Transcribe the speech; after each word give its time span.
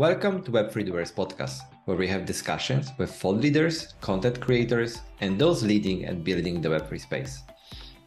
Welcome 0.00 0.42
to 0.44 0.50
Web3 0.50 0.86
Doers 0.86 1.12
podcast, 1.12 1.60
where 1.84 1.94
we 1.98 2.08
have 2.08 2.24
discussions 2.24 2.90
with 2.96 3.14
thought 3.14 3.36
leaders, 3.36 3.92
content 4.00 4.40
creators, 4.40 5.02
and 5.20 5.38
those 5.38 5.62
leading 5.62 6.06
and 6.06 6.24
building 6.24 6.62
the 6.62 6.70
Web3 6.70 6.98
space. 6.98 7.42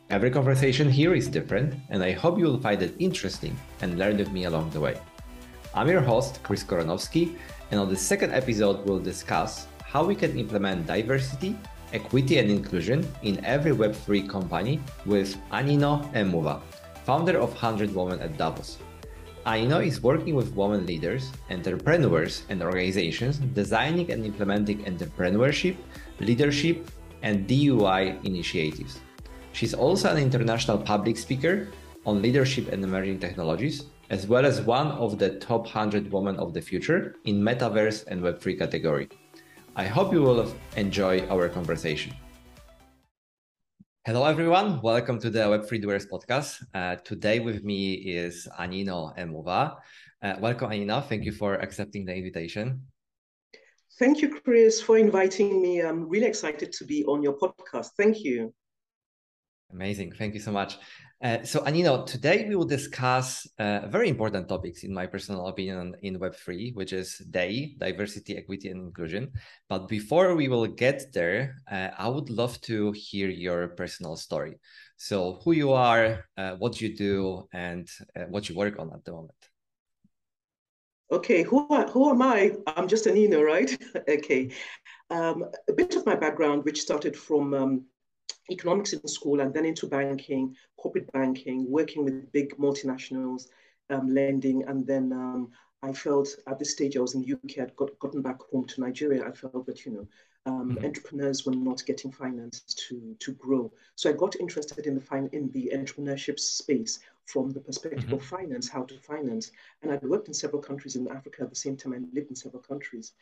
Every 0.10 0.32
conversation 0.32 0.90
here 0.90 1.14
is 1.14 1.28
different, 1.28 1.76
and 1.92 2.02
I 2.02 2.14
hope 2.14 2.40
you 2.40 2.46
will 2.46 2.60
find 2.60 2.82
it 2.82 2.96
interesting 2.98 3.56
and 3.82 4.00
learn 4.00 4.18
with 4.18 4.32
me 4.32 4.46
along 4.46 4.72
the 4.72 4.80
way. 4.80 5.00
I'm 5.76 5.88
your 5.88 6.02
host, 6.02 6.42
Chris 6.42 6.64
Koronowski, 6.64 7.38
and 7.70 7.80
on 7.80 7.90
the 7.90 7.96
second 7.96 8.34
episode, 8.34 8.84
we'll 8.88 8.98
discuss 8.98 9.68
how 9.86 10.04
we 10.04 10.16
can 10.16 10.36
implement 10.36 10.88
diversity, 10.88 11.56
equity, 11.94 12.40
and 12.40 12.50
inclusion 12.50 13.08
in 13.22 13.46
every 13.46 13.72
Web3 13.72 14.28
company 14.28 14.80
with 15.06 15.38
Anino 15.52 16.12
Emuwa, 16.14 16.60
founder 17.06 17.38
of 17.38 17.50
100 17.50 17.94
Women 17.94 18.20
at 18.20 18.36
Davos. 18.36 18.80
Anino 19.46 19.86
is 19.86 20.02
working 20.02 20.36
with 20.36 20.56
women 20.56 20.86
leaders, 20.86 21.30
entrepreneurs, 21.50 22.44
and 22.48 22.64
organizations 22.64 23.40
designing 23.40 24.10
and 24.10 24.26
implementing 24.26 24.86
entrepreneurship, 24.86 25.76
leadership, 26.22 26.90
and 27.24 27.46
DEI 27.46 28.20
initiatives. 28.24 29.02
She's 29.52 29.74
also 29.74 30.10
an 30.10 30.18
international 30.18 30.78
public 30.78 31.18
speaker 31.18 31.68
on 32.06 32.22
leadership 32.22 32.72
and 32.72 32.82
emerging 32.86 33.20
technologies, 33.20 33.88
as 34.10 34.28
well 34.28 34.46
as 34.46 34.62
one 34.62 34.88
of 34.94 35.20
the 35.20 35.32
top 35.40 35.64
100 35.66 36.10
women 36.10 36.38
of 36.38 36.54
the 36.54 36.62
future 36.62 37.18
in 37.26 37.42
metaverse 37.42 38.08
and 38.08 38.22
Web3 38.22 38.58
category. 38.58 39.10
I 39.76 39.88
hope 39.88 40.14
you 40.14 40.22
will 40.22 40.54
enjoy 40.78 41.28
our 41.28 41.50
conversation. 41.50 42.14
Hello, 44.06 44.26
everyone. 44.26 44.82
Welcome 44.82 45.18
to 45.22 45.30
the 45.30 45.40
Web3 45.40 45.82
Doers 45.82 46.06
podcast. 46.06 46.62
Uh, 46.74 46.98
today 47.06 47.40
with 47.40 47.64
me 47.64 47.94
is 47.94 48.50
Anino 48.60 49.18
Emuwa. 49.18 49.78
Uh, 50.22 50.34
welcome, 50.42 50.72
Anino. 50.72 51.02
Thank 51.08 51.24
you 51.24 51.32
for 51.32 51.56
accepting 51.56 52.04
the 52.04 52.14
invitation. 52.14 52.82
Thank 53.98 54.22
you, 54.22 54.42
Chris, 54.42 54.82
for 54.82 54.98
inviting 54.98 55.62
me. 55.62 55.80
I'm 55.80 56.10
really 56.10 56.26
excited 56.26 56.74
to 56.74 56.84
be 56.86 57.06
on 57.06 57.24
your 57.24 57.38
podcast. 57.38 57.92
Thank 57.96 58.26
you. 58.26 58.54
Amazing. 59.72 60.12
Thank 60.12 60.34
you 60.34 60.42
so 60.42 60.52
much. 60.52 60.80
Uh, 61.24 61.42
so, 61.42 61.62
Anino, 61.62 62.06
today 62.06 62.46
we 62.50 62.54
will 62.54 62.66
discuss 62.66 63.48
uh, 63.58 63.88
very 63.88 64.10
important 64.10 64.50
topics, 64.50 64.84
in 64.84 64.94
my 64.94 65.08
personal 65.08 65.48
opinion, 65.48 65.96
in 66.02 66.20
Web3, 66.20 66.76
which 66.76 66.92
is 66.92 67.20
DEI, 67.32 67.78
diversity, 67.78 68.36
equity, 68.36 68.68
and 68.68 68.82
inclusion. 68.82 69.32
But 69.70 69.88
before 69.88 70.36
we 70.36 70.50
will 70.50 70.68
get 70.68 71.14
there, 71.14 71.62
uh, 71.72 71.92
I 71.98 72.10
would 72.10 72.30
love 72.30 72.60
to 72.64 72.92
hear 72.92 73.30
your 73.30 73.70
personal 73.70 74.18
story. 74.18 74.60
So, 74.98 75.40
who 75.46 75.54
you 75.54 75.72
are, 75.72 76.26
uh, 76.36 76.56
what 76.58 76.82
you 76.82 76.94
do, 76.94 77.48
and 77.54 77.88
uh, 78.20 78.24
what 78.24 78.50
you 78.50 78.58
work 78.58 78.78
on 78.78 78.92
at 78.92 79.06
the 79.06 79.14
moment. 79.14 79.32
Okay, 81.10 81.44
who, 81.44 81.66
who 81.86 82.10
am 82.10 82.22
I? 82.22 82.52
I'm 82.68 82.90
just 82.90 83.06
Anino, 83.06 83.42
right? 83.42 83.72
okay. 84.10 84.52
Um, 85.10 85.46
a 85.70 85.74
bit 85.74 85.96
of 85.96 86.06
my 86.06 86.16
background, 86.16 86.66
which 86.66 86.82
started 86.82 87.16
from 87.16 87.54
um, 87.54 87.86
economics 88.50 88.94
in 88.94 89.08
school 89.08 89.40
and 89.42 89.54
then 89.54 89.66
into 89.66 89.88
banking, 89.88 90.56
corporate 90.78 91.12
banking, 91.12 91.70
working 91.70 92.04
with 92.04 92.32
big 92.32 92.58
multinationals, 92.58 93.48
um, 93.90 94.14
lending, 94.14 94.64
and 94.64 94.86
then 94.86 95.12
um, 95.14 95.52
I 95.84 95.92
felt 95.92 96.30
at 96.48 96.60
this 96.60 96.72
stage 96.72 96.96
I 96.96 97.02
was 97.02 97.14
in 97.14 97.22
the 97.22 97.34
UK, 97.34 97.60
I'd 97.62 97.76
got, 97.76 97.98
gotten 98.00 98.22
back 98.22 98.42
home 98.52 98.66
to 98.68 98.82
Nigeria. 98.82 99.28
I 99.28 99.32
felt 99.32 99.66
that, 99.66 99.86
you 99.86 99.92
know, 99.92 100.08
um, 100.46 100.76
mm-hmm. 100.76 100.86
entrepreneurs 100.86 101.46
were 101.46 101.56
not 101.56 101.86
getting 101.86 102.12
finance 102.12 102.62
to, 102.88 103.16
to 103.20 103.32
grow. 103.34 103.72
So 103.96 104.10
I 104.10 104.14
got 104.14 104.38
interested 104.38 104.88
in 104.88 104.96
the 104.96 105.02
fin- 105.02 105.30
in 105.34 105.52
the 105.52 105.72
entrepreneurship 105.74 106.40
space 106.40 107.00
from 107.26 107.52
the 107.52 107.60
perspective 107.60 108.06
mm-hmm. 108.06 108.16
of 108.16 108.24
finance, 108.24 108.70
how 108.70 108.84
to 108.84 108.98
finance. 109.00 109.52
And 109.82 109.92
I'd 109.92 110.04
worked 110.04 110.30
in 110.30 110.34
several 110.34 110.62
countries 110.62 110.96
in 110.96 111.08
Africa 111.10 111.44
at 111.44 111.50
the 111.50 111.56
same 111.56 111.78
time. 111.78 111.94
I 111.94 112.16
lived 112.16 112.30
in 112.30 112.36
several 112.36 112.62
countries 112.62 113.14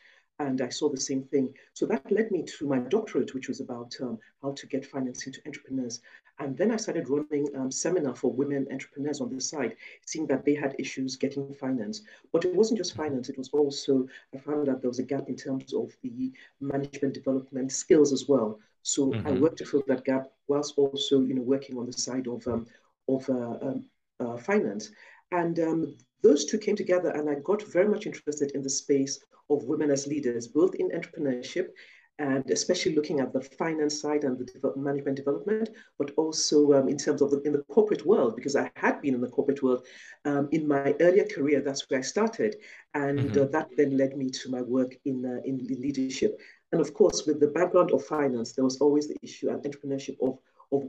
and 0.46 0.60
I 0.60 0.68
saw 0.68 0.88
the 0.88 1.00
same 1.00 1.22
thing. 1.22 1.54
So 1.74 1.86
that 1.86 2.10
led 2.10 2.30
me 2.30 2.42
to 2.42 2.66
my 2.66 2.78
doctorate, 2.78 3.34
which 3.34 3.48
was 3.48 3.60
about 3.60 3.96
um, 4.00 4.18
how 4.42 4.52
to 4.52 4.66
get 4.66 4.84
financing 4.84 5.32
to 5.32 5.40
entrepreneurs. 5.46 6.00
And 6.38 6.56
then 6.56 6.70
I 6.70 6.76
started 6.76 7.08
running 7.08 7.48
um, 7.56 7.70
seminar 7.70 8.14
for 8.14 8.32
women 8.32 8.66
entrepreneurs 8.70 9.20
on 9.20 9.34
the 9.34 9.40
side, 9.40 9.76
seeing 10.06 10.26
that 10.26 10.44
they 10.44 10.54
had 10.54 10.74
issues 10.78 11.16
getting 11.16 11.52
finance. 11.54 12.02
But 12.32 12.44
it 12.44 12.54
wasn't 12.54 12.78
just 12.78 12.96
finance; 12.96 13.28
it 13.28 13.38
was 13.38 13.50
also 13.50 14.08
I 14.34 14.38
found 14.38 14.66
that 14.66 14.80
there 14.80 14.90
was 14.90 14.98
a 14.98 15.04
gap 15.04 15.28
in 15.28 15.36
terms 15.36 15.72
of 15.72 15.94
the 16.02 16.32
management 16.60 17.14
development 17.14 17.70
skills 17.70 18.12
as 18.12 18.28
well. 18.28 18.58
So 18.82 19.12
mm-hmm. 19.12 19.26
I 19.26 19.32
worked 19.32 19.58
to 19.58 19.66
fill 19.66 19.84
that 19.86 20.04
gap, 20.04 20.32
whilst 20.48 20.78
also 20.78 21.20
you 21.20 21.34
know 21.34 21.42
working 21.42 21.78
on 21.78 21.86
the 21.86 21.92
side 21.92 22.26
of 22.26 22.46
um, 22.48 22.66
of 23.08 23.28
uh, 23.28 23.58
um, 23.62 23.84
uh, 24.18 24.36
finance. 24.36 24.90
And 25.32 25.58
um, 25.58 25.96
those 26.22 26.44
two 26.44 26.58
came 26.58 26.76
together, 26.76 27.10
and 27.10 27.28
I 27.28 27.36
got 27.42 27.62
very 27.62 27.88
much 27.88 28.06
interested 28.06 28.52
in 28.52 28.62
the 28.62 28.70
space 28.70 29.18
of 29.50 29.64
women 29.64 29.90
as 29.90 30.06
leaders, 30.06 30.46
both 30.46 30.74
in 30.76 30.90
entrepreneurship 30.90 31.68
and 32.18 32.48
especially 32.50 32.94
looking 32.94 33.20
at 33.20 33.32
the 33.32 33.40
finance 33.40 34.00
side 34.00 34.24
and 34.24 34.38
the 34.38 34.72
management 34.76 35.16
development, 35.16 35.70
but 35.98 36.12
also 36.16 36.72
um, 36.74 36.88
in 36.88 36.96
terms 36.96 37.22
of 37.22 37.30
the, 37.30 37.40
in 37.42 37.52
the 37.52 37.62
corporate 37.64 38.04
world, 38.06 38.36
because 38.36 38.54
I 38.54 38.70
had 38.76 39.00
been 39.00 39.14
in 39.14 39.20
the 39.20 39.28
corporate 39.28 39.62
world 39.62 39.86
um, 40.24 40.48
in 40.52 40.68
my 40.68 40.94
earlier 41.00 41.24
career. 41.24 41.60
That's 41.60 41.88
where 41.88 41.98
I 41.98 42.02
started, 42.02 42.56
and 42.94 43.18
mm-hmm. 43.18 43.40
uh, 43.40 43.44
that 43.46 43.70
then 43.76 43.96
led 43.96 44.16
me 44.16 44.30
to 44.30 44.50
my 44.50 44.62
work 44.62 44.94
in 45.04 45.24
uh, 45.24 45.40
in 45.44 45.66
leadership. 45.68 46.38
And 46.70 46.80
of 46.80 46.94
course, 46.94 47.26
with 47.26 47.40
the 47.40 47.48
background 47.48 47.90
of 47.92 48.04
finance, 48.04 48.52
there 48.52 48.64
was 48.64 48.78
always 48.78 49.08
the 49.08 49.16
issue 49.22 49.48
and 49.48 49.62
entrepreneurship 49.62 50.16
of 50.22 50.32
of 50.32 50.38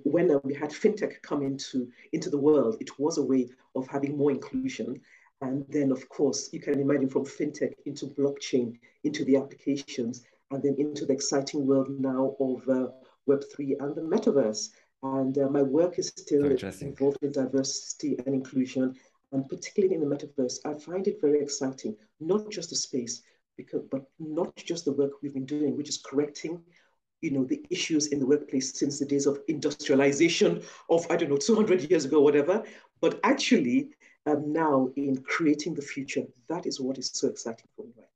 when 0.04 0.32
uh, 0.32 0.40
we 0.44 0.54
had 0.54 0.70
fintech 0.70 1.22
come 1.22 1.44
into 1.44 1.90
into 2.14 2.30
the 2.30 2.38
world. 2.38 2.78
It 2.80 3.00
was 3.00 3.18
a 3.18 3.24
way 3.24 3.50
of 3.76 3.88
having 3.88 4.18
more 4.18 4.32
inclusion 4.32 5.02
and 5.44 5.66
then, 5.68 5.92
of 5.92 6.08
course, 6.08 6.50
you 6.54 6.62
can 6.62 6.80
imagine 6.80 7.10
from 7.10 7.26
fintech 7.26 7.74
into 7.86 8.08
blockchain, 8.08 8.80
into 9.04 9.26
the 9.26 9.36
applications, 9.36 10.24
and 10.52 10.64
then 10.64 10.76
into 10.78 11.06
the 11.06 11.12
exciting 11.12 11.68
world 11.68 11.90
now 12.00 12.34
of 12.40 12.70
uh, 12.70 12.88
Web3 13.28 13.76
and 13.82 13.94
the 13.94 14.02
metaverse. 14.02 14.70
And 15.04 15.38
uh, 15.38 15.50
my 15.50 15.62
work 15.62 16.00
is 16.00 16.14
still 16.16 16.46
involved 16.46 17.18
in 17.22 17.34
diversity 17.34 18.18
and 18.26 18.34
inclusion, 18.34 18.96
and 19.34 19.50
particularly 19.50 19.96
in 19.96 20.08
the 20.08 20.16
metaverse. 20.16 20.60
I 20.64 20.76
find 20.80 21.06
it 21.10 21.20
very 21.20 21.42
exciting, 21.42 21.98
not 22.22 22.50
just 22.50 22.70
the 22.70 22.78
space, 22.78 23.24
because, 23.58 23.84
but 23.92 24.06
not 24.20 24.56
just 24.56 24.86
the 24.86 24.94
work 24.94 25.12
we've 25.22 25.34
been 25.34 25.46
doing, 25.46 25.76
which 25.76 25.90
is 25.90 25.98
correcting 25.98 26.62
you 27.23 27.31
know, 27.31 27.45
the 27.45 27.66
issues 27.69 28.07
in 28.07 28.19
the 28.19 28.25
workplace 28.25 28.78
since 28.78 29.00
the 29.00 29.06
days 29.06 29.25
of 29.25 29.39
industrialization 29.47 30.61
of, 30.89 31.07
I 31.09 31.16
don't 31.16 31.29
know, 31.29 31.38
200 31.38 31.89
years 31.89 32.03
ago, 32.03 32.19
whatever, 32.19 32.63
but 33.00 33.19
actually 33.23 33.89
um, 34.25 34.51
now 34.51 34.89
in 34.97 35.23
creating 35.23 35.73
the 35.73 35.81
future. 35.81 36.23
That 36.50 36.66
is 36.66 36.81
what 36.81 36.97
is 36.97 37.09
so 37.13 37.29
exciting 37.29 37.67
for 37.75 37.85
me 37.85 37.94
right. 37.97 38.12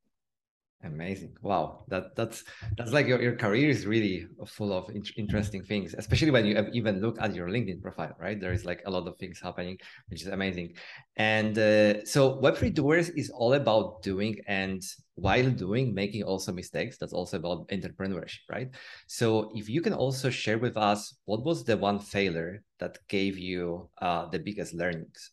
Amazing! 0.84 1.36
Wow, 1.42 1.84
that 1.88 2.16
that's 2.16 2.44
that's 2.78 2.92
like 2.92 3.08
your, 3.08 3.20
your 3.20 3.36
career 3.36 3.68
is 3.68 3.88
really 3.88 4.28
full 4.46 4.72
of 4.72 4.88
in- 4.92 5.04
interesting 5.18 5.64
things, 5.64 5.96
especially 5.98 6.30
when 6.30 6.46
you 6.46 6.56
even 6.72 7.02
look 7.02 7.20
at 7.20 7.34
your 7.34 7.50
LinkedIn 7.50 7.82
profile. 7.82 8.16
Right, 8.20 8.40
there 8.40 8.54
is 8.54 8.64
like 8.64 8.84
a 8.86 8.92
lot 8.92 9.08
of 9.08 9.18
things 9.18 9.40
happening, 9.42 9.80
which 10.10 10.22
is 10.22 10.28
amazing. 10.28 10.76
And 11.16 11.58
uh, 11.58 12.06
so, 12.06 12.40
Web3 12.42 12.70
Doers 12.70 13.10
is 13.10 13.32
all 13.32 13.54
about 13.54 14.04
doing 14.04 14.38
and 14.48 14.84
while 15.16 15.50
doing, 15.50 15.96
making 15.96 16.22
also 16.22 16.54
mistakes. 16.54 17.00
That's 17.00 17.14
also 17.14 17.38
about 17.38 17.68
entrepreneurship, 17.70 18.46
right? 18.48 18.70
So, 19.08 19.52
if 19.56 19.68
you 19.68 19.82
can 19.82 19.94
also 19.94 20.30
share 20.30 20.60
with 20.60 20.78
us 20.78 21.16
what 21.26 21.44
was 21.44 21.64
the 21.64 21.76
one 21.76 21.98
failure 21.98 22.62
that 22.78 23.00
gave 23.08 23.40
you 23.40 23.90
uh, 24.00 24.30
the 24.30 24.38
biggest 24.38 24.76
learnings 24.76 25.32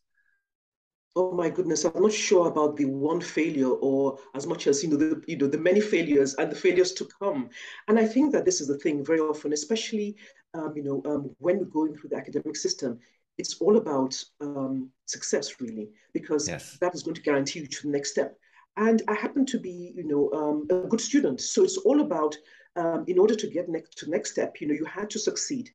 oh 1.16 1.32
my 1.32 1.48
goodness, 1.48 1.84
I'm 1.84 2.02
not 2.02 2.12
sure 2.12 2.48
about 2.48 2.76
the 2.76 2.86
one 2.86 3.20
failure 3.20 3.70
or 3.70 4.18
as 4.34 4.46
much 4.46 4.66
as 4.66 4.82
you 4.82 4.90
know 4.90 4.96
the 4.96 5.22
you 5.26 5.36
know 5.36 5.46
the 5.46 5.58
many 5.58 5.80
failures 5.80 6.34
and 6.34 6.50
the 6.50 6.56
failures 6.56 6.92
to 6.94 7.08
come. 7.20 7.50
And 7.88 7.98
I 7.98 8.06
think 8.06 8.32
that 8.32 8.44
this 8.44 8.60
is 8.60 8.68
the 8.68 8.78
thing 8.78 9.04
very 9.04 9.20
often, 9.20 9.52
especially 9.52 10.16
um, 10.54 10.72
you 10.76 10.82
know 10.82 11.02
um, 11.10 11.30
when 11.38 11.58
we're 11.58 11.64
going 11.66 11.94
through 11.94 12.10
the 12.10 12.16
academic 12.16 12.56
system, 12.56 12.98
it's 13.38 13.60
all 13.60 13.76
about 13.76 14.14
um, 14.40 14.90
success 15.06 15.60
really, 15.60 15.90
because 16.12 16.48
yes. 16.48 16.78
that 16.80 16.94
is 16.94 17.02
going 17.02 17.14
to 17.14 17.22
guarantee 17.22 17.60
you 17.60 17.66
to 17.66 17.82
the 17.82 17.92
next 17.92 18.10
step. 18.10 18.36
And 18.76 19.02
I 19.06 19.14
happen 19.14 19.46
to 19.46 19.58
be 19.58 19.92
you 19.94 20.04
know 20.04 20.30
um, 20.32 20.66
a 20.70 20.88
good 20.88 21.00
student, 21.00 21.40
so 21.40 21.62
it's 21.62 21.78
all 21.78 22.00
about 22.00 22.36
um, 22.76 23.04
in 23.06 23.18
order 23.18 23.34
to 23.34 23.46
get 23.46 23.68
next 23.68 23.98
to 23.98 24.10
next 24.10 24.32
step, 24.32 24.60
you 24.60 24.66
know, 24.66 24.74
you 24.74 24.84
had 24.84 25.10
to 25.10 25.18
succeed. 25.18 25.70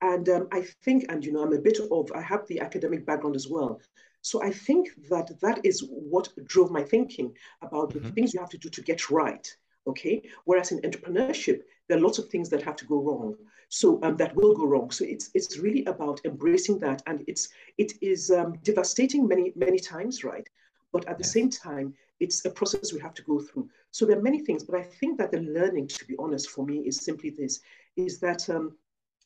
And 0.00 0.28
um, 0.28 0.48
I 0.52 0.62
think, 0.82 1.06
and 1.08 1.24
you 1.24 1.32
know, 1.32 1.44
I'm 1.44 1.52
a 1.52 1.60
bit 1.60 1.78
of, 1.78 2.10
I 2.14 2.20
have 2.20 2.46
the 2.48 2.60
academic 2.60 3.06
background 3.06 3.36
as 3.36 3.46
well. 3.48 3.80
So 4.22 4.42
I 4.42 4.50
think 4.50 4.90
that 5.10 5.40
that 5.40 5.64
is 5.64 5.84
what 5.88 6.28
drove 6.44 6.70
my 6.70 6.82
thinking 6.82 7.36
about 7.60 7.90
mm-hmm. 7.90 8.06
the 8.06 8.12
things 8.12 8.32
you 8.32 8.40
have 8.40 8.50
to 8.50 8.58
do 8.58 8.70
to 8.70 8.82
get 8.82 9.10
right. 9.10 9.46
Okay. 9.86 10.22
Whereas 10.44 10.70
in 10.70 10.80
entrepreneurship, 10.80 11.62
there 11.88 11.98
are 11.98 12.00
lots 12.00 12.18
of 12.18 12.28
things 12.28 12.48
that 12.50 12.62
have 12.62 12.76
to 12.76 12.86
go 12.86 13.00
wrong. 13.02 13.36
So 13.68 13.98
um, 14.02 14.16
that 14.18 14.34
will 14.36 14.54
go 14.54 14.64
wrong. 14.66 14.90
So 14.90 15.04
it's 15.04 15.30
it's 15.34 15.58
really 15.58 15.84
about 15.86 16.20
embracing 16.24 16.78
that, 16.80 17.02
and 17.06 17.24
it's 17.26 17.48
it 17.78 17.92
is 18.00 18.30
um, 18.30 18.58
devastating 18.62 19.26
many 19.26 19.52
many 19.56 19.78
times, 19.78 20.24
right? 20.24 20.46
But 20.92 21.08
at 21.08 21.18
the 21.18 21.24
yes. 21.24 21.32
same 21.32 21.50
time, 21.50 21.94
it's 22.20 22.44
a 22.44 22.50
process 22.50 22.92
we 22.92 23.00
have 23.00 23.14
to 23.14 23.22
go 23.22 23.40
through. 23.40 23.68
So 23.90 24.04
there 24.04 24.18
are 24.18 24.22
many 24.22 24.40
things, 24.40 24.62
but 24.62 24.78
I 24.78 24.82
think 24.82 25.18
that 25.18 25.32
the 25.32 25.40
learning, 25.40 25.88
to 25.88 26.04
be 26.04 26.14
honest, 26.18 26.50
for 26.50 26.64
me 26.64 26.80
is 26.86 26.98
simply 26.98 27.30
this: 27.30 27.60
is 27.96 28.20
that 28.20 28.48
um, 28.50 28.76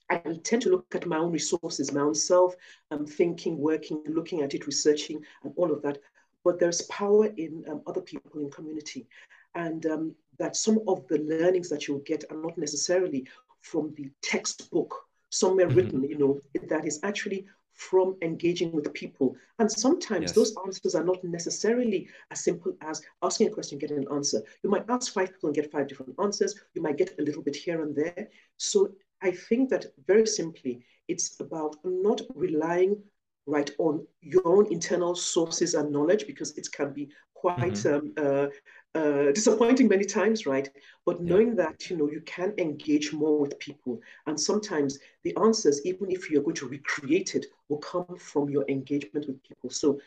I 0.09 0.19
tend 0.45 0.63
to 0.63 0.71
look 0.71 0.95
at 0.95 1.07
my 1.07 1.19
own 1.19 1.33
resources, 1.33 1.93
my 1.93 2.01
own 2.01 2.15
self, 2.15 2.55
um, 2.91 3.07
thinking, 3.07 3.59
working, 3.59 4.03
looking 4.07 4.43
at 4.43 4.55
it, 4.55 4.67
researching, 4.67 5.21
and 5.43 5.53
all 5.57 5.73
of 5.73 5.83
that. 5.83 5.99
but 6.45 6.61
there's 6.61 6.83
power 6.83 7.27
in 7.37 7.65
um, 7.69 7.83
other 7.89 8.01
people 8.01 8.41
in 8.41 8.51
community. 8.51 9.09
And 9.57 9.85
um, 9.87 10.15
that 10.39 10.55
some 10.55 10.79
of 10.87 11.07
the 11.09 11.19
learnings 11.19 11.69
that 11.71 11.89
you'll 11.89 12.01
get 12.01 12.25
are 12.31 12.37
not 12.37 12.57
necessarily 12.57 13.27
from 13.63 13.93
the 13.97 14.11
textbook 14.23 14.95
somewhere 15.31 15.67
mm-hmm. 15.67 15.77
written, 15.77 16.03
you 16.05 16.19
know, 16.19 16.41
that 16.69 16.87
is 16.87 17.01
actually 17.03 17.47
from 17.73 18.17
engaging 18.23 18.73
with 18.73 18.93
people. 18.95 19.37
And 19.59 19.71
sometimes 19.71 20.23
yes. 20.23 20.33
those 20.33 20.55
answers 20.65 20.95
are 20.95 21.05
not 21.05 21.23
necessarily 21.25 22.09
as 22.31 22.43
simple 22.43 22.75
as 22.81 23.03
asking 23.23 23.49
a 23.49 23.51
question, 23.51 23.79
getting 23.79 23.99
an 23.99 24.07
answer. 24.13 24.41
You 24.63 24.71
might 24.71 24.89
ask 24.89 25.13
five 25.13 25.33
people 25.33 25.49
and 25.49 25.57
get 25.57 25.73
five 25.73 25.89
different 25.89 26.15
answers. 26.23 26.55
You 26.75 26.83
might 26.83 26.97
get 26.97 27.19
a 27.19 27.23
little 27.23 27.43
bit 27.43 27.57
here 27.57 27.83
and 27.83 27.95
there. 27.95 28.29
So 28.57 28.93
I 29.23 29.31
think 29.31 29.71
that 29.71 29.87
very 30.07 30.27
simply, 30.27 30.85
it's 31.09 31.41
about 31.41 31.77
not 31.85 32.21
relying 32.35 33.03
right 33.47 33.71
on 33.79 34.07
your 34.21 34.43
own 34.47 34.67
internal 34.73 35.15
sources 35.15 35.75
and 35.75 35.93
knowledge 35.93 36.27
because 36.27 36.57
it 36.59 36.71
can 36.73 36.93
be 36.93 37.09
quite 37.35 37.75
mm-hmm. 37.75 38.19
um, 38.19 38.49
uh, 38.97 38.99
uh, 38.99 39.33
disappointing 39.39 39.89
many 39.89 40.05
times, 40.05 40.47
right? 40.47 40.69
But 41.05 41.21
yeah. 41.21 41.29
knowing 41.29 41.55
that 41.57 41.89
you 41.89 41.97
know 41.97 42.11
you 42.11 42.23
can 42.23 42.55
engage 42.59 43.13
more 43.13 43.39
with 43.39 43.59
people, 43.59 44.01
and 44.27 44.39
sometimes 44.39 44.99
the 45.23 45.37
answers, 45.37 45.81
even 45.85 46.11
if 46.11 46.31
you're 46.31 46.43
going 46.43 46.57
to 46.57 46.69
recreate 46.69 47.35
it, 47.35 47.47
will 47.69 47.79
come 47.79 48.17
from 48.19 48.51
your 48.51 48.65
engagement 48.69 49.27
with 49.27 49.43
people. 49.43 49.71
So 49.71 50.01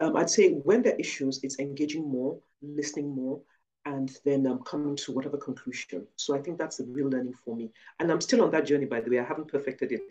um, 0.00 0.16
I'd 0.16 0.30
say 0.30 0.52
when 0.52 0.82
there 0.82 0.94
are 0.94 1.00
issues, 1.00 1.40
it's 1.42 1.58
engaging 1.58 2.08
more, 2.08 2.38
listening 2.62 3.14
more, 3.14 3.40
and 3.94 4.08
then 4.24 4.46
um, 4.46 4.60
coming 4.70 4.96
to 4.96 5.12
whatever 5.12 5.38
conclusion. 5.38 6.06
So 6.16 6.36
I 6.36 6.40
think 6.42 6.58
that's 6.58 6.76
the 6.76 6.86
real 6.96 7.08
learning 7.08 7.34
for 7.44 7.56
me, 7.56 7.70
and 7.98 8.10
I'm 8.10 8.20
still 8.20 8.42
on 8.44 8.50
that 8.52 8.66
journey. 8.66 8.86
By 8.86 9.00
the 9.00 9.10
way, 9.10 9.18
I 9.18 9.24
haven't 9.24 9.48
perfected 9.48 9.92
it. 9.92 10.08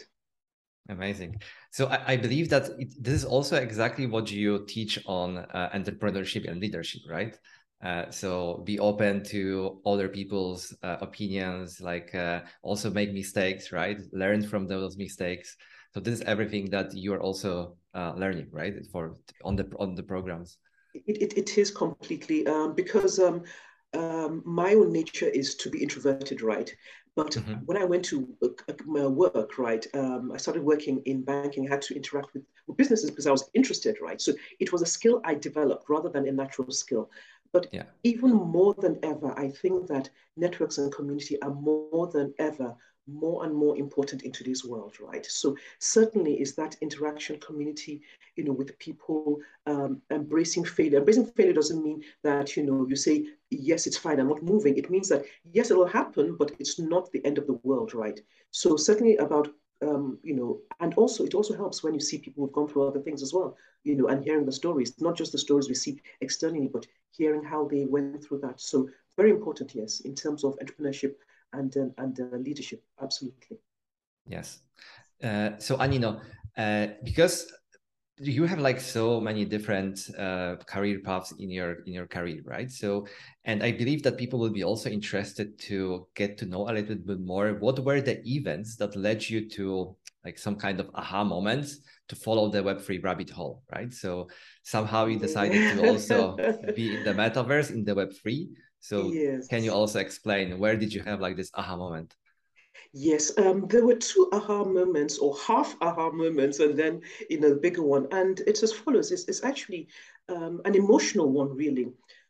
Amazing. 0.89 1.41
So 1.71 1.88
I, 1.88 2.13
I 2.13 2.18
believe 2.18 2.50
that 2.50 2.69
it, 2.79 2.94
this 3.00 3.13
is 3.13 3.25
also 3.25 3.57
exactly 3.57 4.06
what 4.07 4.31
you 4.31 4.65
teach 4.68 5.00
on 5.06 5.38
uh, 5.38 5.69
entrepreneurship 5.74 6.50
and 6.50 6.59
leadership, 6.62 7.01
right? 7.09 7.38
Uh, 7.83 8.09
so 8.09 8.63
be 8.65 8.79
open 8.79 9.24
to 9.24 9.79
other 9.85 10.07
people's 10.07 10.75
uh, 10.81 10.97
opinions, 11.01 11.79
like 11.81 12.15
uh, 12.15 12.39
also 12.63 12.89
make 12.89 13.13
mistakes, 13.13 13.71
right? 13.71 14.00
Learn 14.13 14.41
from 14.47 14.65
those 14.65 14.97
mistakes. 14.97 15.56
So 15.94 16.00
this 16.00 16.15
is 16.19 16.21
everything 16.21 16.69
that 16.71 16.95
you 16.95 17.13
are 17.13 17.21
also 17.21 17.77
uh, 17.94 18.13
learning, 18.15 18.47
right? 18.51 18.74
For 18.91 19.18
on 19.44 19.56
the 19.56 19.65
on 19.77 19.95
the 19.95 20.03
programs. 20.03 20.57
It, 21.06 21.18
it, 21.24 21.38
it 21.38 21.57
is 21.57 21.69
completely 21.69 22.47
um, 22.47 22.74
because 22.74 23.19
um, 23.19 23.44
um, 23.94 24.42
my 24.45 24.74
own 24.74 24.92
nature 24.92 25.28
is 25.28 25.56
to 25.56 25.69
be 25.69 25.81
introverted, 25.81 26.42
right? 26.42 26.74
But 27.16 27.31
mm-hmm. 27.31 27.54
when 27.66 27.78
I 27.78 27.86
went 27.86 28.06
to 28.06 28.28
uh, 28.44 29.10
work, 29.10 29.57
right, 29.57 29.86
um, 29.95 30.31
I 30.31 30.38
started 30.38 30.63
working 30.63 31.01
in 31.06 31.24
banking. 31.24 31.68
I 31.68 31.72
had 31.72 31.81
to 31.84 31.95
interact 31.95 32.34
with, 32.34 32.44
with, 32.68 32.78
businesses 32.78 33.10
because 33.10 33.25
I 33.25 33.31
was 33.31 33.50
interested, 33.56 33.98
right? 34.01 34.22
So 34.22 34.34
it 34.60 34.72
was 34.72 34.84
a 34.84 34.86
skill 34.86 35.19
I 35.24 35.34
developed 35.34 35.89
rather 35.89 36.10
than 36.10 36.28
a 36.28 36.31
natural 36.31 36.69
skill. 36.72 37.10
But 37.54 37.68
yeah. 37.72 37.84
even 38.04 38.34
more 38.34 38.75
than 38.78 39.00
ever, 39.01 39.34
I 39.39 39.50
think 39.50 39.88
that 39.88 40.10
networks 40.36 40.78
and 40.78 40.94
community 40.94 41.42
are 41.42 41.54
more 41.54 42.07
than 42.07 42.34
ever 42.38 42.75
more 43.07 43.45
and 43.45 43.56
more 43.56 43.77
important 43.77 44.24
in 44.24 44.31
today's 44.31 44.65
world, 44.65 44.95
right? 45.00 45.25
So 45.25 45.56
certainly 45.80 46.39
is 46.42 46.56
that 46.56 46.75
interaction 46.81 47.39
community, 47.39 48.01
you 48.36 48.44
know, 48.44 48.51
with 48.51 48.77
people 48.80 49.39
um, 49.65 50.01
embracing 50.12 50.65
failure. 50.65 51.00
Embracing 51.00 51.27
failure 51.27 51.54
doesn't 51.54 51.83
mean 51.83 52.04
that, 52.24 52.56
you 52.57 52.63
know, 52.63 52.86
you 52.88 52.95
say, 52.95 53.25
yes, 53.50 53.88
it's 53.88 53.98
fine, 53.98 54.19
I'm 54.19 54.27
not 54.27 54.44
moving. 54.44 54.77
It 54.77 54.89
means 54.89 55.09
that, 55.09 55.24
yes, 55.51 55.71
it'll 55.71 55.88
happen, 55.88 56.36
but 56.38 56.51
it's 56.59 56.80
not 56.80 57.12
the 57.12 57.25
end 57.25 57.38
of 57.38 57.48
the 57.48 57.59
world, 57.63 57.94
right? 57.94 58.19
So 58.51 58.75
certainly 58.75 59.18
about, 59.18 59.48
um, 59.81 60.19
you 60.24 60.36
know, 60.36 60.60
and 60.80 60.94
also 60.95 61.24
it 61.24 61.33
also 61.33 61.56
helps 61.56 61.83
when 61.83 61.94
you 61.94 62.00
see 62.00 62.18
people 62.18 62.44
who've 62.44 62.53
gone 62.53 62.68
through 62.68 62.88
other 62.88 63.00
things 63.00 63.21
as 63.21 63.33
well, 63.33 63.56
you 63.83 63.95
know, 63.95 64.07
and 64.07 64.24
hearing 64.24 64.45
the 64.45 64.51
stories, 64.51 65.00
not 65.00 65.15
just 65.15 65.31
the 65.31 65.38
stories 65.38 65.69
we 65.69 65.75
see 65.75 66.01
externally, 66.21 66.68
but 66.68 66.86
hearing 67.12 67.44
how 67.44 67.68
they 67.68 67.86
went 67.86 68.24
through 68.24 68.39
that. 68.39 68.60
So 68.60 68.89
very 69.15 69.31
important, 69.31 69.74
yes, 69.74 70.01
in 70.01 70.13
terms 70.13 70.44
of 70.44 70.57
entrepreneurship 70.60 71.15
and 71.53 71.75
and 71.97 72.19
leadership. 72.44 72.83
Absolutely. 73.01 73.57
Yes. 74.27 74.59
Uh, 75.23 75.51
so 75.57 75.77
Anino, 75.77 76.21
uh, 76.57 76.88
because 77.03 77.51
you 78.19 78.45
have 78.45 78.59
like 78.59 78.79
so 78.79 79.21
many 79.21 79.45
different 79.45 80.09
uh, 80.17 80.55
career 80.65 80.99
paths 81.03 81.33
in 81.38 81.51
your 81.51 81.83
in 81.85 81.94
your 81.94 82.07
career, 82.07 82.41
right? 82.45 82.71
So, 82.71 83.05
and 83.45 83.61
I 83.61 83.71
believe 83.71 84.01
that 84.03 84.17
people 84.17 84.39
will 84.39 84.49
be 84.49 84.63
also 84.63 84.89
interested 84.89 85.59
to 85.69 86.07
get 86.15 86.38
to 86.39 86.45
know 86.45 86.69
a 86.69 86.73
little 86.73 86.95
bit 86.95 87.19
more. 87.19 87.53
What 87.53 87.79
were 87.79 88.01
the 88.01 88.21
events 88.27 88.75
that 88.77 88.95
led 88.95 89.27
you 89.29 89.47
to 89.50 89.95
like 90.25 90.38
some 90.38 90.55
kind 90.55 90.79
of 90.79 90.89
aha 90.95 91.23
moments 91.23 91.79
to 92.09 92.15
follow 92.15 92.50
the 92.50 92.63
Web3 92.63 93.03
rabbit 93.03 93.29
hole, 93.29 93.63
right? 93.73 93.93
So 93.93 94.27
somehow 94.63 95.05
you 95.05 95.19
decided 95.19 95.77
to 95.77 95.88
also 95.88 96.35
be 96.75 96.97
in 96.97 97.03
the 97.03 97.13
metaverse 97.13 97.69
in 97.71 97.83
the 97.83 97.95
Web3. 97.95 98.50
So 98.79 99.12
yes. 99.12 99.47
can 99.47 99.63
you 99.63 99.71
also 99.74 100.00
explain 100.00 100.57
where 100.59 100.77
did 100.77 100.94
you 100.94 101.01
have 101.03 101.19
like 101.19 101.35
this 101.35 101.51
aha 101.53 101.75
moment? 101.75 102.15
Yes, 102.94 103.38
um, 103.38 103.68
there 103.68 103.85
were 103.85 103.95
two 103.95 104.29
aha 104.31 104.63
moments 104.63 105.18
or 105.18 105.35
half 105.38 105.75
aha 105.81 106.09
moments, 106.12 106.59
and 106.59 106.77
then 106.77 107.01
you 107.29 107.39
know 107.39 107.50
the 107.50 107.56
bigger 107.56 107.81
one. 107.81 108.07
And 108.12 108.39
it's 108.47 108.63
as 108.63 108.74
follows: 108.74 109.12
it's, 109.12 109.25
it's 109.25 109.44
actually 109.44 109.88
um, 110.29 110.62
an 110.65 110.75
emotional 110.75 111.29
one, 111.29 111.56
really. 111.56 111.88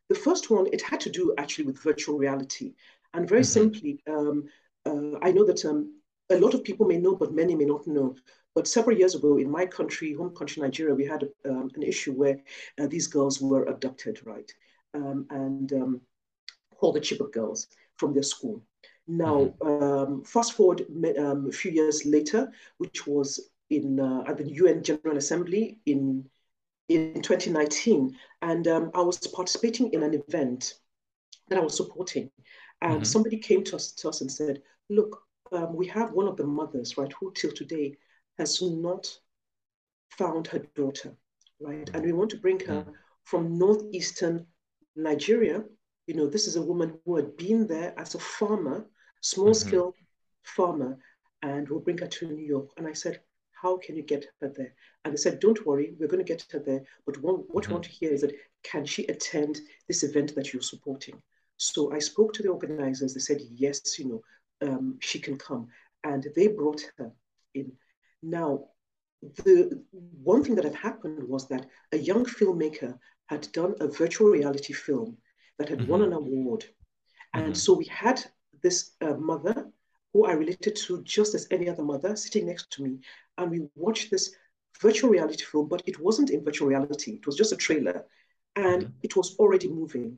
The 0.09 0.15
first 0.15 0.49
one 0.49 0.67
it 0.71 0.81
had 0.81 0.99
to 1.01 1.09
do 1.09 1.33
actually 1.37 1.65
with 1.65 1.81
virtual 1.83 2.17
reality, 2.17 2.73
and 3.13 3.27
very 3.27 3.41
mm-hmm. 3.41 3.59
simply, 3.59 3.99
um, 4.07 4.45
uh, 4.85 5.19
I 5.21 5.31
know 5.31 5.45
that 5.45 5.63
um, 5.65 5.93
a 6.29 6.39
lot 6.39 6.53
of 6.53 6.63
people 6.63 6.87
may 6.87 6.97
know, 6.97 7.15
but 7.15 7.33
many 7.33 7.55
may 7.55 7.65
not 7.65 7.87
know. 7.87 8.15
But 8.55 8.67
several 8.67 8.97
years 8.97 9.13
ago, 9.15 9.37
in 9.37 9.51
my 9.51 9.65
country, 9.65 10.13
home 10.13 10.35
country 10.35 10.61
Nigeria, 10.63 10.95
we 10.95 11.05
had 11.05 11.29
um, 11.45 11.69
an 11.75 11.83
issue 11.83 12.13
where 12.13 12.39
uh, 12.79 12.87
these 12.87 13.07
girls 13.07 13.39
were 13.39 13.65
abducted, 13.65 14.25
right? 14.25 14.51
Um, 14.93 15.27
and 15.29 15.71
called 16.77 16.95
the 16.95 17.01
Chibok 17.01 17.33
girls 17.33 17.67
from 17.97 18.13
their 18.13 18.23
school. 18.23 18.61
Now, 19.07 19.53
mm-hmm. 19.61 19.83
um, 19.83 20.23
fast 20.23 20.53
forward 20.53 20.85
um, 21.17 21.47
a 21.47 21.51
few 21.51 21.71
years 21.71 22.05
later, 22.05 22.51
which 22.77 23.07
was 23.07 23.49
in 23.69 23.99
uh, 23.99 24.23
at 24.27 24.37
the 24.37 24.49
UN 24.49 24.83
General 24.83 25.17
Assembly 25.17 25.79
in 25.85 26.25
in 26.89 27.21
2019, 27.21 28.15
and 28.41 28.67
um, 28.67 28.91
I 28.93 29.01
was 29.01 29.17
participating 29.27 29.91
in 29.93 30.03
an 30.03 30.13
event 30.13 30.75
that 31.49 31.57
I 31.57 31.61
was 31.61 31.75
supporting, 31.75 32.29
and 32.81 32.95
mm-hmm. 32.95 33.03
somebody 33.03 33.37
came 33.37 33.63
to 33.65 33.75
us, 33.75 33.91
to 33.93 34.09
us 34.09 34.21
and 34.21 34.31
said, 34.31 34.61
"Look, 34.89 35.21
um, 35.51 35.75
we 35.75 35.87
have 35.87 36.11
one 36.11 36.27
of 36.27 36.37
the 36.37 36.45
mothers, 36.45 36.97
right, 36.97 37.11
who 37.19 37.31
till 37.33 37.51
today 37.51 37.95
has 38.37 38.61
not 38.61 39.07
found 40.11 40.47
her 40.47 40.59
daughter, 40.75 41.15
right, 41.61 41.85
mm-hmm. 41.85 41.95
and 41.95 42.05
we 42.05 42.11
want 42.13 42.29
to 42.31 42.37
bring 42.37 42.59
her 42.61 42.81
mm-hmm. 42.81 42.91
from 43.23 43.57
northeastern 43.57 44.45
Nigeria 44.95 45.63
you 46.07 46.15
know, 46.15 46.27
this 46.27 46.47
is 46.47 46.55
a 46.55 46.61
woman 46.61 46.97
who 47.05 47.17
had 47.17 47.37
been 47.37 47.67
there 47.67 47.93
as 47.97 48.15
a 48.15 48.19
farmer, 48.19 48.85
small 49.21 49.51
mm-hmm. 49.51 49.67
scale 49.67 49.93
farmer, 50.43 50.97
and 51.43 51.69
we'll 51.69 51.81
bring 51.81 51.97
her 51.99 52.07
to 52.07 52.27
New 52.27 52.43
York. 52.43 52.69
And 52.77 52.87
I 52.87 52.93
said, 52.93 53.21
how 53.61 53.77
can 53.77 53.95
you 53.95 54.03
get 54.03 54.25
her 54.41 54.51
there? 54.55 54.73
And 55.03 55.13
they 55.13 55.17
said, 55.17 55.39
don't 55.39 55.65
worry, 55.65 55.93
we're 55.99 56.07
going 56.07 56.25
to 56.25 56.33
get 56.33 56.45
her 56.51 56.59
there. 56.59 56.83
But 57.05 57.21
one, 57.21 57.35
what 57.49 57.63
mm-hmm. 57.63 57.71
we 57.71 57.75
want 57.75 57.85
to 57.85 57.91
hear 57.91 58.11
is 58.11 58.21
that, 58.21 58.35
can 58.63 58.85
she 58.85 59.05
attend 59.05 59.59
this 59.87 60.03
event 60.03 60.33
that 60.35 60.53
you're 60.53 60.61
supporting? 60.61 61.21
So 61.57 61.91
I 61.93 61.99
spoke 61.99 62.33
to 62.33 62.43
the 62.43 62.49
organizers. 62.49 63.13
They 63.13 63.19
said, 63.19 63.41
yes, 63.49 63.99
you 63.99 64.05
know, 64.61 64.67
um, 64.67 64.97
she 64.99 65.19
can 65.19 65.37
come. 65.37 65.67
And 66.03 66.25
they 66.35 66.47
brought 66.47 66.81
her 66.97 67.11
in. 67.53 67.71
Now, 68.21 68.65
the 69.21 69.83
one 70.23 70.43
thing 70.43 70.55
that 70.55 70.65
had 70.65 70.75
happened 70.75 71.27
was 71.27 71.47
that 71.47 71.65
a 71.91 71.97
young 71.97 72.25
filmmaker 72.25 72.97
had 73.27 73.51
done 73.51 73.75
a 73.79 73.87
virtual 73.87 74.29
reality 74.29 74.73
film 74.73 75.17
that 75.57 75.69
had 75.69 75.79
mm-hmm. 75.79 75.91
won 75.91 76.01
an 76.03 76.13
award. 76.13 76.65
And 77.33 77.45
mm-hmm. 77.45 77.53
so 77.53 77.73
we 77.73 77.85
had 77.85 78.23
this 78.61 78.91
uh, 79.01 79.13
mother 79.13 79.69
who 80.13 80.25
I 80.25 80.33
related 80.33 80.75
to 80.75 81.03
just 81.03 81.35
as 81.35 81.47
any 81.51 81.69
other 81.69 81.83
mother 81.83 82.15
sitting 82.15 82.47
next 82.47 82.71
to 82.71 82.83
me. 82.83 82.99
And 83.37 83.51
we 83.51 83.67
watched 83.75 84.09
this 84.09 84.35
virtual 84.81 85.09
reality 85.09 85.43
film, 85.43 85.67
but 85.67 85.83
it 85.85 85.99
wasn't 85.99 86.29
in 86.29 86.43
virtual 86.43 86.67
reality, 86.67 87.13
it 87.13 87.25
was 87.25 87.35
just 87.35 87.51
a 87.51 87.57
trailer. 87.57 88.05
And 88.55 88.83
mm-hmm. 88.83 88.93
it 89.03 89.15
was 89.15 89.35
already 89.37 89.67
moving. 89.67 90.17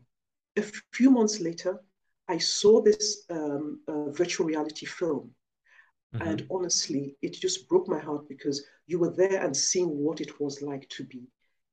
A 0.57 0.63
few 0.93 1.11
months 1.11 1.39
later, 1.39 1.79
I 2.27 2.37
saw 2.37 2.81
this 2.81 3.25
um, 3.29 3.79
uh, 3.87 4.11
virtual 4.11 4.45
reality 4.45 4.85
film. 4.85 5.31
Mm-hmm. 6.15 6.27
And 6.27 6.47
honestly, 6.49 7.15
it 7.21 7.33
just 7.33 7.67
broke 7.67 7.87
my 7.87 7.99
heart 7.99 8.27
because 8.27 8.65
you 8.87 8.99
were 8.99 9.11
there 9.11 9.43
and 9.43 9.55
seeing 9.55 9.89
what 9.89 10.21
it 10.21 10.39
was 10.39 10.61
like 10.61 10.87
to 10.89 11.03
be 11.03 11.27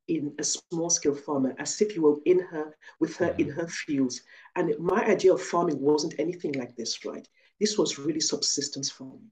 in 0.08 0.32
a 0.38 0.44
small 0.44 0.90
scale 0.90 1.14
farmer, 1.14 1.54
as 1.58 1.80
if 1.80 1.94
you 1.94 2.02
were 2.02 2.18
in 2.24 2.38
her, 2.38 2.76
with 3.00 3.16
her 3.16 3.34
in 3.38 3.48
mm-hmm. 3.48 3.60
her 3.60 3.68
fields. 3.68 4.22
And 4.54 4.74
my 4.78 5.04
idea 5.04 5.32
of 5.32 5.42
farming 5.42 5.80
wasn't 5.80 6.14
anything 6.18 6.52
like 6.52 6.76
this, 6.76 7.04
right? 7.04 7.26
This 7.60 7.78
was 7.78 7.98
really 7.98 8.20
subsistence 8.20 8.90
farming. 8.90 9.30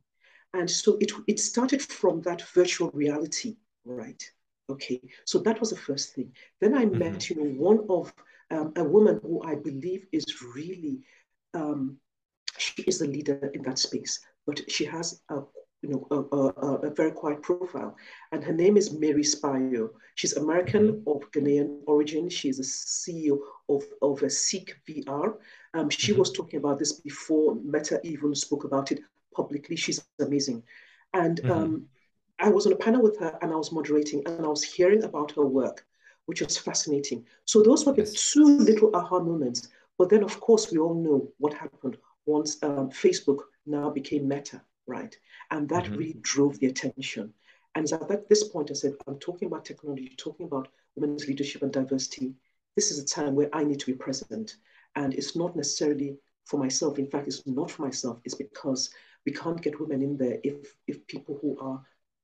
And 0.53 0.71
so 0.71 0.97
it, 1.01 1.13
it 1.27 1.41
started 1.41 1.83
from 1.83 2.23
that 2.23 2.43
virtual 2.55 2.91
reality, 2.91 3.57
right? 3.85 4.23
Okay, 4.71 5.01
so 5.27 5.39
that 5.41 5.61
was 5.61 5.71
the 5.71 5.77
first 5.77 6.15
thing. 6.15 6.33
Then 6.61 6.75
I 6.75 6.87
mm-hmm. 6.87 6.99
met, 6.99 7.29
you 7.29 7.37
know, 7.37 7.51
one 7.61 7.81
of 7.89 8.13
um, 8.51 8.73
a 8.77 8.85
woman 8.85 9.21
who 9.23 9.43
I 9.43 9.57
believe 9.57 10.07
is 10.13 10.25
really, 10.55 11.03
um, 11.53 11.99
she 12.57 12.83
is 12.83 12.99
the 12.99 13.07
leader 13.07 13.51
in 13.53 13.63
that 13.63 13.79
space, 13.79 14.21
but 14.47 14.61
she 14.71 14.85
has 14.85 15.21
a 15.29 15.43
you 15.85 15.91
know, 15.91 16.07
a, 16.11 16.37
a, 16.37 16.89
a, 16.89 16.95
very 16.95 17.11
quiet 17.11 17.43
profile. 17.43 17.95
And 18.33 18.43
her 18.43 18.55
name 18.55 18.79
is 18.79 18.93
Mary 18.93 19.23
Spio. 19.23 19.91
She's 20.15 20.35
American 20.37 20.85
mm-hmm. 20.93 21.11
of 21.11 21.31
Ghanaian 21.31 21.81
origin. 21.87 22.31
She's 22.31 22.59
a 22.59 22.63
CEO 22.63 23.39
of, 23.69 23.83
of 24.01 24.23
a 24.23 24.31
CEEK 24.31 24.71
VR. 24.89 25.35
Um, 25.75 25.91
she 25.91 26.13
mm-hmm. 26.13 26.21
was 26.21 26.33
talking 26.33 26.59
about 26.59 26.79
this 26.79 27.01
before 27.01 27.57
Meta 27.57 28.01
even 28.03 28.35
spoke 28.35 28.65
about 28.65 28.93
it 28.93 29.01
publicly. 29.37 29.77
She's 29.77 30.03
amazing. 30.21 30.63
And 31.13 31.43
mm-hmm. 31.43 31.53
um, 31.53 31.87
I 32.39 32.49
was 32.49 32.67
on 32.67 32.73
a 32.73 32.77
panel 32.77 33.03
with 33.03 33.19
her 33.21 33.39
and 33.43 33.53
I 33.53 33.57
was 33.57 33.71
moderating 33.71 34.23
and 34.25 34.43
I 34.45 34.49
was 34.49 34.63
hearing 34.63 35.05
about 35.05 35.33
her 35.33 35.45
work, 35.45 35.85
which 36.25 36.41
was 36.41 36.57
fascinating. 36.57 37.27
So 37.45 37.63
those 37.63 37.85
were 37.85 37.95
yes. 37.95 38.13
the 38.13 38.17
two 38.33 38.57
little 38.59 38.97
aha 38.97 39.19
moments. 39.21 39.69
But 39.99 40.09
then, 40.09 40.25
of 40.25 40.41
course, 40.41 40.73
we 40.73 40.79
all 40.79 40.95
know 40.95 41.29
what 41.37 41.53
happened 41.53 41.99
once 42.25 42.61
um, 42.63 42.89
Facebook 42.89 43.41
now 43.67 43.91
became 43.91 44.27
Meta 44.27 44.63
right? 44.87 45.17
And 45.51 45.69
that 45.69 45.85
mm-hmm. 45.85 45.97
really 45.97 46.17
drove 46.21 46.59
the 46.59 46.67
attention. 46.67 47.33
And 47.75 47.89
so 47.89 48.07
at 48.11 48.29
this 48.29 48.49
point, 48.49 48.71
I 48.71 48.75
said, 48.75 48.95
I'm 49.07 49.19
talking 49.19 49.47
about 49.47 49.65
technology, 49.65 50.15
talking 50.17 50.47
about 50.47 50.69
women's 50.97 51.27
leadership 51.27 51.63
and 51.63 51.73
diversity. 51.73 52.35
This 52.77 52.91
is 52.91 52.99
a 52.99 53.07
time 53.07 53.35
where 53.35 53.51
I 53.53 53.65
need 53.65 53.81
to 53.81 53.87
be 53.87 53.95
present. 53.95 54.57
And 54.95 55.13
it's 55.15 55.35
not 55.35 55.57
necessarily 55.57 56.17
for 56.45 56.59
myself. 56.59 56.99
In 56.99 57.09
fact, 57.09 57.27
it's 57.27 57.47
not 57.47 57.71
for 57.71 57.83
myself. 57.83 58.21
It's 58.25 58.35
because 58.35 58.91
we 59.27 59.33
can't 59.33 59.61
get 59.61 59.81
women 59.81 60.03
in 60.03 60.17
there 60.17 60.39
if, 60.45 60.75
if 60.87 61.05
people 61.07 61.39
who 61.41 61.59
are 61.59 61.83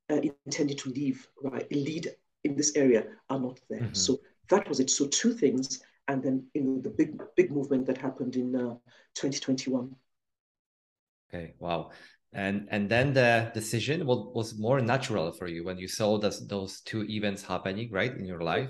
uh, 0.09 0.21
intended 0.45 0.77
to 0.79 0.89
leave, 0.89 1.27
right, 1.41 1.69
lead 1.71 2.13
in 2.43 2.55
this 2.55 2.75
area 2.75 3.05
are 3.29 3.39
not 3.39 3.59
there. 3.69 3.81
Mm-hmm. 3.81 3.93
So 3.93 4.21
that 4.49 4.67
was 4.69 4.79
it. 4.79 4.89
So 4.89 5.07
two 5.07 5.33
things. 5.33 5.81
And 6.07 6.23
then, 6.23 6.45
you 6.53 6.61
know, 6.61 6.81
the 6.81 6.89
big, 6.89 7.21
big 7.35 7.51
movement 7.51 7.85
that 7.87 7.97
happened 7.97 8.35
in 8.35 8.55
uh, 8.55 8.75
2021. 9.15 9.95
Okay, 11.33 11.53
wow 11.59 11.91
and 12.33 12.67
and 12.71 12.89
then 12.89 13.11
the 13.13 13.51
decision 13.53 14.05
was, 14.05 14.31
was 14.33 14.57
more 14.57 14.79
natural 14.79 15.33
for 15.33 15.47
you 15.47 15.65
when 15.65 15.77
you 15.77 15.87
saw 15.87 16.17
those 16.17 16.47
those 16.47 16.79
two 16.81 17.03
events 17.03 17.43
happening 17.43 17.91
right 17.91 18.15
in 18.15 18.25
your 18.25 18.41
life. 18.41 18.69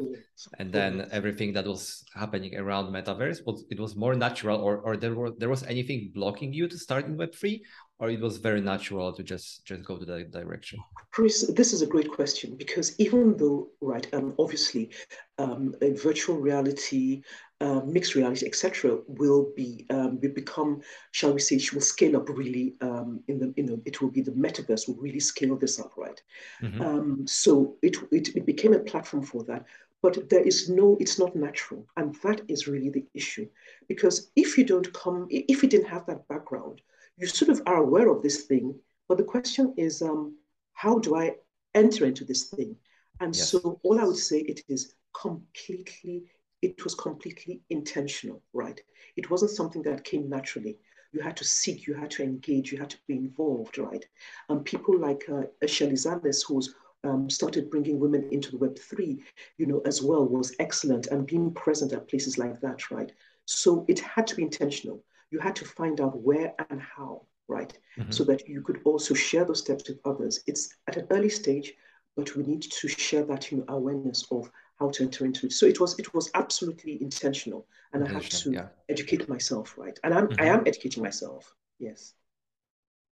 And 0.57 0.73
then 0.73 1.07
everything 1.11 1.53
that 1.53 1.65
was 1.67 2.03
happening 2.15 2.57
around 2.57 2.91
metaverse 2.91 3.45
was 3.45 3.63
it 3.69 3.79
was 3.79 3.95
more 3.95 4.15
natural 4.15 4.59
or 4.59 4.77
or 4.77 4.97
there 4.97 5.13
were 5.13 5.29
there 5.37 5.49
was 5.49 5.61
anything 5.63 6.11
blocking 6.11 6.51
you 6.51 6.67
to 6.67 6.77
start 6.77 7.05
in 7.05 7.17
web3 7.17 7.61
or 8.01 8.09
it 8.09 8.19
was 8.19 8.37
very 8.37 8.59
natural 8.59 9.13
to 9.13 9.23
just 9.23 9.63
just 9.63 9.83
go 9.85 9.97
to 9.97 10.05
that 10.05 10.31
direction 10.31 10.79
chris 11.11 11.47
this 11.55 11.71
is 11.71 11.81
a 11.81 11.87
great 11.87 12.11
question 12.11 12.55
because 12.57 12.99
even 12.99 13.37
though 13.37 13.69
right 13.79 14.07
um, 14.13 14.33
obviously 14.39 14.89
um, 15.37 15.73
virtual 16.03 16.35
reality 16.35 17.21
uh, 17.61 17.81
mixed 17.85 18.15
reality, 18.15 18.47
etc., 18.47 18.97
will 19.05 19.51
be 19.55 19.85
um, 19.91 20.19
will 20.19 20.31
become, 20.31 20.81
shall 21.11 21.31
we 21.31 21.39
say, 21.39 21.57
it 21.57 21.71
will 21.71 21.79
scale 21.79 22.17
up 22.17 22.27
really 22.27 22.73
um, 22.81 23.19
in 23.27 23.37
the 23.37 23.53
you 23.55 23.63
know 23.63 23.79
it 23.85 24.01
will 24.01 24.09
be 24.09 24.21
the 24.21 24.31
metaverse 24.31 24.87
will 24.87 24.95
really 24.95 25.19
scale 25.19 25.55
this 25.55 25.79
up, 25.79 25.91
right? 25.95 26.19
Mm-hmm. 26.63 26.81
Um, 26.81 27.27
so 27.27 27.75
it, 27.83 27.97
it 28.11 28.35
it 28.35 28.45
became 28.47 28.73
a 28.73 28.79
platform 28.79 29.23
for 29.23 29.43
that, 29.43 29.65
but 30.01 30.27
there 30.29 30.41
is 30.41 30.69
no, 30.69 30.97
it's 30.99 31.19
not 31.19 31.35
natural, 31.35 31.85
and 31.97 32.15
that 32.23 32.41
is 32.47 32.67
really 32.67 32.89
the 32.89 33.05
issue, 33.13 33.47
because 33.87 34.31
if 34.35 34.57
you 34.57 34.63
don't 34.63 34.91
come, 34.93 35.27
if 35.29 35.61
you 35.61 35.69
didn't 35.69 35.87
have 35.87 36.07
that 36.07 36.27
background, 36.27 36.81
you 37.21 37.27
sort 37.27 37.49
of 37.49 37.61
are 37.65 37.77
aware 37.77 38.09
of 38.09 38.21
this 38.21 38.41
thing, 38.43 38.75
but 39.07 39.17
the 39.17 39.23
question 39.23 39.73
is, 39.77 40.01
um, 40.01 40.35
how 40.73 40.99
do 40.99 41.15
I 41.15 41.35
enter 41.75 42.05
into 42.05 42.25
this 42.25 42.45
thing? 42.45 42.75
And 43.19 43.35
yes. 43.35 43.49
so 43.49 43.79
all 43.83 43.99
I 43.99 44.03
would 44.03 44.17
say 44.17 44.39
it 44.39 44.61
is 44.67 44.95
completely 45.13 46.23
it 46.61 46.83
was 46.83 46.95
completely 46.95 47.61
intentional, 47.69 48.41
right? 48.53 48.79
It 49.15 49.29
wasn't 49.29 49.51
something 49.51 49.81
that 49.83 50.03
came 50.03 50.29
naturally. 50.29 50.77
You 51.11 51.21
had 51.21 51.35
to 51.37 51.43
seek, 51.43 51.87
you 51.87 51.93
had 51.93 52.11
to 52.11 52.23
engage, 52.23 52.71
you 52.71 52.77
had 52.77 52.91
to 52.91 52.97
be 53.07 53.15
involved, 53.15 53.77
right? 53.77 54.05
And 54.47 54.63
people 54.63 54.97
like 54.97 55.23
uh, 55.27 55.43
Shirley 55.67 55.93
Zales, 55.93 56.45
who's 56.47 56.73
um, 57.03 57.29
started 57.29 57.69
bringing 57.69 57.99
women 57.99 58.29
into 58.31 58.51
the 58.51 58.57
Web3, 58.57 59.19
you 59.57 59.65
know, 59.65 59.81
as 59.85 60.01
well, 60.01 60.25
was 60.25 60.55
excellent 60.59 61.07
and 61.07 61.25
being 61.25 61.51
present 61.53 61.93
at 61.93 62.07
places 62.07 62.37
like 62.37 62.61
that, 62.61 62.91
right? 62.91 63.11
So 63.45 63.85
it 63.89 63.99
had 63.99 64.27
to 64.27 64.35
be 64.35 64.43
intentional. 64.43 65.03
You 65.31 65.39
had 65.39 65.55
to 65.57 65.65
find 65.65 65.99
out 66.01 66.21
where 66.21 66.53
and 66.69 66.81
how, 66.81 67.25
right? 67.47 67.71
Mm-hmm. 67.97 68.11
So 68.11 68.23
that 68.25 68.47
you 68.47 68.61
could 68.61 68.81
also 68.85 69.13
share 69.13 69.45
those 69.45 69.59
steps 69.59 69.87
with 69.89 69.99
others. 70.05 70.43
It's 70.47 70.75
at 70.87 70.97
an 70.97 71.07
early 71.09 71.29
stage, 71.29 71.73
but 72.15 72.35
we 72.35 72.43
need 72.43 72.63
to 72.63 72.87
share 72.87 73.23
that 73.25 73.51
you 73.51 73.59
know, 73.59 73.65
awareness 73.69 74.25
of 74.31 74.51
how 74.79 74.89
to 74.89 75.03
enter 75.03 75.25
into 75.25 75.45
it. 75.47 75.53
So 75.53 75.65
it 75.65 75.79
was 75.79 75.97
it 75.99 76.13
was 76.13 76.29
absolutely 76.33 77.01
intentional, 77.01 77.67
and 77.93 78.03
I 78.03 78.11
had 78.11 78.23
to 78.23 78.51
yeah. 78.51 78.67
educate 78.89 79.29
myself, 79.29 79.77
right? 79.77 79.97
And 80.03 80.13
I'm 80.13 80.27
mm-hmm. 80.27 80.41
I 80.41 80.47
am 80.47 80.63
educating 80.65 81.03
myself. 81.03 81.53
Yes. 81.79 82.13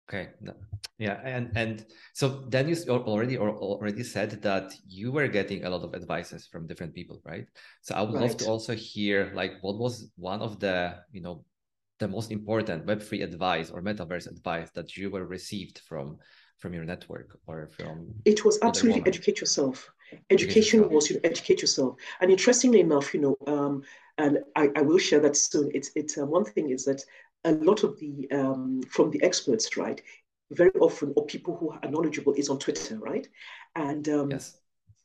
Okay. 0.08 0.30
Yeah, 0.96 1.20
and 1.22 1.52
and 1.54 1.84
so 2.14 2.44
then 2.48 2.68
you 2.68 2.74
already 2.88 3.36
or 3.36 3.50
already 3.50 4.02
said 4.02 4.42
that 4.42 4.72
you 4.88 5.12
were 5.12 5.28
getting 5.28 5.64
a 5.64 5.70
lot 5.70 5.82
of 5.82 5.94
advices 5.94 6.48
from 6.50 6.66
different 6.66 6.94
people, 6.94 7.20
right? 7.24 7.46
So 7.82 7.94
I 7.94 8.02
would 8.02 8.14
right. 8.14 8.22
love 8.22 8.36
to 8.38 8.46
also 8.46 8.74
hear 8.74 9.30
like 9.34 9.52
what 9.60 9.76
was 9.78 10.10
one 10.16 10.40
of 10.40 10.58
the 10.60 10.96
you 11.12 11.20
know 11.20 11.44
the 11.98 12.08
most 12.08 12.30
important 12.30 12.86
Web 12.86 13.02
three 13.02 13.22
advice 13.22 13.70
or 13.70 13.82
metaverse 13.82 14.28
advice 14.28 14.70
that 14.70 14.96
you 14.96 15.10
were 15.10 15.26
received 15.26 15.80
from 15.88 16.18
from 16.58 16.74
your 16.74 16.84
network 16.84 17.38
or 17.46 17.68
from 17.68 18.08
it 18.24 18.44
was 18.44 18.58
absolutely 18.62 19.02
educate 19.06 19.40
yourself. 19.40 19.90
Education 20.30 20.88
was 20.88 21.10
you 21.10 21.20
educate 21.22 21.60
yourself. 21.60 21.96
And 22.20 22.30
interestingly 22.30 22.80
enough 22.80 23.14
you 23.14 23.20
know 23.20 23.36
um, 23.46 23.82
and 24.18 24.38
I, 24.56 24.70
I 24.74 24.82
will 24.82 24.98
share 24.98 25.20
that 25.20 25.36
soon. 25.36 25.70
It's 25.74 25.90
it's 25.94 26.18
uh, 26.18 26.26
one 26.26 26.44
thing 26.44 26.70
is 26.70 26.84
that 26.84 27.02
a 27.44 27.52
lot 27.52 27.84
of 27.84 27.98
the 27.98 28.28
um, 28.32 28.82
from 28.88 29.10
the 29.10 29.22
experts 29.22 29.76
right 29.76 30.00
very 30.50 30.72
often 30.80 31.12
or 31.14 31.26
people 31.26 31.56
who 31.56 31.70
are 31.70 31.90
knowledgeable 31.90 32.32
is 32.34 32.48
on 32.48 32.58
twitter 32.58 32.98
right? 32.98 33.28
And 33.76 34.08
um, 34.08 34.30
yes 34.30 34.58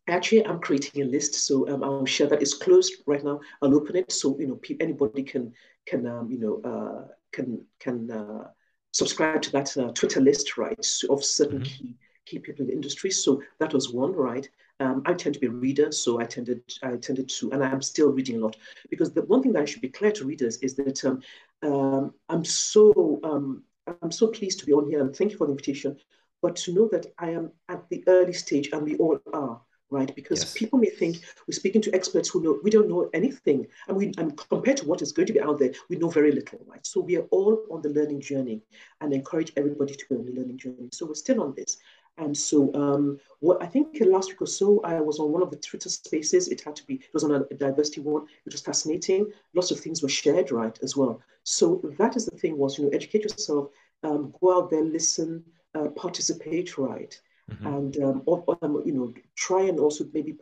actually 0.08 0.46
i'm 0.46 0.60
creating 0.60 1.02
a 1.02 1.06
list 1.06 1.34
so 1.34 1.68
um, 1.70 1.84
i'll 1.84 2.06
share 2.06 2.28
that 2.28 2.42
it's 2.42 2.54
closed 2.54 2.94
right 3.06 3.24
now 3.24 3.40
i'll 3.62 3.76
open 3.76 3.96
it 3.96 4.12
so 4.12 4.38
you 4.40 4.48
know 4.48 4.60
anybody 4.80 5.24
can 5.24 5.54
can 5.86 6.06
um, 6.06 6.30
you 6.30 6.40
know 6.40 6.62
uh, 6.70 7.08
can 7.32 7.66
can 7.80 8.10
uh, 8.12 8.48
subscribe 8.94 9.42
to 9.42 9.52
that 9.52 9.76
uh, 9.76 9.92
Twitter 9.92 10.22
list, 10.22 10.58
right, 10.58 10.88
of 11.10 11.24
certain 11.24 11.60
mm-hmm. 11.60 11.86
key 11.86 11.96
key 12.26 12.40
people 12.40 12.62
in 12.62 12.68
the 12.68 12.74
industry. 12.74 13.12
So 13.12 13.44
that 13.60 13.74
was 13.74 13.92
one, 13.92 14.14
right? 14.14 14.48
Um, 14.80 15.02
I 15.06 15.14
tend 15.14 15.34
to 15.34 15.42
be 15.42 15.48
a 15.48 15.52
reader, 15.52 15.92
so 15.92 16.22
I 16.22 16.26
tended 16.26 16.62
I 16.82 16.96
tended 16.96 17.28
to, 17.30 17.52
and 17.52 17.64
I'm 17.64 17.82
still 17.82 18.12
reading 18.12 18.38
a 18.38 18.40
lot 18.40 18.56
because 18.90 19.12
the 19.12 19.24
one 19.24 19.44
thing 19.44 19.54
that 19.54 19.64
I 19.64 19.66
should 19.66 19.82
be 19.82 19.90
clear 19.90 20.12
to 20.14 20.26
readers 20.26 20.58
is 20.58 20.76
that 20.76 21.04
um, 21.04 21.22
um, 21.64 22.14
I'm 22.30 22.46
so 22.46 23.20
um, 23.24 23.64
I'm 24.02 24.12
so 24.12 24.28
pleased 24.28 24.60
to 24.60 24.66
be 24.66 24.74
on 24.74 24.88
here 24.90 25.02
and 25.02 25.14
thank 25.14 25.32
you 25.32 25.38
for 25.38 25.48
the 25.48 25.52
invitation, 25.52 25.98
but 26.42 26.56
to 26.58 26.74
know 26.74 26.88
that 26.92 27.08
I 27.18 27.32
am 27.32 27.52
at 27.68 27.90
the 27.90 28.04
early 28.08 28.34
stage 28.34 28.70
and 28.72 28.84
we 28.84 28.96
all 28.96 29.20
are 29.34 29.60
right? 29.94 30.14
Because 30.16 30.42
yes. 30.42 30.54
people 30.54 30.80
may 30.80 30.90
think 30.90 31.18
we're 31.48 31.62
speaking 31.62 31.82
to 31.84 31.94
experts 31.94 32.30
who 32.30 32.42
know 32.44 32.60
we 32.64 32.72
don't 32.72 32.90
know 32.90 33.10
anything, 33.14 33.68
and 33.88 33.96
we 33.96 34.12
and 34.18 34.38
compared 34.38 34.78
to 34.78 34.88
what 34.88 35.02
is 35.02 35.12
going 35.12 35.28
to 35.28 35.34
be 35.34 35.42
out 35.42 35.60
there, 35.60 35.72
we 35.90 35.96
know 35.96 36.10
very 36.10 36.32
little, 36.32 36.60
right? 36.68 36.86
So 36.86 37.00
we 37.00 37.18
are 37.18 37.28
all 37.32 37.64
on 37.72 37.82
the 37.82 37.90
learning 37.90 38.22
journey, 38.22 38.62
and 39.02 39.14
encourage 39.14 39.52
everybody 39.56 39.94
to 39.94 40.06
be 40.10 40.16
on 40.16 40.26
the 40.26 40.34
learning 40.34 40.58
journey. 40.58 40.90
So 40.92 41.06
we're 41.06 41.14
still 41.26 41.42
on 41.42 41.54
this. 41.56 41.78
And 42.18 42.38
so, 42.38 42.72
um, 42.76 43.20
what 43.40 43.62
I 43.62 43.66
think 43.66 43.98
last 44.02 44.30
week 44.30 44.42
or 44.42 44.48
so, 44.48 44.82
I 44.84 45.00
was 45.02 45.20
on 45.20 45.32
one 45.32 45.42
of 45.42 45.50
the 45.50 45.58
Twitter 45.58 45.90
spaces. 45.90 46.48
It 46.48 46.62
had 46.62 46.76
to 46.76 46.86
be, 46.86 46.96
it 46.96 47.14
was 47.14 47.24
on 47.24 47.32
a, 47.32 47.42
a 47.50 47.56
diversity 47.56 48.02
one. 48.02 48.28
It 48.46 48.54
was 48.54 48.62
fascinating. 48.62 49.32
Lots 49.56 49.72
of 49.72 49.80
things 49.80 50.04
were 50.04 50.10
shared, 50.10 50.52
right, 50.52 50.78
as 50.84 50.96
well. 50.96 51.22
So 51.44 51.82
that 51.98 52.16
is 52.16 52.26
the 52.28 52.38
thing 52.38 52.58
was, 52.58 52.78
you 52.78 52.84
know, 52.86 52.92
educate 52.92 53.24
yourself, 53.24 53.70
um, 54.04 54.34
go 54.40 54.58
out 54.58 54.70
there, 54.70 54.84
listen, 54.84 55.44
uh, 55.74 55.88
participate, 55.90 56.78
right? 56.78 57.20
Mm-hmm. 57.52 57.68
and 57.68 58.04
um, 58.04 58.24
or, 58.26 58.44
um, 58.62 58.82
you 58.86 58.94
know 58.94 59.14
try 59.36 59.64
and 59.64 59.80
also 59.80 60.06
maybe 60.14 60.36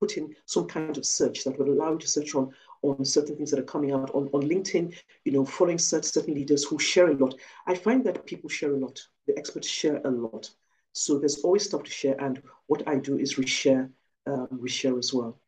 put 0.00 0.16
in 0.16 0.34
some 0.44 0.66
kind 0.66 0.96
of 0.96 1.06
search 1.06 1.44
that 1.44 1.58
would 1.58 1.68
allow 1.68 1.92
you 1.92 1.98
to 1.98 2.08
search 2.08 2.34
on 2.34 2.52
on 2.82 3.04
certain 3.04 3.36
things 3.36 3.50
that 3.50 3.60
are 3.60 3.64
coming 3.64 3.92
out 3.92 4.10
on, 4.14 4.28
on 4.32 4.42
LinkedIn, 4.42 4.94
you 5.24 5.32
know, 5.32 5.44
following 5.44 5.78
certain 5.78 6.04
certain 6.04 6.34
leaders 6.34 6.64
who 6.64 6.78
share 6.78 7.10
a 7.10 7.14
lot. 7.14 7.34
I 7.66 7.74
find 7.74 8.04
that 8.04 8.26
people 8.26 8.48
share 8.48 8.74
a 8.74 8.76
lot. 8.76 9.00
The 9.26 9.36
experts 9.36 9.68
share 9.68 10.00
a 10.04 10.10
lot. 10.10 10.50
So 10.92 11.18
there's 11.18 11.38
always 11.38 11.64
stuff 11.64 11.82
to 11.84 11.90
share. 11.90 12.16
And 12.20 12.42
what 12.66 12.86
I 12.86 12.96
do 12.96 13.18
is 13.18 13.34
reshare, 13.34 13.90
um, 14.26 14.48
reshare 14.52 14.98
as 14.98 15.12
well. 15.12 15.40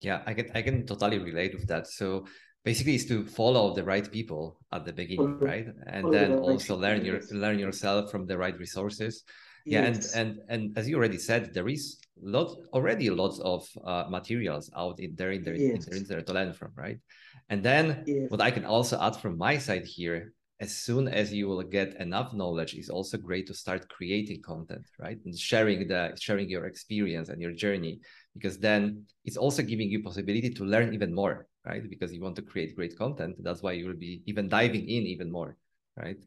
Yeah, 0.00 0.22
I 0.26 0.34
can 0.34 0.50
I 0.54 0.62
can 0.62 0.84
totally 0.86 1.18
relate 1.18 1.54
with 1.54 1.68
that. 1.68 1.86
So 1.86 2.26
basically 2.64 2.96
is 2.96 3.06
to 3.06 3.24
follow 3.24 3.74
the 3.74 3.84
right 3.84 4.10
people 4.10 4.58
at 4.72 4.84
the 4.84 4.92
beginning, 4.92 5.38
right? 5.38 5.66
And 5.86 6.02
follow 6.02 6.12
then 6.12 6.30
the 6.32 6.38
also 6.38 6.76
learn 6.76 7.04
your 7.04 7.20
learn 7.30 7.58
yourself 7.58 8.10
from 8.10 8.26
the 8.26 8.36
right 8.36 8.58
resources 8.58 9.24
yeah 9.64 9.86
yes. 9.86 10.14
and 10.14 10.38
and 10.38 10.40
and 10.48 10.78
as 10.78 10.88
you 10.88 10.96
already 10.96 11.18
said 11.18 11.52
there 11.54 11.68
is 11.68 11.98
lot 12.22 12.56
already 12.72 13.10
lots 13.10 13.38
of 13.40 13.68
uh, 13.84 14.04
materials 14.08 14.70
out 14.76 15.00
in 15.00 15.14
there 15.16 15.32
in 15.32 15.42
the, 15.42 15.58
yes. 15.58 15.86
in 15.88 16.04
the 16.04 16.22
to 16.22 16.32
learn 16.32 16.52
from 16.52 16.70
right 16.76 16.98
and 17.50 17.62
then 17.62 18.04
yes. 18.06 18.30
what 18.30 18.40
i 18.40 18.50
can 18.50 18.64
also 18.64 19.00
add 19.00 19.16
from 19.16 19.36
my 19.36 19.58
side 19.58 19.84
here 19.84 20.32
as 20.60 20.76
soon 20.76 21.08
as 21.08 21.32
you 21.32 21.48
will 21.48 21.62
get 21.62 21.96
enough 21.96 22.32
knowledge 22.32 22.74
is 22.74 22.88
also 22.88 23.18
great 23.18 23.46
to 23.48 23.54
start 23.54 23.88
creating 23.88 24.40
content 24.42 24.86
right 25.00 25.18
and 25.24 25.36
sharing 25.36 25.88
the 25.88 26.16
sharing 26.20 26.48
your 26.48 26.66
experience 26.66 27.28
and 27.28 27.40
your 27.40 27.52
journey 27.52 27.98
because 28.34 28.58
then 28.58 29.04
it's 29.24 29.36
also 29.36 29.62
giving 29.62 29.90
you 29.90 30.02
possibility 30.02 30.50
to 30.50 30.64
learn 30.64 30.94
even 30.94 31.12
more 31.12 31.48
right 31.66 31.88
because 31.90 32.12
you 32.12 32.20
want 32.20 32.36
to 32.36 32.42
create 32.42 32.76
great 32.76 32.96
content 32.96 33.34
that's 33.42 33.62
why 33.62 33.72
you 33.72 33.86
will 33.86 34.02
be 34.08 34.22
even 34.26 34.48
diving 34.48 34.88
in 34.88 35.02
even 35.14 35.30
more 35.30 35.56
right 35.96 36.22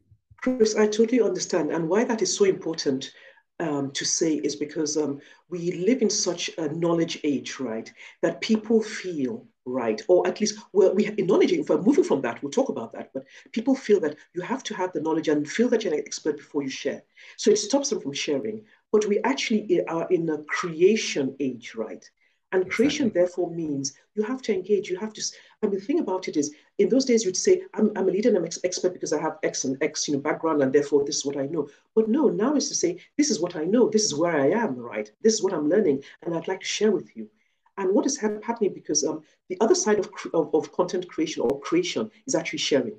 Chris, 0.45 0.75
I 0.75 0.85
totally 0.85 1.21
understand. 1.21 1.71
And 1.71 1.89
why 1.89 2.03
that 2.03 2.21
is 2.21 2.37
so 2.37 2.45
important 2.45 3.11
um, 3.59 3.89
to 3.93 4.05
say 4.05 4.35
is 4.35 4.55
because 4.55 4.95
um, 4.95 5.19
we 5.49 5.71
live 5.71 6.03
in 6.03 6.09
such 6.11 6.51
a 6.59 6.67
knowledge 6.67 7.19
age, 7.23 7.59
right? 7.59 7.91
That 8.21 8.41
people 8.41 8.79
feel, 8.79 9.47
right? 9.65 9.99
Or 10.07 10.27
at 10.27 10.39
least 10.39 10.59
we're, 10.71 10.93
we 10.93 11.07
in 11.07 11.25
knowledge, 11.25 11.51
if 11.51 11.67
we're 11.67 11.81
moving 11.81 12.03
from 12.03 12.21
that, 12.21 12.43
we'll 12.43 12.51
talk 12.51 12.69
about 12.69 12.93
that. 12.93 13.09
But 13.11 13.25
people 13.53 13.73
feel 13.73 13.99
that 14.01 14.17
you 14.35 14.43
have 14.43 14.61
to 14.65 14.75
have 14.75 14.93
the 14.93 15.01
knowledge 15.01 15.29
and 15.29 15.49
feel 15.49 15.67
that 15.69 15.83
you're 15.83 15.95
an 15.95 15.99
expert 15.99 16.37
before 16.37 16.61
you 16.61 16.69
share. 16.69 17.01
So 17.37 17.49
it 17.49 17.57
stops 17.57 17.89
them 17.89 17.99
from 17.99 18.13
sharing. 18.13 18.65
But 18.91 19.07
we 19.07 19.17
actually 19.23 19.83
are 19.87 20.07
in 20.11 20.29
a 20.29 20.43
creation 20.43 21.35
age, 21.39 21.73
right? 21.73 22.07
And 22.51 22.69
creation, 22.69 23.07
exactly. 23.07 23.21
therefore, 23.21 23.51
means 23.51 23.93
you 24.15 24.23
have 24.23 24.41
to 24.43 24.53
engage. 24.53 24.89
You 24.89 24.97
have 24.97 25.13
to. 25.13 25.21
I 25.61 25.67
mean, 25.67 25.79
the 25.79 25.85
thing 25.85 25.99
about 25.99 26.27
it 26.27 26.37
is, 26.37 26.53
in 26.77 26.89
those 26.89 27.03
days, 27.03 27.25
you'd 27.25 27.35
say, 27.35 27.63
"I'm, 27.73 27.91
I'm 27.95 28.07
a 28.07 28.11
leader 28.11 28.29
and 28.29 28.37
I'm 28.37 28.45
ex- 28.45 28.59
expert 28.63 28.93
because 28.93 29.11
I 29.11 29.21
have 29.21 29.39
X 29.43 29.65
and 29.65 29.77
X, 29.81 30.07
you 30.07 30.13
know, 30.13 30.21
background, 30.21 30.61
and 30.61 30.71
therefore 30.71 31.03
this 31.03 31.17
is 31.17 31.25
what 31.25 31.37
I 31.37 31.47
know." 31.47 31.67
But 31.95 32.07
no, 32.07 32.29
now 32.29 32.55
is 32.55 32.69
to 32.69 32.75
say, 32.75 32.99
"This 33.17 33.29
is 33.29 33.39
what 33.41 33.55
I 33.55 33.65
know. 33.65 33.89
This 33.89 34.05
is 34.05 34.15
where 34.15 34.39
I 34.39 34.51
am. 34.51 34.77
Right? 34.77 35.11
This 35.21 35.33
is 35.33 35.43
what 35.43 35.53
I'm 35.53 35.67
learning, 35.67 36.03
and 36.21 36.35
I'd 36.35 36.47
like 36.47 36.61
to 36.61 36.65
share 36.65 36.91
with 36.91 37.15
you." 37.17 37.29
And 37.77 37.93
what 37.93 38.05
is 38.05 38.17
ha- 38.17 38.39
happening 38.41 38.73
because 38.73 39.03
um, 39.03 39.23
the 39.49 39.57
other 39.59 39.75
side 39.75 39.99
of, 39.99 40.09
of, 40.33 40.53
of 40.53 40.71
content 40.71 41.09
creation 41.09 41.41
or 41.41 41.59
creation 41.59 42.09
is 42.25 42.35
actually 42.35 42.59
sharing. 42.59 42.97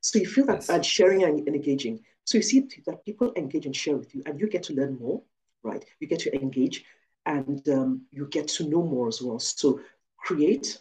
So 0.00 0.18
you 0.18 0.26
feel 0.26 0.46
that 0.46 0.56
yes. 0.56 0.68
and 0.68 0.84
sharing 0.84 1.22
and 1.22 1.48
engaging. 1.48 2.00
So 2.24 2.36
you 2.36 2.42
see 2.42 2.68
that 2.86 3.04
people 3.04 3.32
engage 3.36 3.64
and 3.64 3.74
share 3.74 3.96
with 3.96 4.14
you, 4.14 4.22
and 4.26 4.38
you 4.38 4.48
get 4.48 4.64
to 4.64 4.74
learn 4.74 4.98
more, 4.98 5.22
right? 5.62 5.84
You 6.00 6.06
get 6.06 6.20
to 6.20 6.34
engage 6.34 6.84
and 7.28 7.68
um, 7.68 8.02
you 8.10 8.26
get 8.26 8.48
to 8.48 8.68
know 8.68 8.82
more 8.82 9.06
as 9.06 9.22
well. 9.22 9.38
So 9.38 9.80
create, 10.16 10.78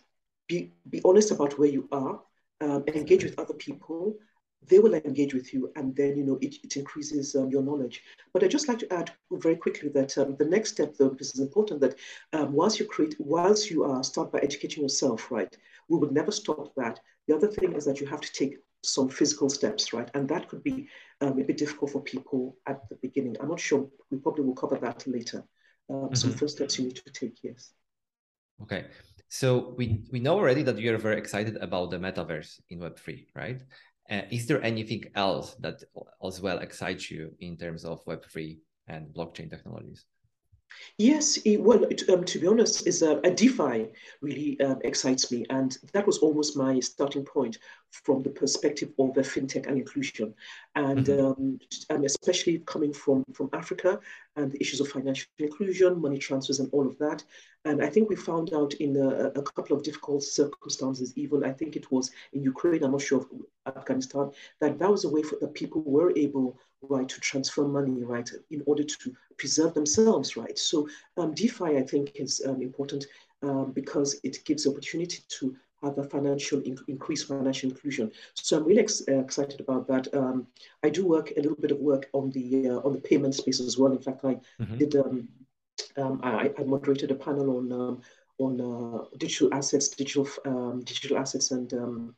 be, 0.48 0.72
be 0.90 1.02
honest 1.06 1.32
about 1.32 1.60
where 1.60 1.70
you 1.70 1.88
are, 1.92 2.22
um, 2.62 2.84
engage 2.88 3.24
with 3.24 3.38
other 3.38 3.54
people. 3.54 4.18
They 4.68 4.80
will 4.80 4.96
engage 4.96 5.34
with 5.34 5.54
you, 5.54 5.72
and 5.76 5.96
then 5.96 6.18
you 6.18 6.24
know 6.24 6.40
it, 6.42 6.56
it 6.64 6.78
increases 6.78 7.36
um, 7.36 7.52
your 7.52 7.62
knowledge. 7.62 8.02
But 8.34 8.44
I 8.44 8.48
just 8.48 8.68
like 8.68 8.80
to 8.80 8.92
add 8.92 9.12
very 9.32 9.56
quickly 9.56 9.90
that 9.90 10.18
um, 10.18 10.36
the 10.38 10.46
next 10.46 10.72
step, 10.72 10.96
though, 10.96 11.10
because 11.10 11.30
it's 11.30 11.40
important 11.40 11.80
that 11.82 11.96
um, 12.34 12.54
whilst 12.54 12.80
you 12.80 12.86
create, 12.86 13.16
whilst 13.20 13.70
you 13.70 13.86
uh, 13.86 14.02
start 14.02 14.32
by 14.32 14.40
educating 14.40 14.82
yourself, 14.82 15.30
right, 15.32 15.56
we 15.90 16.00
would 16.00 16.12
never 16.12 16.32
stop 16.32 16.74
that. 16.76 17.00
The 17.28 17.36
other 17.36 17.48
thing 17.48 17.74
is 17.74 17.86
that 17.86 18.02
you 18.02 18.08
have 18.08 18.22
to 18.22 18.34
take 18.34 18.58
some 18.84 19.10
physical 19.10 19.50
steps, 19.50 19.94
right? 19.94 20.10
And 20.16 20.28
that 20.30 20.48
could 20.50 20.64
be 20.64 20.88
um, 21.22 21.40
a 21.40 21.44
bit 21.44 21.58
difficult 21.58 21.92
for 21.92 22.02
people 22.02 22.58
at 22.66 22.90
the 22.90 22.96
beginning. 22.96 23.36
I'm 23.40 23.50
not 23.50 23.60
sure. 23.60 23.88
We 24.10 24.18
probably 24.18 24.46
will 24.46 24.56
cover 24.56 24.78
that 24.78 25.06
later 25.08 25.44
um, 25.90 25.96
mm-hmm. 25.96 26.16
some 26.16 26.32
first 26.32 26.58
steps 26.58 26.78
you 26.78 26.86
need 26.86 26.96
to 26.96 27.12
take. 27.12 27.38
Yes. 27.44 27.72
Okay. 28.62 28.86
So 29.30 29.74
we 29.78 30.04
we 30.12 30.20
know 30.20 30.36
already 30.36 30.64
that 30.64 30.80
you're 30.80 30.98
very 30.98 31.18
excited 31.18 31.58
about 31.58 31.92
the 31.92 31.98
metaverse 31.98 32.60
in 32.70 32.80
Web 32.80 32.98
three, 32.98 33.28
right? 33.36 33.62
Uh, 34.10 34.22
is 34.32 34.48
there 34.48 34.64
anything 34.64 35.04
else 35.16 35.56
that 35.60 35.84
as 36.26 36.42
well 36.42 36.60
excites 36.60 37.12
you 37.12 37.36
in 37.40 37.58
terms 37.58 37.84
of 37.84 38.02
Web 38.06 38.24
three 38.32 38.60
and 38.88 39.08
blockchain 39.14 39.50
technologies? 39.50 40.06
Yes, 40.98 41.38
it, 41.38 41.58
well, 41.62 41.84
it, 41.86 42.10
um, 42.10 42.24
to 42.26 42.40
be 42.40 42.48
honest, 42.48 42.88
is 42.88 43.04
uh, 43.04 43.20
a 43.24 43.32
DeFi 43.32 43.88
really 44.22 44.60
um, 44.62 44.80
excites 44.84 45.32
me, 45.32 45.46
and 45.50 45.78
that 45.94 46.06
was 46.06 46.18
almost 46.20 46.58
my 46.58 46.80
starting 46.80 47.24
point 47.24 47.58
from 47.92 48.22
the 48.24 48.30
perspective 48.30 48.92
of 49.00 49.14
the 49.14 49.22
fintech 49.22 49.68
and 49.68 49.78
inclusion, 49.78 50.34
and, 50.76 51.06
mm-hmm. 51.06 51.26
um, 51.26 51.60
and 51.90 52.06
especially 52.06 52.60
coming 52.66 52.94
from 52.94 53.24
from 53.34 53.50
Africa 53.54 54.00
and 54.36 54.52
the 54.52 54.62
issues 54.62 54.80
of 54.80 54.88
financial 54.88 55.30
inclusion, 55.40 56.02
money 56.02 56.18
transfers, 56.18 56.60
and 56.60 56.70
all 56.72 56.88
of 56.88 56.98
that. 56.98 57.24
And 57.66 57.84
I 57.84 57.90
think 57.90 58.10
we 58.10 58.16
found 58.16 58.54
out 58.54 58.74
in 58.76 58.96
a, 58.96 59.32
a 59.40 59.42
couple 59.42 59.76
of 59.76 59.84
difficult 59.84 60.24
circumstances, 60.24 61.14
even 61.18 61.44
I 61.44 61.52
think 61.52 61.76
it 61.76 61.92
was 61.92 62.12
in 62.34 62.42
Ukraine, 62.44 62.84
I'm 62.84 62.92
not 62.92 63.02
sure 63.02 63.20
of 63.20 63.28
Afghanistan, 63.76 64.32
that 64.62 64.80
that 64.80 64.92
was 64.92 65.04
a 65.06 65.10
way 65.10 65.24
for 65.24 65.38
the 65.42 65.48
people 65.48 65.82
were 65.84 66.12
able 66.16 66.60
right 66.82 67.10
to 67.10 67.20
transfer 67.20 67.68
money 67.68 68.04
right 68.04 68.30
in 68.52 68.62
order 68.66 68.84
to 68.84 69.16
preserve 69.38 69.74
themselves 69.74 70.38
right? 70.38 70.58
So 70.58 70.88
um, 71.18 71.34
defi 71.34 71.78
i 71.78 71.82
think 71.82 72.12
is 72.16 72.42
um, 72.48 72.62
important 72.62 73.06
um, 73.42 73.72
because 73.72 74.20
it 74.24 74.44
gives 74.46 74.68
opportunity 74.68 75.20
to 75.40 75.56
have 75.84 75.98
a 76.00 76.04
financial 76.04 76.62
increase 76.88 77.24
financial 77.24 77.70
inclusion. 77.70 78.12
So 78.34 78.58
i'm 78.58 78.66
really 78.66 78.82
ex 78.82 79.04
uh, 79.08 79.20
excited 79.20 79.60
about 79.60 79.88
that. 79.88 80.14
Um, 80.14 80.48
i 80.84 80.90
do 80.90 81.06
work 81.06 81.32
a 81.32 81.42
little 81.42 81.58
bit 81.58 81.72
of 81.72 81.80
work 81.80 82.10
on 82.14 82.32
the 82.32 82.70
uh, 82.70 82.80
on 82.86 82.94
the 82.94 83.02
payment 83.02 83.36
space 83.36 83.60
as 83.60 83.78
well. 83.78 83.92
In 83.92 84.00
fact 84.00 84.26
i 84.26 84.40
mm-hmm. 84.60 84.78
did 84.78 84.96
um, 84.96 85.28
um, 85.98 86.20
I, 86.24 86.52
I, 86.58 86.64
moderated 86.64 87.12
a 87.12 87.16
panel 87.16 87.58
on 87.58 88.02
on 88.40 88.62
uh, 88.62 89.06
digital 89.18 89.54
assets 89.54 89.88
digital 89.90 90.28
digital 90.84 91.18
assets 91.18 91.52
and 91.52 92.14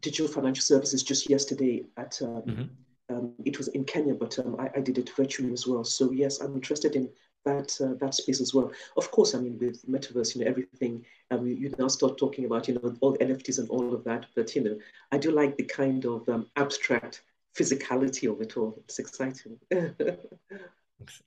digital 0.00 0.28
financial 0.28 0.62
services 0.62 1.02
just 1.02 1.28
yesterday 1.28 1.84
at 1.96 2.12
mm-hmm 2.12 2.64
um, 3.10 3.32
it 3.44 3.58
was 3.58 3.68
in 3.68 3.84
Kenya, 3.84 4.14
but 4.14 4.38
um, 4.38 4.56
I, 4.58 4.70
I, 4.76 4.80
did 4.80 4.98
it 4.98 5.10
virtually 5.16 5.52
as 5.52 5.66
well. 5.66 5.84
So 5.84 6.12
yes, 6.12 6.40
I'm 6.40 6.54
interested 6.54 6.94
in 6.96 7.10
that 7.44 7.76
uh, 7.80 7.94
that 8.00 8.14
space 8.14 8.40
as 8.40 8.54
well. 8.54 8.70
Of 8.96 9.10
course, 9.10 9.34
I 9.34 9.40
mean 9.40 9.58
with 9.58 9.84
metaverse, 9.86 10.34
you 10.34 10.44
know 10.44 10.50
everything. 10.50 11.04
Um, 11.30 11.46
you, 11.46 11.54
you 11.54 11.74
now 11.78 11.88
start 11.88 12.18
talking 12.18 12.44
about 12.44 12.68
you 12.68 12.74
know 12.74 12.94
all 13.00 13.12
the 13.12 13.18
NFTs 13.18 13.58
and 13.58 13.68
all 13.68 13.94
of 13.94 14.04
that. 14.04 14.26
But 14.36 14.54
you 14.54 14.62
know, 14.62 14.78
I 15.12 15.18
do 15.18 15.30
like 15.30 15.56
the 15.56 15.64
kind 15.64 16.04
of 16.04 16.28
um, 16.28 16.46
abstract 16.56 17.22
physicality 17.54 18.30
of 18.30 18.40
it 18.40 18.56
all. 18.56 18.74
It's 18.84 18.98
exciting. 18.98 19.58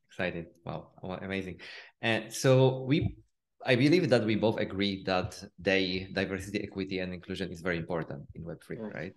excited! 0.10 0.48
Wow, 0.66 0.88
amazing! 1.22 1.60
And 2.02 2.34
so 2.34 2.84
we 2.84 3.18
I 3.66 3.76
believe 3.76 4.10
that 4.10 4.26
we 4.26 4.36
both 4.36 4.60
agree 4.60 5.04
that 5.04 5.42
the 5.60 6.08
diversity, 6.12 6.62
equity, 6.64 7.00
and 7.00 7.14
inclusion 7.14 7.52
is 7.52 7.62
very 7.62 7.78
important 7.78 8.28
in 8.36 8.44
Web3, 8.44 8.94
right? 8.94 9.14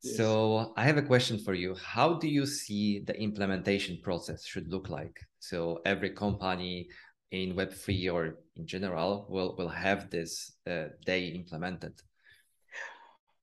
So 0.00 0.72
I 0.76 0.84
have 0.84 0.96
a 0.96 1.02
question 1.02 1.38
for 1.38 1.54
you. 1.54 1.74
How 1.74 2.14
do 2.14 2.28
you 2.28 2.46
see 2.46 3.00
the 3.00 3.20
implementation 3.20 3.98
process 4.02 4.46
should 4.46 4.68
look 4.68 4.88
like? 4.88 5.18
So 5.40 5.80
every 5.84 6.10
company 6.10 6.88
in 7.32 7.54
Web3 7.54 8.12
or 8.12 8.38
in 8.56 8.66
general 8.66 9.26
will, 9.28 9.56
will 9.58 9.68
have 9.68 10.08
this 10.10 10.52
uh, 10.70 10.84
DEI 11.04 11.28
implemented. 11.34 11.94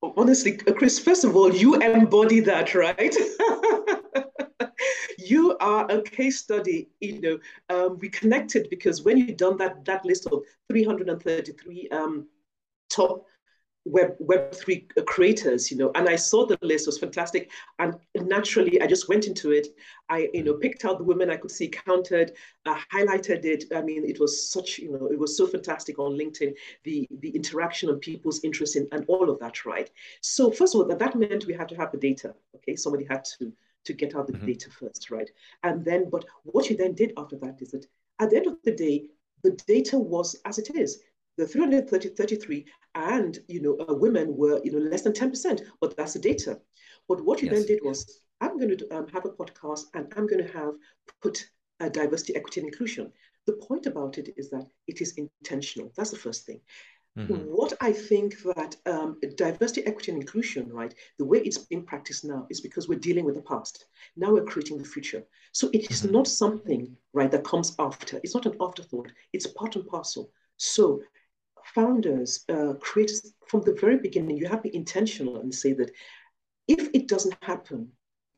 Honestly, 0.01 0.55
Chris, 0.55 0.99
first 0.99 1.23
of 1.23 1.35
all, 1.35 1.53
you 1.53 1.75
embody 1.75 2.39
that, 2.41 2.73
right? 2.75 3.15
you 5.17 5.57
are 5.59 5.89
a 5.89 6.01
case 6.01 6.39
study. 6.39 6.89
You 6.99 7.21
know, 7.21 7.39
um, 7.69 7.97
we 7.99 8.09
connected 8.09 8.67
because 8.69 9.01
when 9.01 9.17
you 9.17 9.33
done 9.33 9.57
that 9.57 9.83
that 9.85 10.05
list 10.05 10.27
of 10.27 10.43
333 10.69 11.89
um, 11.89 12.27
top 12.89 13.25
web 13.85 14.15
web 14.19 14.51
three 14.51 14.87
creators 15.05 15.69
you 15.69 15.77
know 15.77 15.91
and 15.93 16.09
i 16.09 16.15
saw 16.15 16.43
the 16.45 16.57
list 16.61 16.87
was 16.87 16.97
fantastic. 16.97 17.51
And 17.77 17.95
naturally 18.15 18.81
i 18.81 18.87
just 18.87 19.07
went 19.07 19.27
into 19.27 19.51
it. 19.51 19.67
I 20.09 20.29
you 20.33 20.43
know 20.43 20.55
picked 20.55 20.85
out 20.85 20.97
the 20.97 21.03
women 21.03 21.29
i 21.29 21.37
could 21.37 21.51
see 21.51 21.67
counted. 21.67 22.35
Uh, 22.65 22.79
highlighted 22.91 23.45
it. 23.45 23.65
I 23.75 23.81
mean 23.81 24.03
it 24.03 24.19
was 24.19 24.51
such 24.51 24.79
you 24.79 24.91
know 24.91 25.07
it 25.07 25.19
was 25.19 25.37
so 25.37 25.45
fantastic 25.45 25.99
on 25.99 26.17
linkedin 26.17 26.53
the 26.83 27.07
the 27.19 27.29
interaction 27.29 27.89
and 27.89 28.01
people's 28.01 28.43
interest 28.43 28.75
in 28.75 28.87
and 28.91 29.05
all 29.07 29.29
of 29.29 29.39
that 29.39 29.65
right? 29.65 29.89
So 30.21 30.49
first 30.49 30.73
of 30.73 30.81
all 30.81 30.87
that, 30.87 30.99
that 30.99 31.15
meant 31.15 31.45
we 31.45 31.53
had 31.53 31.69
to 31.69 31.75
have 31.75 31.91
the 31.91 31.99
data 31.99 32.33
okay? 32.55 32.75
Somebody 32.75 33.05
had 33.05 33.23
to 33.37 33.53
to 33.85 33.93
get 33.93 34.15
out 34.15 34.25
the 34.25 34.33
mm-hmm. 34.33 34.47
data 34.47 34.69
first 34.71 35.11
right? 35.11 35.29
And 35.63 35.85
then 35.85 36.09
but 36.09 36.25
what 36.43 36.69
you 36.69 36.75
then 36.75 36.95
did 36.95 37.13
after 37.17 37.37
that 37.37 37.61
is 37.61 37.71
that 37.71 37.85
at 38.19 38.31
the 38.31 38.37
end 38.37 38.47
of 38.47 38.57
the 38.63 38.71
day 38.71 39.05
the 39.43 39.51
data 39.67 39.99
was 39.99 40.35
as 40.45 40.57
it 40.57 40.75
is 40.75 41.01
the 41.37 41.47
333 41.47 42.65
and 42.95 43.39
you 43.47 43.61
know 43.61 43.77
uh, 43.87 43.93
women 43.93 44.35
were 44.35 44.61
you 44.63 44.71
know 44.71 44.79
less 44.79 45.01
than 45.01 45.13
10% 45.13 45.61
but 45.81 45.95
that's 45.97 46.13
the 46.13 46.19
data. 46.19 46.59
But 47.07 47.23
what 47.23 47.41
you 47.41 47.49
yes. 47.49 47.59
then 47.59 47.67
did 47.67 47.79
was 47.83 48.21
i'm 48.41 48.57
going 48.57 48.77
to 48.77 48.95
um, 48.95 49.07
have 49.09 49.25
a 49.25 49.29
podcast 49.29 49.83
and 49.93 50.11
i'm 50.15 50.27
going 50.27 50.45
to 50.45 50.51
have 50.53 50.73
put 51.21 51.45
uh, 51.79 51.89
diversity 51.89 52.35
equity 52.35 52.61
and 52.61 52.69
inclusion. 52.69 53.11
The 53.47 53.53
point 53.53 53.85
about 53.85 54.17
it 54.17 54.33
is 54.37 54.49
that 54.49 54.65
it 54.87 55.01
is 55.01 55.13
intentional. 55.17 55.91
That's 55.95 56.11
the 56.11 56.17
first 56.17 56.45
thing. 56.45 56.61
Mm-hmm. 57.17 57.45
what 57.45 57.71
i 57.79 57.93
think 57.93 58.43
that 58.43 58.75
um, 58.85 59.17
diversity 59.37 59.85
equity 59.87 60.11
and 60.11 60.21
inclusion 60.21 60.69
right 60.69 60.93
the 61.17 61.23
way 61.23 61.37
it's 61.37 61.59
being 61.59 61.85
practiced 61.85 62.25
now 62.25 62.45
is 62.49 62.59
because 62.59 62.89
we're 62.89 62.99
dealing 62.99 63.23
with 63.23 63.35
the 63.35 63.41
past. 63.41 63.85
Now 64.17 64.33
we're 64.33 64.43
creating 64.43 64.79
the 64.79 64.83
future. 64.83 65.23
So 65.53 65.69
it 65.71 65.89
is 65.89 66.01
mm-hmm. 66.03 66.11
not 66.11 66.27
something 66.27 66.93
right 67.13 67.31
that 67.31 67.45
comes 67.45 67.73
after. 67.79 68.19
It's 68.21 68.35
not 68.35 68.45
an 68.45 68.57
afterthought. 68.59 69.13
It's 69.31 69.47
part 69.47 69.77
and 69.77 69.87
parcel. 69.87 70.29
So 70.57 71.01
founders, 71.73 72.45
uh, 72.49 72.73
creators, 72.79 73.33
from 73.47 73.61
the 73.61 73.73
very 73.73 73.97
beginning, 73.97 74.37
you 74.37 74.47
have 74.47 74.61
to 74.63 74.69
be 74.69 74.75
intentional 74.75 75.39
and 75.41 75.53
say 75.53 75.73
that 75.73 75.91
if 76.67 76.89
it 76.93 77.07
doesn't 77.07 77.35
happen, 77.41 77.91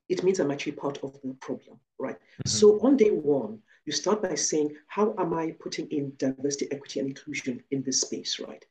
it 0.10 0.24
means 0.24 0.40
I'm 0.40 0.52
actually 0.52 0.74
part 0.74 1.00
of 1.04 1.13
the 1.22 1.34
problem, 1.42 1.80
right? 2.00 2.16
Mm-hmm. 2.16 2.50
So 2.50 2.80
on 2.82 2.98
day 2.98 3.12
one, 3.12 3.60
you 3.86 3.94
start 3.94 4.22
by 4.22 4.36
saying, 4.36 4.76
how 4.88 5.13
am 5.18 5.34
I 5.34 5.56
putting 5.60 5.88
in 5.88 6.13
diversity, 6.18 6.68
equity, 6.72 7.00
and 7.00 7.10
inclusion 7.10 7.63
in 7.72 7.84
this 7.84 8.02
space, 8.02 8.40
right? 8.40 8.63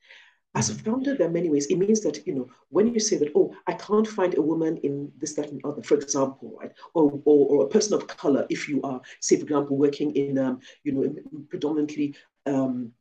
As 0.55 0.69
a 0.69 0.73
mm-hmm. 0.73 0.91
founder, 0.91 1.15
there 1.15 1.27
are 1.27 1.31
many 1.31 1.49
ways. 1.49 1.67
It 1.67 1.77
means 1.77 2.01
that, 2.01 2.25
you 2.25 2.33
know, 2.33 2.47
when 2.69 2.93
you 2.93 2.99
say 2.99 3.17
that, 3.17 3.31
oh, 3.35 3.53
I 3.67 3.73
can't 3.73 4.07
find 4.07 4.37
a 4.37 4.41
woman 4.41 4.77
in 4.77 5.11
this, 5.17 5.33
that, 5.33 5.51
and 5.51 5.61
other, 5.63 5.83
for 5.83 5.95
example, 5.95 6.57
right? 6.59 6.71
Or, 6.93 7.21
or, 7.25 7.47
or 7.47 7.65
a 7.65 7.69
person 7.69 7.93
of 7.93 8.07
color, 8.07 8.45
if 8.49 8.67
you 8.67 8.81
are, 8.83 9.01
say, 9.19 9.37
for 9.37 9.43
example, 9.43 9.77
working 9.77 10.15
in, 10.15 10.37
um, 10.39 10.59
you 10.83 10.91
know, 10.93 11.15
predominantly 11.49 12.15
um, 12.45 12.91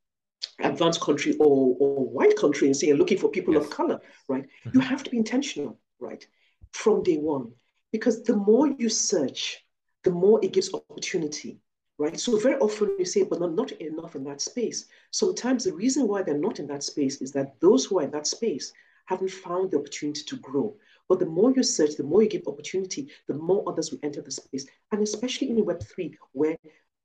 advanced 0.61 1.01
country 1.01 1.37
or, 1.39 1.77
or 1.79 2.09
white 2.09 2.37
country 2.37 2.67
and 2.69 2.77
saying 2.77 2.95
looking 2.95 3.19
for 3.19 3.29
people 3.29 3.55
yes. 3.55 3.65
of 3.65 3.71
color, 3.71 4.01
right? 4.29 4.45
Mm-hmm. 4.45 4.71
You 4.79 4.81
have 4.81 5.03
to 5.05 5.11
be 5.11 5.19
intentional, 5.19 5.79
right, 6.01 6.27
from 6.73 7.03
day 7.03 7.17
one. 7.17 7.53
because 7.93 8.23
the 8.23 8.37
more 8.37 8.69
you 8.69 8.89
search, 8.89 9.65
the 10.05 10.11
more 10.11 10.39
it 10.43 10.53
gives 10.53 10.73
opportunity, 10.73 11.61
right? 11.99 12.19
So 12.19 12.39
very 12.39 12.57
often 12.57 12.95
you 12.99 13.05
say, 13.05 13.23
but 13.23 13.41
not, 13.41 13.55
not 13.55 13.73
enough 13.73 14.17
in 14.17 14.25
that 14.25 14.41
space. 14.41 14.87
Sometimes 15.11 15.65
the 15.65 15.73
reason 15.73 16.07
why 16.07 16.23
they're 16.23 16.39
not 16.39 16.59
in 16.59 16.67
that 16.69 16.83
space 16.83 17.21
is 17.23 17.33
that 17.33 17.59
those 17.61 17.85
who 17.85 17.99
are 17.99 18.03
in 18.03 18.11
that 18.11 18.27
space 18.27 18.73
haven't 19.07 19.31
found 19.31 19.71
the 19.71 19.79
opportunity 19.79 20.23
to 20.25 20.37
grow. 20.37 20.77
But 21.09 21.21
the 21.21 21.27
more 21.27 21.53
you 21.53 21.63
search, 21.63 21.97
the 21.97 22.03
more 22.03 22.23
you 22.23 22.29
give 22.29 22.47
opportunity, 22.47 23.09
the 23.29 23.35
more 23.35 23.63
others 23.67 23.91
will 23.91 24.01
enter 24.03 24.21
the 24.21 24.31
space. 24.31 24.67
And 24.93 25.03
especially 25.03 25.51
in 25.51 25.65
Web3, 25.65 26.15
where 26.33 26.57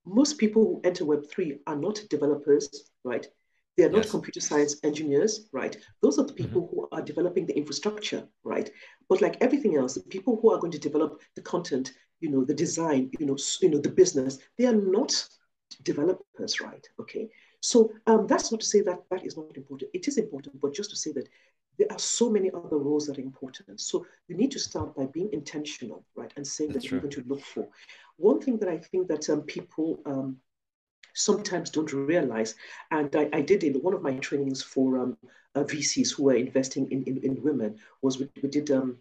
most 0.05 0.37
people 0.37 0.63
who 0.63 0.81
enter 0.83 1.05
Web3 1.05 1.59
are 1.67 1.75
not 1.75 2.01
developers, 2.09 2.89
right? 3.03 3.27
They 3.77 3.83
are 3.83 3.89
not 3.89 4.03
yes. 4.03 4.11
computer 4.11 4.41
science 4.41 4.75
engineers, 4.83 5.47
right? 5.53 5.77
Those 6.01 6.19
are 6.19 6.25
the 6.25 6.33
people 6.33 6.63
mm-hmm. 6.63 6.75
who 6.75 6.87
are 6.91 7.01
developing 7.01 7.45
the 7.45 7.57
infrastructure, 7.57 8.27
right? 8.43 8.69
But 9.07 9.21
like 9.21 9.37
everything 9.41 9.77
else, 9.77 9.93
the 9.93 10.01
people 10.01 10.39
who 10.41 10.51
are 10.51 10.59
going 10.59 10.71
to 10.73 10.79
develop 10.79 11.21
the 11.35 11.41
content, 11.41 11.93
you 12.19 12.29
know, 12.29 12.43
the 12.43 12.53
design, 12.53 13.09
you 13.19 13.25
know, 13.25 13.37
you 13.61 13.69
know, 13.69 13.79
the 13.79 13.89
business, 13.89 14.39
they 14.57 14.65
are 14.65 14.75
not 14.75 15.13
developers, 15.83 16.59
right? 16.61 16.85
Okay. 16.99 17.29
So 17.61 17.91
um, 18.07 18.27
that's 18.27 18.51
not 18.51 18.61
to 18.61 18.65
say 18.65 18.81
that 18.81 19.03
that 19.09 19.25
is 19.25 19.37
not 19.37 19.55
important. 19.55 19.91
It 19.93 20.07
is 20.07 20.17
important, 20.17 20.59
but 20.59 20.73
just 20.73 20.89
to 20.89 20.95
say 20.95 21.11
that 21.13 21.29
there 21.77 21.87
are 21.91 21.99
so 21.99 22.29
many 22.29 22.51
other 22.51 22.77
roles 22.77 23.07
that 23.07 23.17
are 23.17 23.21
important. 23.21 23.79
So 23.79 24.05
you 24.27 24.35
need 24.35 24.51
to 24.51 24.59
start 24.59 24.95
by 24.95 25.05
being 25.05 25.29
intentional, 25.31 26.05
right, 26.15 26.31
and 26.35 26.45
saying 26.45 26.73
That's 26.73 26.85
that 26.85 26.91
you're 26.91 26.99
going 26.99 27.11
to 27.13 27.23
look 27.27 27.41
for. 27.41 27.67
One 28.17 28.41
thing 28.41 28.57
that 28.57 28.69
I 28.69 28.77
think 28.77 29.07
that 29.07 29.29
um, 29.29 29.41
people 29.43 30.01
um, 30.05 30.37
sometimes 31.13 31.69
don't 31.69 31.91
realize, 31.93 32.55
and 32.91 33.15
I, 33.15 33.29
I, 33.33 33.41
did 33.41 33.63
in 33.63 33.75
one 33.75 33.93
of 33.93 34.01
my 34.01 34.15
trainings 34.17 34.61
for 34.63 34.99
um, 34.99 35.17
uh, 35.55 35.63
VCs 35.63 36.15
who 36.15 36.23
were 36.23 36.35
investing 36.35 36.91
in, 36.91 37.03
in, 37.03 37.17
in 37.23 37.43
women, 37.43 37.77
was 38.01 38.19
we, 38.19 38.29
we 38.41 38.49
did 38.49 38.71
um, 38.71 38.97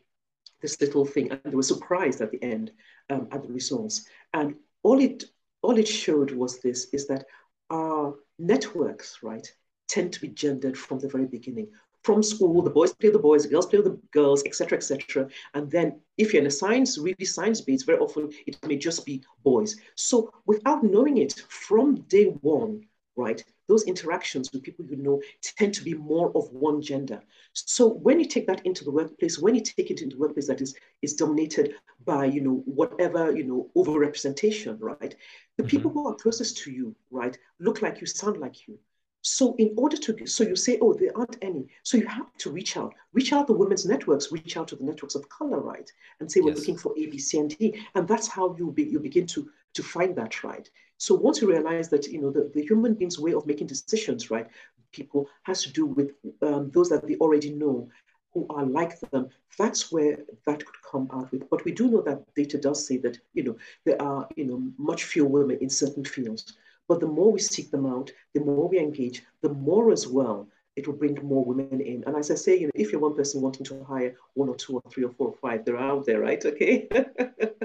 this 0.60 0.80
little 0.80 1.04
thing, 1.04 1.30
and 1.30 1.40
they 1.44 1.56
were 1.56 1.62
surprised 1.62 2.20
at 2.20 2.30
the 2.30 2.42
end 2.42 2.72
um, 3.10 3.28
at 3.32 3.42
the 3.42 3.52
results. 3.52 4.04
And 4.34 4.54
all 4.82 5.00
it 5.00 5.24
all 5.62 5.78
it 5.78 5.88
showed 5.88 6.30
was 6.32 6.60
this: 6.60 6.88
is 6.92 7.06
that 7.08 7.26
our 7.70 8.14
networks, 8.38 9.22
right, 9.22 9.46
tend 9.88 10.12
to 10.12 10.20
be 10.20 10.28
gendered 10.28 10.76
from 10.76 10.98
the 10.98 11.08
very 11.08 11.26
beginning 11.26 11.68
from 12.02 12.22
school, 12.22 12.62
the 12.62 12.70
boys 12.70 12.92
play 12.94 13.08
with 13.08 13.14
the 13.14 13.22
boys, 13.22 13.42
the 13.44 13.50
girls 13.50 13.66
play 13.66 13.78
with 13.78 13.92
the 13.92 14.00
girls, 14.12 14.42
etc., 14.44 14.78
etc. 14.78 15.28
And 15.54 15.70
then 15.70 16.00
if 16.16 16.32
you're 16.32 16.40
in 16.40 16.46
a 16.46 16.50
science, 16.50 16.98
really 16.98 17.24
science 17.24 17.60
based, 17.60 17.86
very 17.86 17.98
often 17.98 18.30
it 18.46 18.56
may 18.66 18.76
just 18.76 19.04
be 19.04 19.22
boys. 19.44 19.76
So 19.94 20.32
without 20.46 20.82
knowing 20.82 21.18
it 21.18 21.34
from 21.48 22.02
day 22.02 22.26
one, 22.40 22.86
right, 23.16 23.42
those 23.68 23.84
interactions 23.84 24.50
with 24.52 24.64
people 24.64 24.84
you 24.86 24.96
know 24.96 25.22
tend 25.42 25.72
to 25.74 25.84
be 25.84 25.94
more 25.94 26.32
of 26.34 26.50
one 26.52 26.82
gender. 26.82 27.22
So 27.52 27.86
when 27.88 28.18
you 28.18 28.26
take 28.26 28.46
that 28.48 28.64
into 28.66 28.82
the 28.84 28.90
workplace, 28.90 29.38
when 29.38 29.54
you 29.54 29.60
take 29.60 29.90
it 29.90 30.02
into 30.02 30.16
the 30.16 30.22
workplace 30.22 30.48
that 30.48 30.60
is, 30.60 30.74
is 31.02 31.14
dominated 31.14 31.74
by, 32.04 32.24
you 32.24 32.40
know, 32.40 32.62
whatever, 32.64 33.30
you 33.30 33.44
know, 33.44 33.70
overrepresentation, 33.76 34.76
right? 34.80 35.14
The 35.56 35.62
mm-hmm. 35.62 35.70
people 35.70 35.90
who 35.92 36.08
are 36.08 36.14
closest 36.14 36.58
to 36.58 36.72
you, 36.72 36.96
right, 37.10 37.36
look 37.60 37.82
like 37.82 38.00
you, 38.00 38.06
sound 38.06 38.38
like 38.38 38.66
you. 38.66 38.78
So 39.22 39.54
in 39.56 39.74
order 39.76 39.96
to, 39.98 40.26
so 40.26 40.44
you 40.44 40.56
say, 40.56 40.78
oh, 40.80 40.94
there 40.94 41.16
aren't 41.16 41.36
any. 41.42 41.68
So 41.82 41.98
you 41.98 42.06
have 42.06 42.34
to 42.38 42.50
reach 42.50 42.76
out, 42.76 42.94
reach 43.12 43.32
out 43.32 43.48
to 43.48 43.52
women's 43.52 43.84
networks, 43.84 44.32
reach 44.32 44.56
out 44.56 44.68
to 44.68 44.76
the 44.76 44.84
networks 44.84 45.14
of 45.14 45.28
color, 45.28 45.60
right? 45.60 45.90
And 46.20 46.30
say, 46.30 46.40
we're 46.40 46.50
yes. 46.50 46.60
looking 46.60 46.78
for 46.78 46.94
A, 46.96 47.06
B, 47.06 47.18
C, 47.18 47.38
and 47.38 47.56
D. 47.58 47.82
And 47.94 48.08
that's 48.08 48.28
how 48.28 48.56
you, 48.58 48.70
be, 48.70 48.84
you 48.84 48.98
begin 48.98 49.26
to, 49.28 49.50
to 49.74 49.82
find 49.82 50.16
that, 50.16 50.42
right? 50.42 50.68
So 50.96 51.14
once 51.14 51.40
you 51.40 51.50
realize 51.50 51.88
that, 51.90 52.06
you 52.08 52.20
know, 52.20 52.30
the, 52.30 52.50
the 52.54 52.62
human 52.62 52.94
being's 52.94 53.18
way 53.18 53.34
of 53.34 53.46
making 53.46 53.66
decisions, 53.66 54.30
right, 54.30 54.46
people 54.92 55.28
has 55.42 55.62
to 55.64 55.72
do 55.72 55.86
with 55.86 56.12
um, 56.42 56.70
those 56.70 56.88
that 56.88 57.06
they 57.06 57.16
already 57.16 57.52
know 57.52 57.88
who 58.32 58.46
are 58.50 58.64
like 58.64 58.98
them, 59.10 59.28
that's 59.58 59.90
where 59.90 60.18
that 60.46 60.64
could 60.64 60.82
come 60.90 61.10
out 61.12 61.30
with. 61.32 61.48
But 61.50 61.64
we 61.64 61.72
do 61.72 61.90
know 61.90 62.00
that 62.02 62.32
data 62.34 62.58
does 62.58 62.86
say 62.86 62.96
that, 62.98 63.18
you 63.34 63.42
know, 63.42 63.56
there 63.84 64.00
are, 64.00 64.28
you 64.36 64.44
know, 64.44 64.62
much 64.78 65.04
fewer 65.04 65.28
women 65.28 65.58
in 65.60 65.68
certain 65.68 66.04
fields. 66.04 66.56
But 66.90 66.98
the 66.98 67.06
more 67.06 67.30
we 67.30 67.38
seek 67.38 67.70
them 67.70 67.86
out, 67.86 68.10
the 68.34 68.40
more 68.40 68.68
we 68.68 68.80
engage, 68.80 69.22
the 69.42 69.54
more 69.54 69.92
as 69.92 70.08
well 70.08 70.48
it 70.74 70.88
will 70.88 70.96
bring 70.96 71.16
more 71.22 71.44
women 71.44 71.80
in. 71.80 72.02
And 72.04 72.16
as 72.16 72.32
I 72.32 72.34
say, 72.34 72.58
you 72.58 72.66
know, 72.66 72.72
if 72.74 72.90
you're 72.90 73.00
one 73.00 73.14
person 73.14 73.40
wanting 73.40 73.64
to 73.66 73.84
hire 73.84 74.16
one 74.34 74.48
or 74.48 74.56
two 74.56 74.74
or 74.74 74.82
three 74.90 75.04
or 75.04 75.12
four 75.12 75.28
or 75.28 75.36
five, 75.40 75.64
they're 75.64 75.76
out 75.76 76.04
there, 76.04 76.18
right? 76.18 76.44
Okay. 76.44 76.88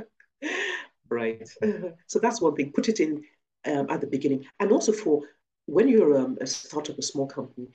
right. 1.09 1.49
So 2.05 2.19
that's 2.19 2.39
one 2.39 2.55
thing. 2.55 2.71
Put 2.71 2.87
it 2.87 2.99
in 2.99 3.23
um, 3.65 3.87
at 3.89 3.99
the 3.99 4.05
beginning. 4.05 4.45
And 4.59 4.71
also 4.71 4.91
for 4.91 5.23
when 5.65 5.87
you're 5.87 6.19
um, 6.19 6.37
a 6.39 6.45
startup, 6.45 6.99
a 6.99 7.01
small 7.01 7.25
company, 7.25 7.69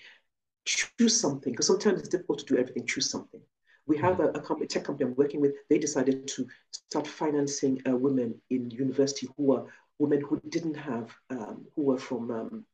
choose 0.65 1.21
something 1.21 1.53
because 1.53 1.67
sometimes 1.67 1.99
it's 1.99 2.11
difficult 2.11 2.39
to 2.39 2.45
do 2.45 2.61
everything. 2.61 2.87
Choose 2.87 3.11
something. 3.11 3.41
We 3.89 3.99
have 3.99 4.19
mm-hmm. 4.19 4.37
a, 4.37 4.39
a 4.39 4.41
company, 4.41 4.69
tech 4.69 4.85
company 4.85 5.11
I'm 5.11 5.17
working 5.17 5.41
with. 5.41 5.55
They 5.69 5.79
decided 5.79 6.29
to 6.29 6.47
start 6.71 7.09
financing 7.09 7.83
uh, 7.89 7.97
women 7.97 8.41
in 8.51 8.71
university 8.71 9.27
who 9.37 9.55
are 9.57 9.67
women 10.01 10.21
who 10.27 10.41
didn't 10.49 10.75
have, 10.75 11.15
um, 11.29 11.67
who 11.77 11.83
were 11.83 11.99
from 11.99 12.31
um, 12.31 12.65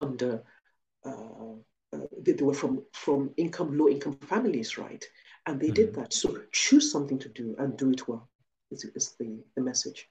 under, 0.00 0.42
uh, 1.04 1.54
uh, 1.92 2.06
they, 2.22 2.32
they, 2.32 2.44
were 2.44 2.54
from, 2.62 2.82
from 2.92 3.30
income, 3.36 3.76
low 3.78 3.88
income 3.88 4.16
families, 4.28 4.76
right? 4.76 5.02
And 5.46 5.58
they 5.58 5.66
mm-hmm. 5.66 5.74
did 5.74 5.94
that. 5.94 6.12
So 6.12 6.38
choose 6.52 6.92
something 6.92 7.18
to 7.18 7.30
do 7.30 7.56
and 7.58 7.76
do 7.76 7.90
it 7.90 8.06
well 8.06 8.28
is, 8.70 8.84
is 8.84 9.16
the, 9.18 9.42
the 9.56 9.62
message. 9.62 10.08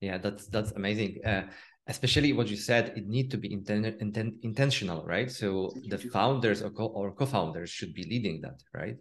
Yeah, 0.00 0.18
that's 0.18 0.46
that's 0.48 0.72
amazing. 0.72 1.24
Uh, 1.24 1.44
especially 1.86 2.32
what 2.34 2.48
you 2.48 2.56
said, 2.56 2.92
it 2.96 3.06
need 3.06 3.30
to 3.30 3.38
be 3.38 3.48
inten- 3.48 3.98
inten- 4.02 4.36
intentional, 4.42 5.04
right? 5.06 5.30
So 5.30 5.72
the 5.88 5.98
founders 5.98 6.60
or, 6.62 6.70
co- 6.70 6.94
or 6.98 7.12
co-founders 7.12 7.70
should 7.70 7.94
be 7.94 8.04
leading 8.04 8.42
that, 8.42 8.60
right? 8.74 8.96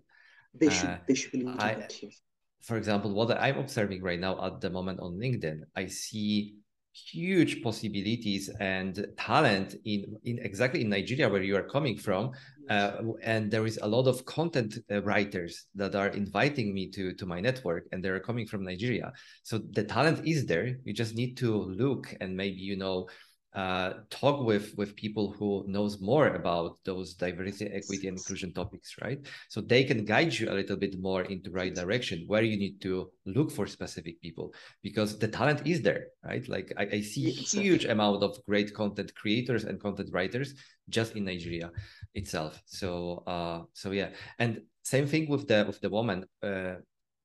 They 0.54 0.70
should. 0.70 0.90
Uh, 0.90 0.98
they 1.08 1.16
should 1.16 1.32
be 1.34 1.40
leading 1.40 1.60
I, 1.60 1.76
that. 1.76 2.02
Yes 2.02 2.22
for 2.66 2.78
example, 2.78 3.14
what 3.14 3.32
I'm 3.32 3.60
observing 3.60 4.02
right 4.02 4.20
now 4.20 4.44
at 4.44 4.60
the 4.60 4.70
moment 4.70 5.00
on 5.00 5.14
LinkedIn, 5.14 5.62
I 5.76 5.86
see 5.86 6.56
huge 6.94 7.62
possibilities 7.62 8.50
and 8.60 9.06
talent 9.18 9.76
in, 9.86 10.18
in 10.24 10.40
exactly 10.40 10.82
in 10.82 10.90
Nigeria 10.90 11.30
where 11.30 11.44
you 11.44 11.56
are 11.58 11.68
coming 11.68 11.98
from. 11.98 12.32
Uh, 12.70 12.94
and 13.22 13.52
there 13.52 13.68
is 13.68 13.78
a 13.82 13.88
lot 13.88 14.08
of 14.08 14.26
content 14.26 14.78
uh, 14.90 15.02
writers 15.04 15.66
that 15.76 15.94
are 15.94 16.08
inviting 16.08 16.74
me 16.74 16.90
to, 16.90 17.14
to 17.14 17.26
my 17.26 17.40
network 17.40 17.86
and 17.92 18.04
they're 18.04 18.20
coming 18.20 18.48
from 18.48 18.64
Nigeria. 18.64 19.12
So 19.44 19.60
the 19.60 19.84
talent 19.84 20.26
is 20.26 20.46
there. 20.46 20.78
You 20.86 20.94
just 20.94 21.16
need 21.16 21.38
to 21.38 21.54
look 21.54 22.16
and 22.22 22.36
maybe, 22.36 22.62
you 22.62 22.78
know, 22.78 23.08
uh, 23.56 23.94
talk 24.10 24.44
with 24.44 24.74
with 24.76 24.98
people 24.98 25.32
who 25.32 25.64
knows 25.66 26.02
more 26.02 26.28
about 26.28 26.78
those 26.84 27.14
diversity, 27.14 27.72
equity, 27.72 28.10
and 28.10 28.18
inclusion 28.18 28.52
topics, 28.52 28.96
right? 29.02 29.20
So 29.48 29.62
they 29.62 29.86
can 29.86 30.04
guide 30.04 30.34
you 30.34 30.52
a 30.52 30.54
little 30.60 30.76
bit 30.76 31.00
more 31.00 31.24
into 31.24 31.52
right 31.52 31.74
direction 31.74 32.26
where 32.28 32.44
you 32.44 32.58
need 32.58 32.82
to 32.82 33.12
look 33.26 33.50
for 33.50 33.66
specific 33.66 34.22
people 34.22 34.54
because 34.84 35.18
the 35.18 35.30
talent 35.30 35.66
is 35.66 35.82
there, 35.82 36.08
right? 36.26 36.46
Like 36.50 36.74
I, 36.78 36.98
I 36.98 37.02
see 37.02 37.32
huge 37.32 37.86
amount 37.86 38.24
of 38.24 38.44
great 38.46 38.74
content 38.74 39.16
creators 39.16 39.64
and 39.64 39.80
content 39.80 40.10
writers 40.12 40.54
just 40.90 41.16
in 41.16 41.24
Nigeria 41.24 41.72
itself. 42.14 42.62
So 42.66 43.24
uh, 43.26 43.62
so 43.72 43.92
yeah, 43.92 44.10
and 44.38 44.64
same 44.84 45.08
thing 45.08 45.30
with 45.30 45.48
the 45.48 45.64
with 45.66 45.80
the 45.80 45.90
woman 45.90 46.26
uh, 46.44 46.76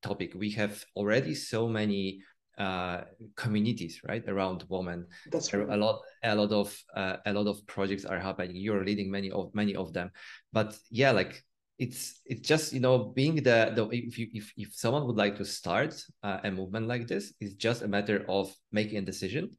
topic. 0.01 0.33
We 0.33 0.51
have 0.51 0.83
already 0.95 1.35
so 1.35 1.67
many 1.67 2.21
uh, 2.61 3.01
communities 3.35 4.01
right 4.07 4.23
around 4.27 4.65
women. 4.69 5.07
That's 5.31 5.51
right. 5.53 5.67
a 5.67 5.77
lot 5.77 6.01
a 6.23 6.35
lot 6.35 6.51
of 6.51 6.67
uh, 6.95 7.17
a 7.25 7.33
lot 7.33 7.47
of 7.47 7.65
projects 7.65 8.05
are 8.05 8.19
happening. 8.19 8.55
You're 8.55 8.85
leading 8.85 9.09
many 9.09 9.31
of 9.31 9.53
many 9.53 9.75
of 9.75 9.93
them. 9.93 10.11
But 10.53 10.77
yeah 10.89 11.11
like 11.11 11.43
it's 11.81 12.21
it's 12.27 12.47
just 12.47 12.73
you 12.73 12.79
know 12.79 13.11
being 13.15 13.35
the 13.35 13.73
the 13.75 13.89
if 13.91 14.15
you 14.19 14.27
if, 14.33 14.53
if 14.55 14.69
someone 14.75 15.07
would 15.07 15.17
like 15.17 15.35
to 15.37 15.43
start 15.43 15.99
uh, 16.21 16.37
a 16.43 16.51
movement 16.51 16.87
like 16.87 17.07
this 17.07 17.33
it's 17.39 17.55
just 17.55 17.81
a 17.81 17.87
matter 17.87 18.23
of 18.29 18.53
making 18.71 18.99
a 18.99 19.01
decision 19.01 19.49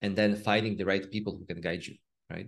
and 0.00 0.14
then 0.14 0.36
finding 0.36 0.76
the 0.76 0.84
right 0.84 1.10
people 1.10 1.36
who 1.36 1.44
can 1.44 1.60
guide 1.60 1.84
you 1.84 1.96
right 2.30 2.46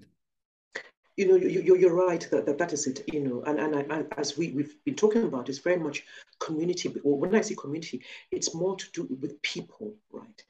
you 1.17 1.29
know, 1.29 1.37
you, 1.37 1.77
you're 1.77 1.95
right 1.95 2.27
that, 2.31 2.47
that 2.47 2.59
that 2.59 2.73
is 2.73 2.87
it, 2.87 3.05
you 3.13 3.21
know, 3.21 3.43
and, 3.43 3.59
and 3.61 4.13
as 4.17 4.37
we, 4.37 4.51
we've 4.51 4.75
been 4.85 4.97
talking 4.97 5.25
about, 5.25 5.49
it's 5.49 5.59
very 5.59 5.79
much 5.79 6.03
community. 6.41 6.89
When 7.03 7.35
I 7.35 7.41
say 7.41 7.55
community, 7.55 8.03
it's 8.31 8.55
more 8.55 8.77
to 8.77 8.87
do 8.93 9.17
with 9.21 9.41
people, 9.43 9.95
right? 10.11 10.43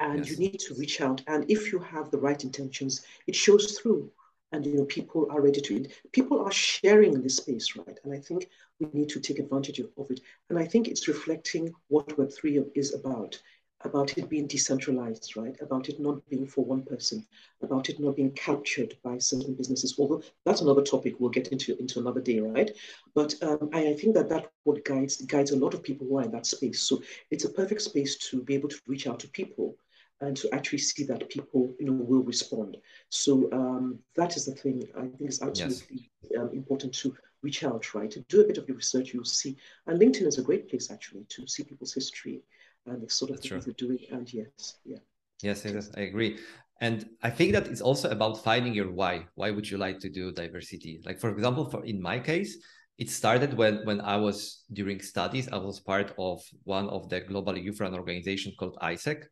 And 0.00 0.18
yes. 0.18 0.30
you 0.30 0.36
need 0.38 0.60
to 0.60 0.74
reach 0.74 1.00
out. 1.00 1.22
And 1.26 1.50
if 1.50 1.72
you 1.72 1.78
have 1.78 2.10
the 2.10 2.18
right 2.18 2.42
intentions, 2.42 3.04
it 3.26 3.36
shows 3.36 3.78
through. 3.78 4.10
And, 4.52 4.64
you 4.64 4.76
know, 4.76 4.84
people 4.84 5.26
are 5.30 5.40
ready 5.40 5.60
to, 5.60 5.82
it. 5.82 5.92
people 6.12 6.40
are 6.40 6.52
sharing 6.52 7.20
this 7.20 7.38
space, 7.38 7.76
right? 7.76 7.98
And 8.04 8.14
I 8.14 8.18
think 8.18 8.48
we 8.78 8.88
need 8.92 9.08
to 9.10 9.20
take 9.20 9.38
advantage 9.38 9.80
of 9.80 10.10
it. 10.10 10.20
And 10.48 10.58
I 10.58 10.64
think 10.64 10.88
it's 10.88 11.08
reflecting 11.08 11.72
what 11.88 12.08
Web3 12.08 12.68
is 12.74 12.94
about 12.94 13.38
about 13.86 14.16
it 14.18 14.28
being 14.28 14.46
decentralized, 14.46 15.36
right? 15.36 15.56
About 15.60 15.88
it 15.88 15.98
not 15.98 16.26
being 16.28 16.46
for 16.46 16.64
one 16.64 16.82
person, 16.82 17.26
about 17.62 17.88
it 17.88 17.98
not 17.98 18.16
being 18.16 18.32
captured 18.32 18.96
by 19.02 19.18
certain 19.18 19.54
businesses. 19.54 19.94
Although 19.98 20.22
that's 20.44 20.60
another 20.60 20.82
topic 20.82 21.14
we'll 21.18 21.30
get 21.30 21.48
into 21.48 21.78
into 21.78 21.98
another 21.98 22.20
day, 22.20 22.40
right? 22.40 22.70
But 23.14 23.34
um, 23.42 23.70
I, 23.72 23.88
I, 23.88 23.94
think 23.94 24.14
that 24.14 24.28
that 24.28 24.50
what 24.64 24.84
guides 24.84 25.22
guides 25.22 25.52
a 25.52 25.56
lot 25.56 25.74
of 25.74 25.82
people 25.82 26.06
who 26.06 26.18
are 26.18 26.24
in 26.24 26.32
that 26.32 26.46
space. 26.46 26.82
So 26.82 27.02
it's 27.30 27.44
a 27.44 27.50
perfect 27.50 27.82
space 27.82 28.16
to 28.30 28.42
be 28.42 28.54
able 28.54 28.68
to 28.68 28.80
reach 28.86 29.06
out 29.06 29.20
to 29.20 29.28
people 29.28 29.76
and 30.20 30.36
to 30.36 30.52
actually 30.54 30.78
see 30.78 31.04
that 31.04 31.28
people, 31.28 31.74
you 31.78 31.86
know, 31.86 31.92
will 31.92 32.22
respond. 32.22 32.76
So 33.10 33.50
um, 33.52 33.98
that 34.16 34.36
is 34.36 34.46
the 34.46 34.54
thing 34.54 34.82
I 34.96 35.02
think 35.02 35.28
is 35.28 35.42
absolutely 35.42 36.10
yes. 36.22 36.40
um, 36.40 36.50
important 36.52 36.94
to 36.94 37.14
reach 37.42 37.64
out, 37.64 37.94
right? 37.94 38.10
To 38.10 38.20
do 38.28 38.40
a 38.40 38.46
bit 38.46 38.58
of 38.58 38.66
your 38.66 38.78
research, 38.78 39.12
you'll 39.12 39.24
see. 39.24 39.56
And 39.86 40.00
LinkedIn 40.00 40.26
is 40.26 40.38
a 40.38 40.42
great 40.42 40.68
place 40.68 40.90
actually 40.90 41.24
to 41.28 41.46
see 41.46 41.64
people's 41.64 41.92
history 41.92 42.42
and 42.86 43.02
the 43.02 43.10
sort 43.10 43.30
of 43.30 43.36
That's 43.36 43.48
things 43.48 43.64
true. 43.64 43.74
they're 43.74 43.88
doing. 43.88 43.98
And 44.10 44.32
yes, 44.32 44.76
yeah. 44.84 44.98
Yes, 45.42 45.64
yes, 45.64 45.90
I 45.96 46.00
agree. 46.00 46.38
And 46.80 47.08
I 47.22 47.30
think 47.30 47.52
that 47.52 47.66
it's 47.68 47.80
also 47.80 48.10
about 48.10 48.44
finding 48.44 48.74
your 48.74 48.90
why. 48.90 49.26
Why 49.34 49.50
would 49.50 49.68
you 49.68 49.78
like 49.78 49.98
to 50.00 50.10
do 50.10 50.32
diversity? 50.32 51.00
Like, 51.04 51.18
for 51.18 51.30
example, 51.30 51.70
for 51.70 51.84
in 51.84 52.00
my 52.00 52.18
case, 52.18 52.58
it 52.98 53.10
started 53.10 53.54
when 53.54 53.84
when 53.84 54.00
I 54.00 54.16
was 54.16 54.64
during 54.72 55.00
studies. 55.00 55.48
I 55.52 55.56
was 55.56 55.80
part 55.80 56.14
of 56.18 56.42
one 56.64 56.88
of 56.88 57.08
the 57.08 57.20
global 57.20 57.56
youth 57.56 57.80
run 57.80 57.94
organization 57.94 58.52
called 58.58 58.78
AIESEC, 58.82 59.24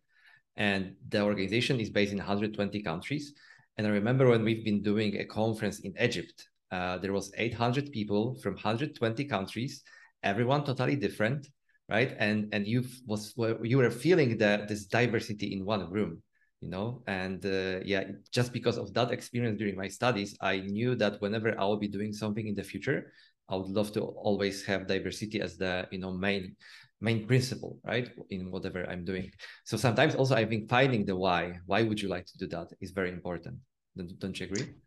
and 0.57 0.95
the 1.09 1.23
organization 1.23 1.81
is 1.81 1.91
based 1.91 2.13
in 2.13 2.19
120 2.19 2.83
countries. 2.83 3.35
And 3.77 3.87
I 3.87 3.91
remember 3.91 4.29
when 4.29 4.45
we've 4.45 4.65
been 4.65 4.83
doing 4.83 5.17
a 5.19 5.25
conference 5.25 5.81
in 5.81 5.95
Egypt, 6.01 6.49
uh, 6.71 6.99
there 6.99 7.13
was 7.13 7.33
800 7.37 7.91
people 7.93 8.39
from 8.43 8.55
120 8.55 9.25
countries, 9.25 9.83
everyone 10.23 10.65
totally 10.65 10.97
different, 10.97 11.49
right? 11.89 12.15
And 12.19 12.49
and 12.53 12.67
you 12.67 12.85
was 13.07 13.35
you 13.63 13.79
were 13.79 13.91
feeling 13.91 14.39
that 14.39 14.69
this 14.69 14.87
diversity 14.87 15.53
in 15.55 15.65
one 15.65 15.91
room, 15.91 16.23
you 16.61 16.69
know. 16.69 17.03
And 17.07 17.45
uh, 17.45 17.81
yeah, 17.85 18.05
just 18.33 18.53
because 18.53 18.79
of 18.79 18.93
that 18.95 19.11
experience 19.11 19.59
during 19.59 19.77
my 19.77 19.89
studies, 19.89 20.37
I 20.41 20.61
knew 20.61 20.95
that 20.97 21.21
whenever 21.21 21.59
I 21.59 21.65
will 21.65 21.79
be 21.79 21.89
doing 21.89 22.13
something 22.13 22.47
in 22.47 22.55
the 22.55 22.65
future, 22.65 23.13
I 23.49 23.57
would 23.57 23.71
love 23.71 23.93
to 23.93 24.01
always 24.01 24.65
have 24.65 24.87
diversity 24.87 25.41
as 25.41 25.57
the 25.57 25.87
you 25.91 25.99
know 25.99 26.13
main 26.13 26.57
main 27.01 27.27
principle, 27.27 27.79
right, 27.85 28.09
in 28.31 28.51
whatever 28.51 28.89
I'm 28.89 29.05
doing. 29.05 29.31
So 29.65 29.77
sometimes 29.77 30.15
also 30.15 30.35
I 30.35 30.47
think 30.47 30.71
finding 30.71 31.05
the 31.05 31.17
why, 31.17 31.59
why 31.67 31.83
would 31.83 32.01
you 32.01 32.09
like 32.09 32.25
to 32.27 32.39
do 32.39 32.47
that, 32.49 32.69
is 32.81 32.93
very 32.93 33.11
important. 33.11 33.59
Don't, 33.97 34.19
don't 34.19 34.41
you 34.41 34.47
agree? 34.47 34.84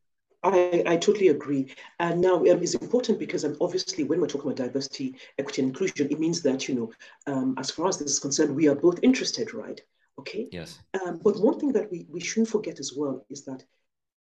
I, 0.54 0.84
I 0.86 0.98
totally 0.98 1.30
agree. 1.30 1.74
And 2.00 2.22
now 2.22 2.36
um, 2.38 2.46
it's 2.46 2.76
important 2.76 3.20
because 3.20 3.46
um, 3.46 3.58
obviously 3.62 4.04
when 4.04 4.20
we're 4.20 4.28
talking 4.28 4.52
about 4.52 4.66
diversity, 4.66 5.16
equity, 5.38 5.62
and 5.62 5.70
inclusion, 5.70 6.08
it 6.12 6.20
means 6.20 6.42
that, 6.44 6.68
you 6.68 6.76
know, 6.76 6.92
um, 7.32 7.56
as 7.58 7.72
far 7.72 7.88
as 7.88 7.98
this 7.98 8.12
is 8.12 8.20
concerned, 8.20 8.56
we 8.56 8.68
are 8.68 8.76
both 8.76 9.00
interested, 9.04 9.54
right? 9.54 9.80
Okay. 10.20 10.48
Yes. 10.52 10.80
Um, 11.06 11.20
but 11.24 11.40
one 11.40 11.60
thing 11.60 11.72
that 11.74 11.92
we, 11.92 12.08
we 12.10 12.20
shouldn't 12.20 12.50
forget 12.50 12.80
as 12.80 12.94
well 12.96 13.26
is 13.30 13.46
that 13.46 13.64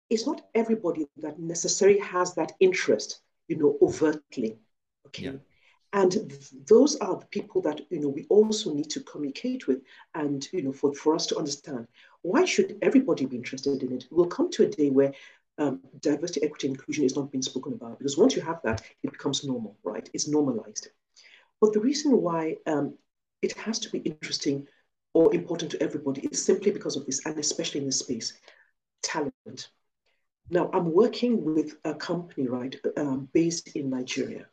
it's 0.09 0.27
not 0.27 0.41
everybody 0.55 1.07
that 1.17 1.39
necessarily 1.39 1.99
has 1.99 2.33
that 2.35 2.51
interest, 2.59 3.21
you 3.47 3.57
know, 3.57 3.77
overtly. 3.81 4.57
Okay. 5.07 5.25
Yeah. 5.25 5.31
And 5.93 6.33
those 6.67 6.95
are 6.97 7.19
the 7.19 7.25
people 7.27 7.61
that 7.61 7.81
you 7.91 7.99
know 7.99 8.09
we 8.09 8.25
also 8.29 8.73
need 8.73 8.89
to 8.89 8.99
communicate 9.01 9.67
with, 9.67 9.83
and 10.15 10.47
you 10.51 10.63
know 10.63 10.73
for, 10.73 10.91
for 10.95 11.13
us 11.13 11.27
to 11.27 11.37
understand 11.37 11.87
why 12.23 12.45
should 12.45 12.79
everybody 12.81 13.27
be 13.27 13.35
interested 13.35 13.83
in 13.83 13.93
it. 13.93 14.07
We'll 14.09 14.25
come 14.25 14.49
to 14.51 14.63
a 14.63 14.67
day 14.67 14.89
where 14.89 15.13
um, 15.57 15.81
diversity, 15.99 16.43
equity, 16.43 16.67
inclusion 16.67 17.05
is 17.05 17.15
not 17.15 17.31
being 17.31 17.41
spoken 17.41 17.73
about 17.73 17.99
because 17.99 18.17
once 18.17 18.35
you 18.35 18.41
have 18.41 18.59
that, 18.63 18.81
it 19.03 19.11
becomes 19.11 19.43
normal, 19.43 19.77
right? 19.83 20.09
It's 20.13 20.27
normalized. 20.27 20.89
But 21.61 21.73
the 21.73 21.79
reason 21.79 22.21
why 22.21 22.57
um, 22.65 22.97
it 23.41 23.53
has 23.57 23.79
to 23.79 23.89
be 23.89 23.99
interesting 23.99 24.67
or 25.13 25.33
important 25.33 25.71
to 25.71 25.81
everybody 25.81 26.27
is 26.31 26.43
simply 26.43 26.71
because 26.71 26.95
of 26.95 27.05
this, 27.05 27.25
and 27.25 27.37
especially 27.37 27.81
in 27.81 27.85
this 27.85 27.99
space, 27.99 28.33
talent. 29.03 29.69
Now, 30.49 30.69
I'm 30.73 30.91
working 30.91 31.43
with 31.43 31.77
a 31.85 31.93
company, 31.93 32.47
right, 32.47 32.75
um, 32.97 33.29
based 33.33 33.75
in 33.75 33.89
Nigeria, 33.89 34.47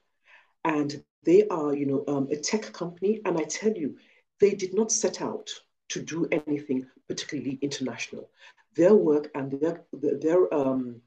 and 0.64 1.02
they 1.24 1.48
are, 1.48 1.74
you 1.74 1.86
know, 1.86 2.04
um, 2.06 2.28
a 2.30 2.36
tech 2.36 2.72
company, 2.72 3.20
and 3.24 3.38
I 3.38 3.44
tell 3.44 3.72
you, 3.72 3.96
they 4.38 4.50
did 4.54 4.74
not 4.74 4.92
set 4.92 5.20
out 5.20 5.50
to 5.90 6.02
do 6.02 6.28
anything 6.30 6.86
particularly 7.08 7.58
international. 7.62 8.30
Their 8.76 8.94
work 8.94 9.30
and 9.34 9.50
their 9.50 9.82
their 9.92 10.52
um, 10.54 11.00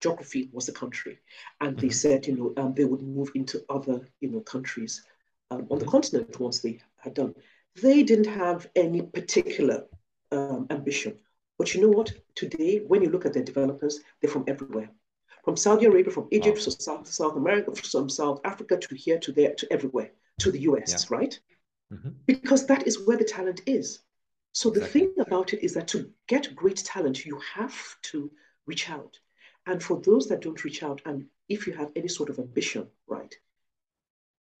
geography 0.00 0.50
was 0.52 0.66
the 0.66 0.72
country, 0.72 1.18
and 1.60 1.78
they 1.78 1.88
mm-hmm. 1.88 1.92
said, 1.92 2.26
you 2.26 2.36
know, 2.36 2.62
um, 2.62 2.74
they 2.74 2.84
would 2.84 3.02
move 3.02 3.30
into 3.34 3.64
other, 3.68 4.08
you 4.20 4.30
know, 4.30 4.40
countries 4.40 5.02
um, 5.50 5.66
on 5.70 5.78
the 5.78 5.84
mm-hmm. 5.84 5.90
continent 5.90 6.40
once 6.40 6.60
they 6.60 6.80
had 6.98 7.14
done. 7.14 7.34
They 7.82 8.02
didn't 8.02 8.32
have 8.32 8.68
any 8.74 9.02
particular 9.02 9.86
um, 10.32 10.66
ambition, 10.70 11.18
but 11.58 11.74
you 11.74 11.82
know 11.82 11.88
what? 11.88 12.12
Today, 12.34 12.82
when 12.86 13.02
you 13.02 13.10
look 13.10 13.26
at 13.26 13.32
their 13.32 13.44
developers, 13.44 14.00
they're 14.20 14.30
from 14.30 14.44
everywhere 14.46 14.90
from 15.44 15.56
Saudi 15.56 15.86
Arabia, 15.86 16.12
from 16.12 16.28
Egypt, 16.30 16.58
wow. 16.58 16.64
to 16.64 16.70
South, 16.70 17.06
South 17.06 17.36
America, 17.36 17.74
from 17.74 18.08
South 18.08 18.40
Africa 18.44 18.76
to 18.76 18.94
here, 18.94 19.18
to 19.18 19.32
there, 19.32 19.54
to 19.54 19.72
everywhere, 19.72 20.10
to 20.38 20.50
the 20.50 20.60
US, 20.60 21.06
yeah. 21.10 21.16
right? 21.16 21.40
Mm-hmm. 21.92 22.10
Because 22.26 22.66
that 22.66 22.86
is 22.86 23.06
where 23.06 23.16
the 23.16 23.24
talent 23.24 23.62
is. 23.66 24.00
So 24.52 24.70
the 24.70 24.80
exactly. 24.80 25.00
thing 25.00 25.14
about 25.18 25.52
it 25.52 25.64
is 25.64 25.74
that 25.74 25.88
to 25.88 26.10
get 26.26 26.54
great 26.56 26.78
talent, 26.78 27.24
you 27.24 27.40
have 27.54 27.76
to 28.02 28.30
reach 28.66 28.90
out. 28.90 29.18
And 29.66 29.82
for 29.82 30.00
those 30.00 30.26
that 30.28 30.42
don't 30.42 30.64
reach 30.64 30.82
out, 30.82 31.00
and 31.06 31.26
if 31.48 31.66
you 31.66 31.72
have 31.74 31.92
any 31.94 32.08
sort 32.08 32.30
of 32.30 32.38
ambition, 32.38 32.88
right, 33.06 33.34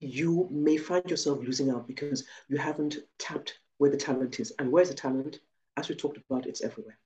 you 0.00 0.48
may 0.50 0.76
find 0.76 1.08
yourself 1.10 1.40
losing 1.40 1.70
out 1.70 1.86
because 1.86 2.24
you 2.48 2.56
haven't 2.56 2.96
tapped 3.18 3.58
where 3.78 3.90
the 3.90 3.96
talent 3.96 4.40
is. 4.40 4.52
And 4.58 4.70
where's 4.70 4.88
the 4.88 4.94
talent? 4.94 5.40
As 5.76 5.88
we 5.88 5.94
talked 5.94 6.18
about, 6.18 6.46
it's 6.46 6.62
everywhere. 6.62 6.98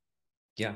Yeah, 0.57 0.75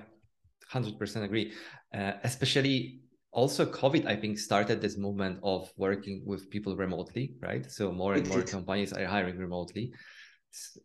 100% 0.72 1.24
agree. 1.24 1.54
Uh, 1.94 2.14
especially 2.24 3.02
also 3.32 3.66
COVID, 3.66 4.06
I 4.06 4.16
think, 4.16 4.38
started 4.40 4.82
this 4.82 4.98
movement 4.98 5.40
of 5.44 5.72
working 5.78 6.24
with 6.26 6.50
people 6.50 6.76
remotely, 6.76 7.36
right? 7.42 7.70
So 7.72 7.92
more 7.92 8.14
and 8.14 8.28
more 8.28 8.42
companies 8.42 8.94
are 8.94 9.06
hiring 9.06 9.38
remotely. 9.38 9.94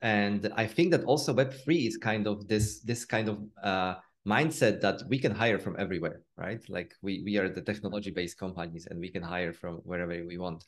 And 0.03 0.53
I 0.57 0.67
think 0.67 0.91
that 0.93 1.05
also 1.05 1.35
Web3 1.35 1.87
is 1.87 1.97
kind 1.97 2.27
of 2.27 2.47
this, 2.49 2.81
this 2.81 3.05
kind 3.05 3.29
of 3.29 3.39
uh, 3.63 3.97
mindset 4.27 4.81
that 4.81 5.03
we 5.09 5.19
can 5.19 5.33
hire 5.33 5.59
from 5.59 5.77
everywhere, 5.79 6.23
right? 6.37 6.61
Like 6.69 6.95
we, 7.03 7.23
we 7.25 7.39
are 7.39 7.49
the 7.49 7.63
technology 7.63 8.11
based 8.11 8.39
companies 8.39 8.87
and 8.91 9.01
we 9.01 9.11
can 9.11 9.23
hire 9.23 9.53
from 9.53 9.77
wherever 9.85 10.25
we 10.27 10.39
want 10.39 10.65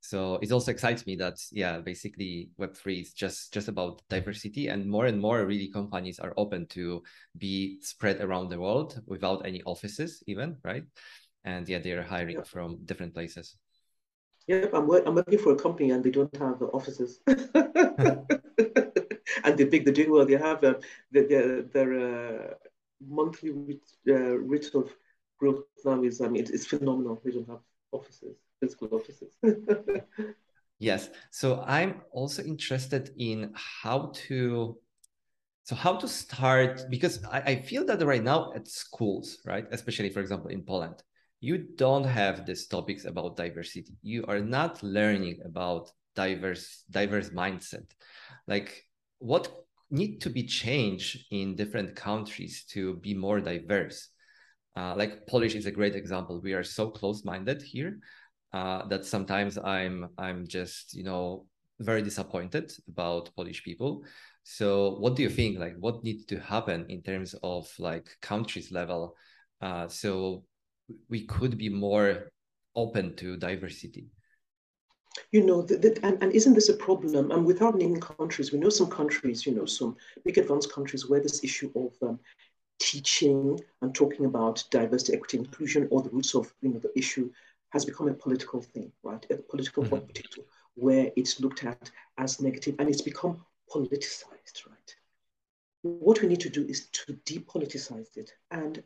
so 0.00 0.38
it 0.42 0.52
also 0.52 0.70
excites 0.70 1.06
me 1.06 1.16
that 1.16 1.34
yeah 1.50 1.80
basically 1.80 2.50
web3 2.58 3.00
is 3.00 3.12
just 3.12 3.52
just 3.52 3.68
about 3.68 4.00
diversity 4.08 4.68
and 4.68 4.86
more 4.86 5.06
and 5.06 5.20
more 5.20 5.44
really 5.44 5.68
companies 5.68 6.20
are 6.20 6.32
open 6.36 6.66
to 6.66 7.02
be 7.36 7.78
spread 7.80 8.20
around 8.20 8.48
the 8.48 8.58
world 8.58 9.00
without 9.06 9.44
any 9.44 9.62
offices 9.62 10.22
even 10.26 10.56
right 10.62 10.84
and 11.44 11.68
yeah 11.68 11.78
they're 11.78 12.02
hiring 12.02 12.36
yeah. 12.36 12.42
from 12.44 12.78
different 12.84 13.12
places 13.12 13.56
yeah 14.48 14.66
i'm, 14.72 14.86
work- 14.86 15.04
I'm 15.06 15.14
working 15.14 15.38
for 15.38 15.52
a 15.52 15.56
company 15.56 15.90
and 15.90 16.02
they 16.02 16.10
don't 16.10 16.34
have 16.36 16.60
offices 16.62 17.20
and 17.26 18.26
they're 19.56 19.66
big 19.66 19.84
they're 19.84 19.94
doing 19.94 20.10
well 20.10 20.26
they 20.26 20.36
have 20.36 20.64
uh, 20.64 20.74
their, 21.12 21.62
their 21.62 21.90
uh, 21.94 22.54
monthly 23.06 23.80
uh, 24.08 24.38
rate 24.52 24.70
of 24.74 24.90
growth 25.38 25.62
now 25.84 26.02
is 26.02 26.20
i 26.20 26.28
mean 26.28 26.44
it's 26.52 26.66
phenomenal 26.66 27.20
they 27.24 27.30
don't 27.30 27.48
have 27.48 27.60
offices 27.92 28.36
physical 28.60 28.88
offices. 28.92 29.36
yes. 30.78 31.10
So 31.30 31.62
I'm 31.66 32.02
also 32.12 32.42
interested 32.42 33.10
in 33.18 33.52
how 33.54 34.12
to 34.28 34.78
so 35.64 35.76
how 35.76 35.96
to 35.96 36.08
start 36.08 36.86
because 36.88 37.22
I, 37.24 37.40
I 37.40 37.56
feel 37.56 37.84
that 37.86 38.02
right 38.02 38.22
now 38.22 38.52
at 38.54 38.66
schools, 38.68 39.38
right, 39.44 39.66
especially 39.70 40.08
for 40.08 40.20
example 40.20 40.50
in 40.50 40.62
Poland, 40.62 41.02
you 41.40 41.58
don't 41.76 42.04
have 42.04 42.46
these 42.46 42.66
topics 42.66 43.04
about 43.04 43.36
diversity. 43.36 43.96
You 44.02 44.24
are 44.26 44.40
not 44.40 44.82
learning 44.82 45.40
about 45.44 45.90
diverse 46.14 46.84
diverse 46.90 47.30
mindset. 47.30 47.86
Like 48.46 48.84
what 49.18 49.50
need 49.90 50.20
to 50.20 50.30
be 50.30 50.44
changed 50.44 51.26
in 51.30 51.56
different 51.56 51.94
countries 51.96 52.64
to 52.70 52.96
be 52.96 53.14
more 53.14 53.40
diverse? 53.40 54.08
Uh, 54.76 54.94
like 54.96 55.26
Polish 55.26 55.54
is 55.54 55.66
a 55.66 55.70
great 55.72 55.94
example. 55.94 56.40
We 56.40 56.52
are 56.52 56.62
so 56.62 56.90
close-minded 56.90 57.62
here, 57.62 57.98
uh, 58.52 58.86
that 58.88 59.04
sometimes 59.04 59.58
I'm 59.58 60.08
I'm 60.18 60.46
just 60.46 60.94
you 60.94 61.04
know 61.04 61.46
very 61.80 62.02
disappointed 62.02 62.72
about 62.88 63.30
Polish 63.36 63.62
people. 63.62 64.04
So 64.42 64.96
what 64.98 65.14
do 65.16 65.22
you 65.22 65.30
think? 65.30 65.58
Like 65.58 65.74
what 65.78 66.02
needs 66.02 66.24
to 66.26 66.40
happen 66.40 66.86
in 66.88 67.02
terms 67.02 67.34
of 67.42 67.70
like 67.78 68.08
countries 68.20 68.72
level, 68.72 69.16
uh, 69.60 69.88
so 69.88 70.44
we 71.08 71.24
could 71.26 71.58
be 71.58 71.68
more 71.68 72.30
open 72.74 73.16
to 73.16 73.36
diversity? 73.36 74.10
You 75.32 75.44
know, 75.44 75.62
the, 75.62 75.76
the, 75.76 75.98
and, 76.06 76.22
and 76.22 76.32
isn't 76.32 76.54
this 76.54 76.68
a 76.68 76.74
problem? 76.74 77.30
And 77.30 77.44
without 77.44 77.76
naming 77.76 78.00
countries, 78.00 78.52
we 78.52 78.58
know 78.58 78.68
some 78.68 78.88
countries, 78.88 79.44
you 79.46 79.54
know, 79.54 79.66
some 79.66 79.96
big 80.24 80.38
advanced 80.38 80.72
countries 80.72 81.08
where 81.08 81.20
this 81.20 81.42
issue 81.42 81.72
of 81.74 82.08
um, 82.08 82.20
teaching 82.78 83.58
and 83.82 83.94
talking 83.94 84.26
about 84.26 84.62
diversity, 84.70 85.14
equity, 85.14 85.38
inclusion, 85.38 85.88
or 85.90 86.02
the 86.02 86.10
roots 86.10 86.34
of 86.34 86.52
you 86.60 86.70
know 86.70 86.78
the 86.78 86.96
issue 86.96 87.30
has 87.70 87.84
become 87.84 88.08
a 88.08 88.14
political 88.14 88.62
thing, 88.62 88.92
right? 89.02 89.24
A 89.30 89.36
political 89.36 89.82
mm-hmm. 89.82 89.96
potato 90.06 90.42
where 90.74 91.10
it's 91.16 91.40
looked 91.40 91.64
at 91.64 91.90
as 92.16 92.40
negative 92.40 92.76
and 92.78 92.88
it's 92.88 93.02
become 93.02 93.44
politicized, 93.70 94.66
right? 94.66 94.94
What 95.82 96.22
we 96.22 96.28
need 96.28 96.40
to 96.40 96.50
do 96.50 96.64
is 96.64 96.88
to 96.88 97.12
depoliticize 97.26 98.16
it. 98.16 98.32
And 98.50 98.82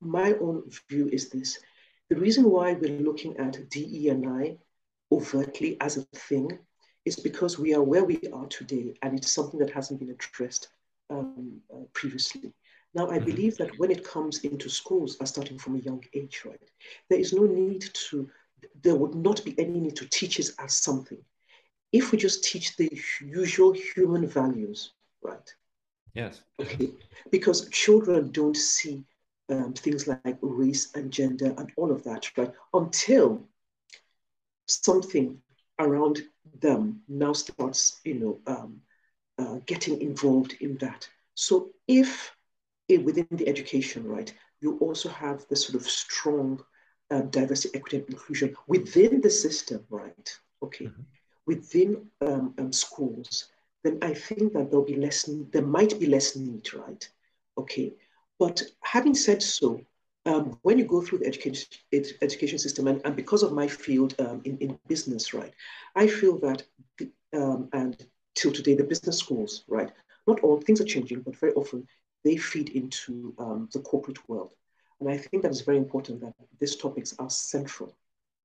my 0.00 0.34
own 0.34 0.62
view 0.88 1.08
is 1.12 1.30
this 1.30 1.58
the 2.08 2.16
reason 2.16 2.48
why 2.50 2.74
we're 2.74 3.00
looking 3.00 3.36
at 3.38 3.68
DE 3.68 4.08
and 4.10 4.28
I 4.28 4.58
overtly 5.10 5.76
as 5.80 5.96
a 5.96 6.02
thing 6.14 6.58
is 7.04 7.16
because 7.16 7.58
we 7.58 7.74
are 7.74 7.82
where 7.82 8.04
we 8.04 8.20
are 8.32 8.46
today 8.46 8.94
and 9.02 9.16
it's 9.16 9.32
something 9.32 9.58
that 9.60 9.70
hasn't 9.70 10.00
been 10.00 10.10
addressed 10.10 10.68
um, 11.10 11.60
uh, 11.72 11.84
previously. 11.92 12.52
Now, 12.94 13.10
I 13.10 13.16
mm-hmm. 13.16 13.26
believe 13.26 13.56
that 13.58 13.78
when 13.78 13.90
it 13.90 14.04
comes 14.04 14.38
into 14.40 14.68
schools, 14.68 15.16
are 15.20 15.26
starting 15.26 15.58
from 15.58 15.76
a 15.76 15.80
young 15.80 16.02
age, 16.14 16.42
right, 16.44 16.60
there 17.10 17.18
is 17.18 17.32
no 17.32 17.44
need 17.44 17.88
to, 18.10 18.28
there 18.82 18.96
would 18.96 19.14
not 19.14 19.44
be 19.44 19.54
any 19.58 19.80
need 19.80 19.96
to 19.96 20.08
teach 20.08 20.40
it 20.40 20.50
as 20.58 20.76
something. 20.76 21.18
If 21.92 22.10
we 22.10 22.18
just 22.18 22.44
teach 22.44 22.76
the 22.76 22.90
usual 23.20 23.72
human 23.72 24.26
values, 24.26 24.92
right? 25.22 25.54
Yes. 26.14 26.40
Okay. 26.60 26.90
Because 27.30 27.68
children 27.70 28.30
don't 28.32 28.56
see 28.56 29.04
um, 29.48 29.72
things 29.72 30.06
like 30.06 30.38
race 30.40 30.92
and 30.94 31.12
gender 31.12 31.54
and 31.58 31.70
all 31.76 31.90
of 31.90 32.02
that, 32.04 32.30
right? 32.36 32.52
Until 32.74 33.42
something 34.66 35.38
around 35.78 36.22
them 36.60 37.02
now 37.08 37.32
starts, 37.32 38.00
you 38.04 38.14
know, 38.14 38.38
um, 38.46 38.80
uh, 39.38 39.58
getting 39.66 40.00
involved 40.00 40.56
in 40.60 40.76
that. 40.78 41.08
So 41.34 41.70
if 41.86 42.34
within 42.88 43.26
the 43.30 43.48
education, 43.48 44.06
right, 44.06 44.32
you 44.60 44.78
also 44.78 45.08
have 45.08 45.46
this 45.48 45.66
sort 45.66 45.74
of 45.74 45.88
strong 45.88 46.62
uh, 47.10 47.22
diversity, 47.22 47.76
equity, 47.76 47.98
and 47.98 48.08
inclusion 48.08 48.56
within 48.66 49.20
the 49.20 49.30
system, 49.30 49.84
right? 49.90 50.38
Okay, 50.62 50.86
mm-hmm. 50.86 51.02
within 51.46 52.06
um, 52.20 52.54
um, 52.58 52.72
schools, 52.72 53.48
then 53.84 53.98
I 54.02 54.14
think 54.14 54.52
that 54.54 54.70
there'll 54.70 54.84
be 54.84 54.96
less. 54.96 55.28
There 55.52 55.62
might 55.62 55.98
be 56.00 56.06
less 56.06 56.36
need, 56.36 56.72
right? 56.74 57.08
Okay, 57.58 57.92
but 58.38 58.62
having 58.82 59.14
said 59.14 59.42
so, 59.42 59.80
um, 60.26 60.58
when 60.62 60.78
you 60.78 60.84
go 60.84 61.00
through 61.00 61.18
the 61.18 61.26
education 61.26 61.68
education 62.20 62.58
system, 62.58 62.88
and, 62.88 63.00
and 63.04 63.14
because 63.14 63.42
of 63.42 63.52
my 63.52 63.68
field 63.68 64.14
um, 64.18 64.40
in, 64.44 64.58
in 64.58 64.78
business, 64.88 65.32
right, 65.32 65.52
I 65.94 66.06
feel 66.06 66.38
that 66.40 66.64
the, 66.98 67.10
um, 67.32 67.68
and 67.72 67.96
till 68.34 68.52
today 68.52 68.74
the 68.74 68.84
business 68.84 69.18
schools, 69.18 69.64
right, 69.68 69.90
not 70.26 70.40
all 70.40 70.60
things 70.60 70.80
are 70.80 70.84
changing, 70.84 71.20
but 71.20 71.36
very 71.36 71.52
often 71.52 71.86
they 72.24 72.36
feed 72.36 72.70
into 72.70 73.34
um, 73.38 73.68
the 73.72 73.80
corporate 73.80 74.28
world. 74.28 74.52
And 75.00 75.08
I 75.08 75.16
think 75.16 75.42
that 75.42 75.52
is 75.52 75.60
very 75.60 75.76
important 75.76 76.20
that 76.22 76.34
these 76.58 76.76
topics 76.76 77.14
are 77.18 77.30
central 77.30 77.96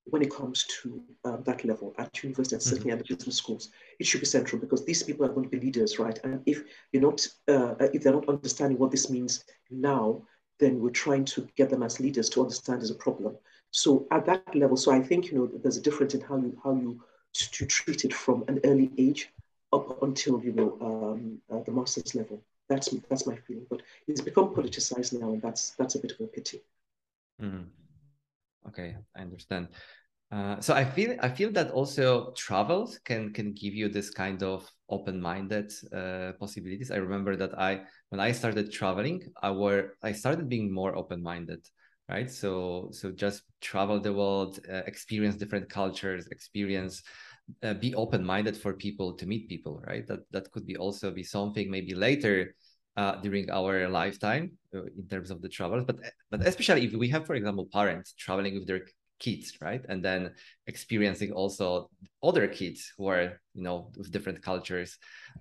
when 0.04 0.22
it 0.22 0.34
comes 0.34 0.66
to 0.82 1.02
uh, 1.24 1.36
that 1.38 1.64
level 1.64 1.94
at 1.98 2.22
university 2.22 2.56
and 2.56 2.62
certainly 2.62 2.90
mm-hmm. 2.90 3.00
at 3.00 3.06
the 3.06 3.14
business 3.14 3.36
schools. 3.36 3.70
It 3.98 4.06
should 4.06 4.20
be 4.20 4.26
central 4.26 4.60
because 4.60 4.84
these 4.84 5.02
people 5.02 5.24
are 5.24 5.28
going 5.28 5.48
to 5.48 5.56
be 5.56 5.64
leaders, 5.64 5.98
right? 5.98 6.18
And 6.24 6.42
if 6.46 6.64
you're 6.92 7.02
not, 7.02 7.26
uh, 7.48 7.74
if 7.92 8.02
they're 8.02 8.12
not 8.12 8.28
understanding 8.28 8.78
what 8.78 8.90
this 8.90 9.10
means 9.10 9.44
now, 9.70 10.22
then 10.58 10.80
we're 10.80 10.90
trying 10.90 11.24
to 11.24 11.48
get 11.56 11.70
them 11.70 11.82
as 11.82 12.00
leaders 12.00 12.28
to 12.30 12.42
understand 12.42 12.80
there's 12.80 12.90
a 12.90 12.94
problem. 12.94 13.36
So 13.70 14.06
at 14.10 14.26
that 14.26 14.54
level, 14.54 14.76
so 14.76 14.92
I 14.92 15.00
think 15.00 15.26
you 15.26 15.38
know 15.38 15.46
there's 15.46 15.76
a 15.76 15.82
difference 15.82 16.14
in 16.14 16.20
how 16.20 16.36
you 16.36 16.60
how 16.62 16.74
you 16.74 17.02
to 17.32 17.66
treat 17.66 18.04
it 18.04 18.12
from 18.12 18.44
an 18.48 18.60
early 18.64 18.90
age 18.98 19.30
up 19.72 20.02
until 20.02 20.42
you 20.42 20.52
know 20.52 20.76
um, 20.80 21.38
uh, 21.50 21.62
the 21.64 21.72
master's 21.72 22.14
level. 22.14 22.42
That's 22.68 22.88
that's 23.08 23.26
my 23.26 23.36
feeling. 23.36 23.66
But 23.70 23.82
it's 24.06 24.20
become 24.20 24.54
politicized 24.54 25.18
now, 25.18 25.32
and 25.32 25.42
that's 25.42 25.70
that's 25.70 25.94
a 25.94 25.98
bit 26.00 26.12
of 26.12 26.20
a 26.20 26.26
pity. 26.26 26.60
Mm. 27.40 27.66
Okay, 28.72 28.96
I 29.14 29.20
understand. 29.20 29.68
Uh, 30.30 30.58
so 30.60 30.72
I 30.72 30.82
feel 30.84 31.14
I 31.20 31.28
feel 31.28 31.52
that 31.52 31.70
also 31.72 32.32
travels 32.32 32.98
can 33.04 33.34
can 33.34 33.52
give 33.52 33.74
you 33.74 33.90
this 33.90 34.08
kind 34.08 34.42
of 34.42 34.66
open-minded 34.88 35.70
uh, 35.92 36.32
possibilities. 36.40 36.90
I 36.90 36.96
remember 36.96 37.36
that 37.36 37.58
I 37.58 37.82
when 38.08 38.20
I 38.20 38.32
started 38.32 38.72
traveling, 38.72 39.20
I 39.42 39.50
were 39.50 39.98
I 40.02 40.12
started 40.12 40.48
being 40.48 40.72
more 40.72 40.96
open-minded, 40.96 41.68
right? 42.08 42.30
So 42.30 42.88
so 42.92 43.12
just 43.12 43.42
travel 43.60 44.00
the 44.00 44.14
world, 44.14 44.58
uh, 44.72 44.82
experience 44.86 45.36
different 45.36 45.68
cultures, 45.68 46.26
experience 46.28 47.02
uh, 47.62 47.74
be 47.74 47.94
open-minded 47.94 48.56
for 48.56 48.72
people 48.72 49.12
to 49.18 49.26
meet 49.26 49.50
people, 49.50 49.82
right? 49.86 50.06
That 50.06 50.20
that 50.30 50.50
could 50.50 50.64
be 50.64 50.78
also 50.78 51.10
be 51.10 51.24
something 51.24 51.70
maybe 51.70 51.94
later 51.94 52.54
uh, 52.96 53.16
during 53.16 53.50
our 53.50 53.88
lifetime 53.88 54.52
uh, 54.74 54.84
in 54.84 55.06
terms 55.08 55.30
of 55.30 55.40
the 55.42 55.48
travels, 55.48 55.84
but 55.86 55.96
but 56.30 56.46
especially 56.46 56.84
if 56.84 56.92
we 56.92 57.08
have, 57.08 57.26
for 57.26 57.34
example, 57.34 57.68
parents 57.72 58.14
traveling 58.18 58.54
with 58.54 58.66
their 58.66 58.82
kids 59.18 59.56
right? 59.62 59.84
And 59.88 60.04
then 60.04 60.32
experiencing 60.66 61.30
also 61.32 61.90
other 62.22 62.48
kids 62.48 62.92
who 62.98 63.06
are 63.06 63.40
you 63.54 63.62
know 63.62 63.92
with 63.96 64.10
different 64.10 64.42
cultures 64.42 64.98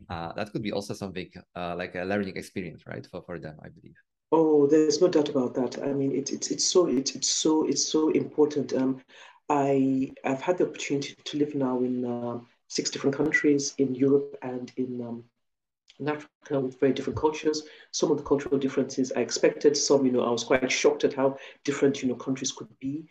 uh, 0.10 0.32
that 0.34 0.52
could 0.52 0.62
be 0.62 0.72
also 0.72 0.94
something 0.94 1.30
uh, 1.56 1.76
like 1.76 1.96
a 1.96 2.04
learning 2.04 2.38
experience 2.38 2.84
right 2.86 3.06
for, 3.10 3.24
for 3.26 3.40
them 3.40 3.58
i 3.66 3.70
believe. 3.70 3.98
Oh 4.32 4.68
there's 4.68 5.02
no 5.02 5.08
doubt 5.08 5.30
about 5.30 5.56
that. 5.56 5.84
I 5.84 5.94
mean 5.94 6.12
it, 6.16 6.32
it's 6.32 6.52
it's 6.52 6.64
so 6.64 6.88
it, 6.88 7.16
it's 7.16 7.30
so 7.30 7.68
it's 7.68 7.86
so 7.86 8.10
important. 8.10 8.74
Um 8.74 9.02
i 9.50 10.10
i've 10.24 10.42
had 10.42 10.58
the 10.58 10.68
opportunity 10.68 11.16
to 11.26 11.38
live 11.38 11.54
now 11.56 11.76
in 11.80 12.06
uh, 12.06 12.40
six 12.68 12.90
different 12.90 13.16
countries 13.18 13.74
in 13.80 13.94
europe 13.94 14.38
and 14.44 14.72
in 14.78 15.02
um, 15.02 15.24
in 16.02 16.10
Africa 16.10 16.60
with 16.60 16.80
very 16.80 16.92
different 16.92 17.20
cultures. 17.20 17.64
Some 17.92 18.12
of 18.12 18.18
the 18.18 18.24
cultural 18.24 18.58
differences 18.58 19.14
I 19.16 19.22
expected. 19.22 19.78
Some, 19.78 20.06
you 20.06 20.12
know, 20.12 20.24
I 20.24 20.32
was 20.32 20.44
quite 20.44 20.72
shocked 20.72 21.04
at 21.04 21.14
how 21.14 21.38
different, 21.64 22.02
you 22.02 22.10
know, 22.10 22.16
countries 22.16 22.52
could 22.52 22.68
be. 22.80 23.06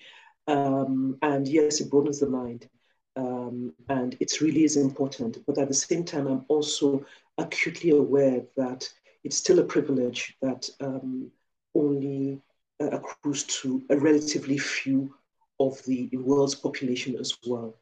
Um, 0.46 1.16
and 1.22 1.46
yes, 1.46 1.80
it 1.80 1.90
broadens 1.90 2.20
the 2.20 2.28
mind. 2.28 2.68
Um, 3.16 3.72
and 3.88 4.16
it 4.20 4.40
really 4.40 4.64
is 4.64 4.76
important. 4.76 5.38
But 5.46 5.58
at 5.58 5.68
the 5.68 5.74
same 5.74 6.04
time, 6.04 6.26
I'm 6.26 6.44
also 6.48 7.04
acutely 7.38 7.90
aware 7.90 8.42
that 8.56 8.88
it's 9.24 9.36
still 9.36 9.60
a 9.60 9.64
privilege 9.64 10.36
that 10.42 10.68
um, 10.80 11.30
only 11.74 12.42
uh, 12.82 12.90
accrues 12.90 13.44
to 13.44 13.82
a 13.90 13.96
relatively 13.96 14.58
few 14.58 15.14
of 15.60 15.82
the 15.84 16.08
world's 16.14 16.54
population 16.54 17.16
as 17.18 17.36
well. 17.46 17.79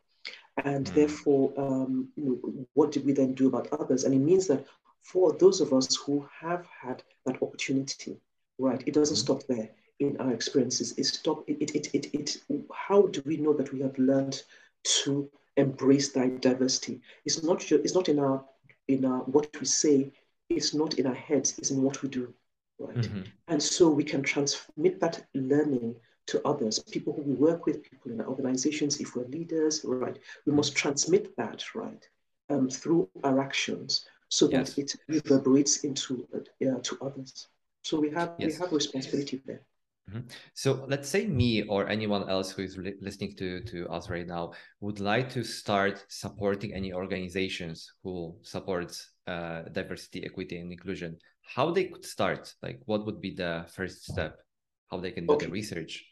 And 0.64 0.86
mm. 0.86 0.94
therefore, 0.94 1.52
um, 1.56 2.08
you 2.16 2.24
know, 2.24 2.66
what 2.74 2.92
did 2.92 3.04
we 3.04 3.12
then 3.12 3.34
do 3.34 3.48
about 3.48 3.68
others? 3.72 4.04
And 4.04 4.14
it 4.14 4.18
means 4.18 4.46
that 4.48 4.66
for 5.02 5.32
those 5.32 5.60
of 5.60 5.72
us 5.72 5.96
who 5.96 6.28
have 6.40 6.66
had 6.66 7.02
that 7.26 7.42
opportunity, 7.42 8.20
right, 8.58 8.82
it 8.86 8.94
doesn't 8.94 9.16
mm. 9.16 9.20
stop 9.20 9.42
there 9.48 9.70
in 10.00 10.16
our 10.18 10.32
experiences 10.32 10.92
is 10.92 11.08
stop 11.08 11.44
it, 11.48 11.70
it, 11.74 11.94
it, 11.94 12.14
it, 12.14 12.14
it, 12.14 12.62
how 12.72 13.02
do 13.08 13.22
we 13.26 13.36
know 13.36 13.52
that 13.52 13.72
we 13.72 13.80
have 13.80 13.98
learned 13.98 14.42
to 14.84 15.28
embrace 15.56 16.12
that 16.12 16.40
diversity 16.40 17.00
it's 17.24 17.42
not 17.42 17.70
it's 17.72 17.94
not 17.94 18.08
in 18.08 18.18
our 18.18 18.44
in 18.86 19.04
our 19.04 19.20
what 19.20 19.48
we 19.58 19.66
say 19.66 20.12
it's 20.48 20.72
not 20.72 20.94
in 20.94 21.06
our 21.06 21.14
heads 21.14 21.58
it's 21.58 21.70
in 21.70 21.82
what 21.82 22.00
we 22.02 22.08
do 22.08 22.32
right 22.78 22.96
mm-hmm. 22.96 23.22
and 23.48 23.62
so 23.62 23.88
we 23.88 24.04
can 24.04 24.22
transmit 24.22 25.00
that 25.00 25.26
learning 25.34 25.96
to 26.28 26.46
others 26.46 26.78
people 26.78 27.12
who 27.14 27.22
we 27.22 27.34
work 27.34 27.66
with 27.66 27.82
people 27.82 28.12
in 28.12 28.20
our 28.20 28.28
organizations 28.28 29.00
if 29.00 29.16
we're 29.16 29.26
leaders 29.38 29.80
right 29.84 30.18
we 30.46 30.52
must 30.52 30.76
transmit 30.76 31.36
that 31.36 31.60
right 31.74 32.08
um, 32.50 32.68
through 32.68 33.08
our 33.24 33.40
actions 33.40 34.06
so 34.28 34.48
yes. 34.48 34.74
that 34.74 34.82
it 34.82 34.94
reverberates 35.08 35.84
into 35.84 36.26
uh, 36.34 36.80
to 36.82 36.98
others 37.00 37.48
so 37.82 37.98
we 37.98 38.10
have 38.10 38.34
yes. 38.38 38.52
we 38.52 38.58
have 38.60 38.72
responsibility 38.72 39.42
there 39.46 39.62
Mm-hmm. 40.08 40.20
So 40.54 40.86
let's 40.88 41.08
say 41.08 41.26
me 41.26 41.64
or 41.64 41.88
anyone 41.88 42.28
else 42.30 42.50
who 42.50 42.62
is 42.62 42.78
li- 42.78 42.94
listening 43.00 43.36
to, 43.36 43.60
to 43.64 43.88
us 43.88 44.08
right 44.08 44.26
now 44.26 44.52
would 44.80 45.00
like 45.00 45.28
to 45.30 45.44
start 45.44 46.04
supporting 46.08 46.72
any 46.72 46.92
organizations 46.92 47.92
who 48.02 48.34
supports 48.42 49.10
uh, 49.26 49.62
diversity, 49.72 50.24
equity, 50.24 50.58
and 50.58 50.72
inclusion. 50.72 51.18
How 51.42 51.70
they 51.70 51.84
could 51.84 52.04
start? 52.04 52.54
Like, 52.62 52.80
what 52.86 53.04
would 53.04 53.20
be 53.20 53.34
the 53.34 53.66
first 53.68 54.06
step? 54.06 54.38
How 54.90 54.98
they 54.98 55.10
can 55.10 55.26
do 55.26 55.34
okay. 55.34 55.46
the 55.46 55.52
research? 55.52 56.04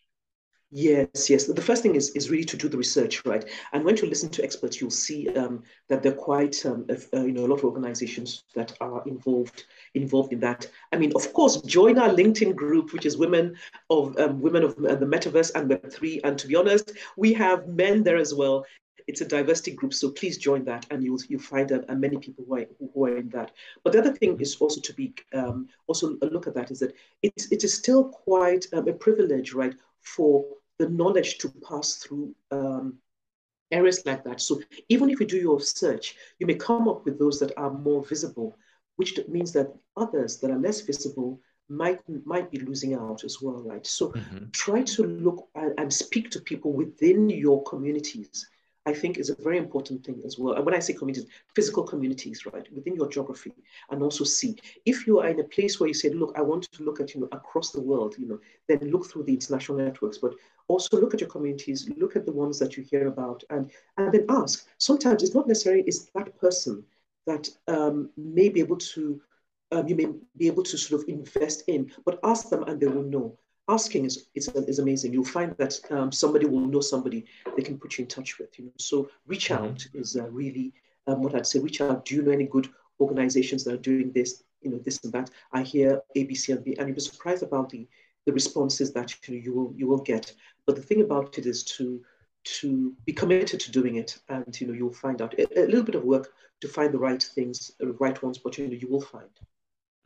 Yes, 0.72 1.30
yes. 1.30 1.46
The 1.46 1.62
first 1.62 1.82
thing 1.82 1.94
is, 1.94 2.10
is 2.10 2.28
really 2.28 2.44
to 2.44 2.56
do 2.56 2.68
the 2.68 2.76
research, 2.76 3.24
right? 3.24 3.44
And 3.72 3.84
when 3.84 3.96
you 3.96 4.06
listen 4.08 4.28
to 4.30 4.42
experts, 4.42 4.80
you'll 4.80 4.90
see 4.90 5.28
um, 5.36 5.62
that 5.88 6.02
there 6.02 6.12
are 6.12 6.16
quite, 6.16 6.66
um, 6.66 6.84
uh, 6.90 7.20
you 7.22 7.32
know, 7.32 7.46
a 7.46 7.46
lot 7.46 7.60
of 7.60 7.64
organizations 7.64 8.42
that 8.56 8.76
are 8.80 9.02
involved 9.06 9.64
involved 9.94 10.32
in 10.32 10.40
that. 10.40 10.68
I 10.92 10.96
mean, 10.96 11.12
of 11.14 11.32
course, 11.32 11.62
join 11.62 11.98
our 11.98 12.08
LinkedIn 12.08 12.56
group, 12.56 12.92
which 12.92 13.06
is 13.06 13.16
Women 13.16 13.54
of 13.90 14.18
um, 14.18 14.40
Women 14.40 14.64
of 14.64 14.76
the 14.76 15.06
Metaverse 15.06 15.52
and 15.54 15.68
Web 15.68 15.90
three. 15.92 16.20
And 16.24 16.36
to 16.38 16.48
be 16.48 16.56
honest, 16.56 16.92
we 17.16 17.32
have 17.34 17.68
men 17.68 18.02
there 18.02 18.18
as 18.18 18.34
well. 18.34 18.66
It's 19.06 19.20
a 19.20 19.24
diversity 19.24 19.70
group, 19.70 19.94
so 19.94 20.10
please 20.10 20.36
join 20.36 20.64
that, 20.64 20.84
and 20.90 21.00
you'll 21.04 21.20
you 21.28 21.38
find 21.38 21.70
uh, 21.70 21.80
many 21.94 22.16
people 22.18 22.44
who 22.44 22.56
are, 22.56 22.66
who 22.92 23.04
are 23.04 23.16
in 23.18 23.28
that. 23.28 23.52
But 23.84 23.92
the 23.92 24.00
other 24.00 24.12
thing 24.12 24.40
is 24.40 24.56
also 24.56 24.80
to 24.80 24.92
be 24.94 25.14
um, 25.32 25.68
also 25.86 26.16
look 26.22 26.48
at 26.48 26.54
that 26.54 26.72
is 26.72 26.80
that 26.80 26.92
it, 27.22 27.32
it 27.52 27.62
is 27.62 27.72
still 27.72 28.08
quite 28.08 28.66
um, 28.72 28.88
a 28.88 28.92
privilege, 28.92 29.52
right, 29.52 29.76
for 30.06 30.44
the 30.78 30.88
knowledge 30.88 31.38
to 31.38 31.52
pass 31.68 31.96
through 31.96 32.34
um, 32.50 32.98
areas 33.70 34.04
like 34.06 34.24
that. 34.24 34.40
So 34.40 34.60
even 34.88 35.10
if 35.10 35.20
you 35.20 35.26
do 35.26 35.38
your 35.38 35.60
search, 35.60 36.14
you 36.38 36.46
may 36.46 36.54
come 36.54 36.88
up 36.88 37.04
with 37.04 37.18
those 37.18 37.38
that 37.40 37.52
are 37.56 37.70
more 37.70 38.04
visible, 38.04 38.56
which 38.96 39.18
means 39.28 39.52
that 39.52 39.74
others 39.96 40.38
that 40.38 40.50
are 40.50 40.58
less 40.58 40.80
visible 40.80 41.40
might 41.68 42.00
might 42.24 42.50
be 42.50 42.58
losing 42.58 42.94
out 42.94 43.24
as 43.24 43.42
well, 43.42 43.60
right? 43.64 43.84
So 43.84 44.10
mm-hmm. 44.10 44.50
try 44.52 44.82
to 44.82 45.02
look 45.02 45.48
and, 45.56 45.74
and 45.78 45.92
speak 45.92 46.30
to 46.30 46.40
people 46.40 46.72
within 46.72 47.28
your 47.28 47.62
communities 47.64 48.48
I 48.86 48.94
think 48.94 49.18
is 49.18 49.30
a 49.30 49.42
very 49.42 49.58
important 49.58 50.04
thing 50.04 50.22
as 50.24 50.38
well. 50.38 50.54
And 50.54 50.64
when 50.64 50.74
I 50.74 50.78
say 50.78 50.92
communities, 50.92 51.28
physical 51.54 51.82
communities, 51.82 52.46
right, 52.46 52.66
within 52.72 52.94
your 52.94 53.08
geography, 53.08 53.52
and 53.90 54.02
also 54.02 54.22
see 54.22 54.56
if 54.84 55.06
you 55.06 55.18
are 55.18 55.28
in 55.28 55.40
a 55.40 55.44
place 55.44 55.80
where 55.80 55.88
you 55.88 55.94
say, 55.94 56.10
look, 56.10 56.32
I 56.36 56.42
want 56.42 56.64
to 56.72 56.82
look 56.84 57.00
at, 57.00 57.14
you 57.14 57.20
know, 57.20 57.28
across 57.32 57.72
the 57.72 57.80
world, 57.80 58.14
you 58.18 58.28
know, 58.28 58.38
then 58.68 58.90
look 58.90 59.10
through 59.10 59.24
the 59.24 59.34
international 59.34 59.78
networks, 59.78 60.18
but 60.18 60.34
also 60.68 61.00
look 61.00 61.14
at 61.14 61.20
your 61.20 61.30
communities, 61.30 61.90
look 61.96 62.14
at 62.16 62.24
the 62.24 62.32
ones 62.32 62.58
that 62.60 62.76
you 62.76 62.84
hear 62.84 63.08
about, 63.08 63.42
and 63.50 63.70
and 63.98 64.12
then 64.12 64.24
ask. 64.28 64.66
Sometimes 64.78 65.22
it's 65.22 65.34
not 65.34 65.48
necessarily 65.48 65.82
is 65.86 66.08
that 66.14 66.38
person 66.38 66.84
that 67.26 67.48
um, 67.66 68.10
may 68.16 68.48
be 68.48 68.60
able 68.60 68.76
to 68.76 69.20
um, 69.72 69.88
you 69.88 69.96
may 69.96 70.06
be 70.36 70.46
able 70.46 70.62
to 70.62 70.78
sort 70.78 71.02
of 71.02 71.08
invest 71.08 71.64
in, 71.66 71.90
but 72.04 72.20
ask 72.22 72.48
them 72.50 72.62
and 72.64 72.80
they 72.80 72.86
will 72.86 73.02
know. 73.02 73.36
Asking 73.68 74.04
is, 74.04 74.26
is, 74.34 74.48
is 74.48 74.78
amazing. 74.78 75.12
You'll 75.12 75.24
find 75.24 75.56
that 75.56 75.78
um, 75.90 76.12
somebody 76.12 76.46
will 76.46 76.60
know 76.60 76.80
somebody 76.80 77.24
they 77.56 77.62
can 77.62 77.78
put 77.78 77.98
you 77.98 78.02
in 78.02 78.08
touch 78.08 78.38
with. 78.38 78.58
You 78.58 78.66
know, 78.66 78.72
so 78.78 79.10
reach 79.26 79.48
mm-hmm. 79.48 79.64
out 79.64 79.86
is 79.94 80.16
uh, 80.16 80.28
really 80.28 80.72
um, 81.06 81.22
what 81.22 81.34
I'd 81.34 81.46
say. 81.46 81.58
Reach 81.58 81.80
out. 81.80 82.04
Do 82.04 82.14
you 82.14 82.22
know 82.22 82.30
any 82.30 82.46
good 82.46 82.68
organizations 83.00 83.64
that 83.64 83.74
are 83.74 83.78
doing 83.78 84.12
this? 84.12 84.44
You 84.62 84.70
know, 84.70 84.78
this 84.78 85.02
and 85.04 85.12
that. 85.12 85.30
I 85.52 85.62
hear 85.62 86.00
ABC 86.16 86.54
and 86.54 86.64
B, 86.64 86.76
and 86.78 86.88
you'll 86.88 86.94
be 86.94 87.00
surprised 87.00 87.42
about 87.42 87.70
the 87.70 87.86
the 88.26 88.32
responses 88.32 88.92
that 88.92 89.14
you, 89.28 89.36
you 89.36 89.52
will 89.52 89.72
you 89.76 89.86
will 89.86 90.02
get. 90.02 90.32
But 90.66 90.76
the 90.76 90.82
thing 90.82 91.00
about 91.00 91.38
it 91.38 91.46
is 91.46 91.64
to 91.64 92.02
to 92.60 92.94
be 93.04 93.12
committed 93.12 93.58
to 93.60 93.72
doing 93.72 93.96
it, 93.96 94.18
and 94.28 94.60
you 94.60 94.66
know 94.66 94.72
you'll 94.72 94.92
find 94.92 95.20
out 95.20 95.34
a, 95.34 95.60
a 95.60 95.66
little 95.66 95.82
bit 95.82 95.94
of 95.94 96.04
work 96.04 96.32
to 96.60 96.68
find 96.68 96.92
the 96.92 96.98
right 96.98 97.22
things, 97.22 97.72
the 97.78 97.88
right 97.92 98.20
ones, 98.22 98.38
but 98.38 98.58
you 98.58 98.66
know 98.66 98.74
you 98.74 98.88
will 98.88 99.00
find. 99.00 99.30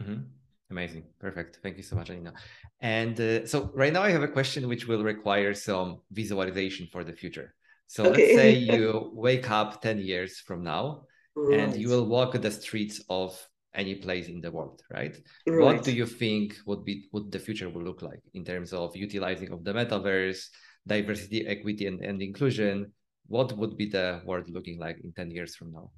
Mm-hmm. 0.02 0.22
Amazing, 0.70 1.04
perfect. 1.18 1.58
Thank 1.62 1.76
you 1.76 1.82
so 1.82 1.96
much, 1.96 2.10
Alina. 2.10 2.32
And 2.80 3.20
uh, 3.20 3.46
so 3.46 3.70
right 3.74 3.92
now 3.92 4.02
I 4.02 4.10
have 4.10 4.22
a 4.22 4.28
question 4.28 4.68
which 4.68 4.86
will 4.86 5.02
require 5.02 5.52
some 5.52 5.98
visualization 6.12 6.86
for 6.92 7.02
the 7.02 7.12
future. 7.12 7.54
So 7.88 8.04
okay. 8.04 8.22
let's 8.22 8.34
say 8.36 8.52
you 8.52 9.10
wake 9.14 9.50
up 9.50 9.82
ten 9.82 9.98
years 9.98 10.38
from 10.38 10.62
now, 10.62 11.06
right. 11.34 11.58
and 11.58 11.76
you 11.76 11.88
will 11.88 12.06
walk 12.06 12.40
the 12.40 12.50
streets 12.50 13.02
of 13.08 13.36
any 13.74 13.96
place 13.96 14.28
in 14.28 14.40
the 14.40 14.50
world, 14.50 14.82
right? 14.90 15.16
right? 15.46 15.60
What 15.60 15.84
do 15.84 15.92
you 15.92 16.06
think 16.06 16.56
would 16.66 16.84
be 16.84 17.08
what 17.10 17.30
the 17.30 17.38
future 17.38 17.68
will 17.68 17.82
look 17.82 18.02
like 18.02 18.22
in 18.34 18.44
terms 18.44 18.72
of 18.72 18.96
utilizing 18.96 19.50
of 19.52 19.64
the 19.64 19.72
metaverse, 19.72 20.46
diversity, 20.86 21.46
equity, 21.46 21.86
and, 21.86 22.00
and 22.00 22.22
inclusion? 22.22 22.92
What 23.26 23.56
would 23.56 23.76
be 23.76 23.88
the 23.88 24.22
world 24.24 24.48
looking 24.50 24.78
like 24.78 24.98
in 25.04 25.12
10 25.12 25.30
years 25.30 25.54
from 25.54 25.72
now? 25.72 25.90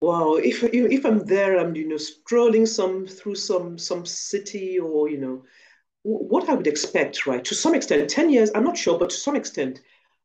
Wow, 0.00 0.34
if 0.34 0.62
if 0.64 1.04
I'm 1.04 1.26
there, 1.26 1.58
I'm 1.58 1.74
you 1.74 1.86
know 1.86 1.98
strolling 1.98 2.66
some 2.66 3.06
through 3.06 3.34
some 3.34 3.76
some 3.76 4.06
city 4.06 4.78
or 4.78 5.10
you 5.10 5.18
know 5.18 5.42
what 6.02 6.48
I 6.48 6.54
would 6.54 6.66
expect, 6.66 7.26
right? 7.26 7.44
To 7.44 7.54
some 7.54 7.74
extent, 7.74 8.08
10 8.08 8.30
years, 8.30 8.50
I'm 8.54 8.64
not 8.64 8.78
sure, 8.78 8.98
but 8.98 9.10
to 9.10 9.16
some 9.16 9.36
extent, 9.36 9.80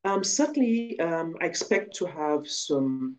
um, 0.05 0.23
certainly 0.23 0.97
um, 1.01 1.35
I 1.41 1.45
expect 1.45 1.95
to 1.97 2.05
have 2.05 2.47
some 2.47 3.17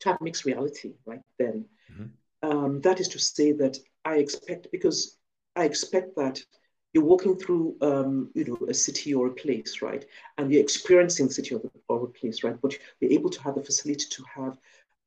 to 0.00 0.08
have 0.08 0.20
mixed 0.20 0.44
reality 0.44 0.94
right 1.04 1.20
then. 1.38 1.66
Mm-hmm. 1.92 2.50
Um, 2.50 2.80
that 2.80 3.00
is 3.00 3.08
to 3.08 3.18
say 3.18 3.52
that 3.52 3.76
I 4.04 4.16
expect, 4.16 4.68
because 4.72 5.18
I 5.54 5.64
expect 5.64 6.16
that 6.16 6.40
you're 6.92 7.04
walking 7.04 7.36
through, 7.36 7.76
um, 7.80 8.30
you 8.34 8.44
know, 8.44 8.58
a 8.68 8.74
city 8.74 9.14
or 9.14 9.28
a 9.28 9.34
place, 9.34 9.80
right? 9.80 10.04
And 10.38 10.52
you're 10.52 10.62
experiencing 10.62 11.28
the 11.28 11.34
city 11.34 11.54
or, 11.54 11.60
the, 11.60 11.70
or 11.88 12.04
a 12.04 12.08
place, 12.08 12.42
right? 12.42 12.60
But 12.60 12.74
you're 13.00 13.12
able 13.12 13.30
to 13.30 13.42
have 13.42 13.54
the 13.54 13.62
facility 13.62 14.06
to 14.10 14.24
have 14.34 14.58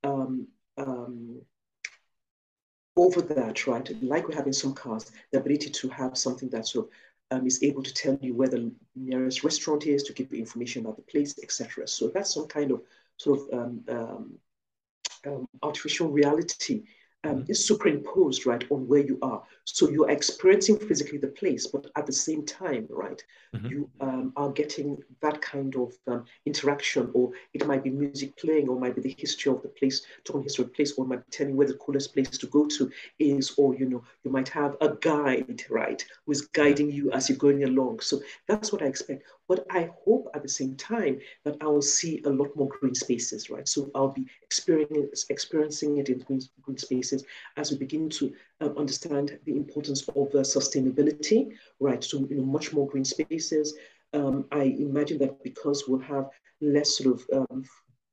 um, 0.03 0.47
um, 0.77 1.41
over 2.97 3.21
that, 3.21 3.67
right? 3.67 3.89
Like 4.01 4.27
we 4.27 4.35
have 4.35 4.47
in 4.47 4.53
some 4.53 4.73
cars, 4.73 5.11
the 5.31 5.39
ability 5.39 5.69
to 5.69 5.89
have 5.89 6.17
something 6.17 6.49
that 6.49 6.67
sort 6.67 6.87
of 6.87 6.91
um, 7.31 7.47
is 7.47 7.63
able 7.63 7.83
to 7.83 7.93
tell 7.93 8.17
you 8.21 8.35
where 8.35 8.47
the 8.47 8.71
nearest 8.95 9.43
restaurant 9.43 9.85
is, 9.85 10.03
to 10.03 10.13
give 10.13 10.31
you 10.31 10.39
information 10.39 10.83
about 10.83 10.95
the 10.95 11.01
place, 11.03 11.35
etc. 11.41 11.87
So 11.87 12.09
that's 12.09 12.33
some 12.33 12.47
kind 12.47 12.71
of 12.71 12.81
sort 13.17 13.39
of 13.39 13.59
um, 13.59 13.83
um, 13.89 14.33
um 15.25 15.47
artificial 15.63 16.09
reality 16.09 16.83
um, 17.25 17.45
is 17.47 17.65
superimposed, 17.65 18.45
right, 18.45 18.63
on 18.69 18.87
where 18.87 19.01
you 19.01 19.17
are. 19.21 19.43
So 19.63 19.89
you're 19.89 20.09
experiencing 20.09 20.77
physically 20.77 21.17
the 21.17 21.27
place, 21.27 21.67
but 21.67 21.87
at 21.95 22.05
the 22.05 22.13
same 22.13 22.45
time, 22.45 22.87
right, 22.89 23.21
mm-hmm. 23.55 23.65
you 23.67 23.89
um, 23.99 24.31
are 24.35 24.51
getting 24.51 25.01
that 25.21 25.41
kind 25.41 25.75
of 25.75 25.93
um, 26.07 26.25
interaction, 26.45 27.09
or 27.13 27.31
it 27.53 27.65
might 27.65 27.83
be 27.83 27.89
music 27.89 28.37
playing, 28.37 28.69
or 28.69 28.79
might 28.79 28.95
be 28.95 29.01
the 29.01 29.15
history 29.17 29.51
of 29.51 29.61
the 29.61 29.69
place, 29.69 30.05
talking 30.23 30.43
history 30.43 30.63
of 30.63 30.69
the 30.69 30.75
place, 30.75 30.93
or 30.97 31.05
might 31.05 31.25
be 31.25 31.31
telling 31.31 31.55
where 31.55 31.67
the 31.67 31.73
coolest 31.75 32.13
place 32.13 32.29
to 32.29 32.47
go 32.47 32.65
to 32.67 32.91
is, 33.19 33.53
or 33.57 33.75
you 33.75 33.89
know, 33.89 34.03
you 34.23 34.31
might 34.31 34.49
have 34.49 34.77
a 34.81 34.89
guide, 35.01 35.63
right, 35.69 36.05
who 36.25 36.31
is 36.31 36.41
guiding 36.41 36.91
you 36.91 37.11
as 37.11 37.29
you're 37.29 37.37
going 37.37 37.63
along. 37.63 37.99
So 38.01 38.21
that's 38.47 38.71
what 38.71 38.81
I 38.83 38.85
expect. 38.85 39.23
But 39.47 39.65
I 39.69 39.89
hope 40.03 40.29
at 40.33 40.41
the 40.41 40.49
same 40.49 40.75
time 40.75 41.19
that 41.43 41.57
I 41.61 41.65
will 41.65 41.81
see 41.81 42.21
a 42.25 42.29
lot 42.29 42.55
more 42.55 42.67
green 42.67 42.95
spaces, 42.95 43.49
right? 43.49 43.67
So 43.67 43.91
I'll 43.93 44.09
be 44.09 44.25
experiencing, 44.41 45.09
experiencing 45.29 45.97
it 45.97 46.09
in 46.09 46.19
green, 46.19 46.41
green 46.61 46.77
spaces 46.77 47.23
as 47.57 47.71
we 47.71 47.77
begin 47.77 48.09
to 48.09 48.33
um, 48.61 48.77
understand 48.77 49.37
the 49.45 49.55
importance 49.55 50.01
of 50.07 50.27
uh, 50.33 50.39
sustainability, 50.39 51.51
right? 51.79 52.03
So, 52.03 52.25
you 52.29 52.37
know, 52.37 52.43
much 52.43 52.73
more 52.73 52.87
green 52.87 53.05
spaces. 53.05 53.75
Um, 54.13 54.45
I 54.51 54.63
imagine 54.63 55.19
that 55.19 55.43
because 55.43 55.83
we'll 55.87 55.99
have 55.99 56.29
less 56.61 56.97
sort 56.97 57.19
of 57.19 57.47
um, 57.51 57.63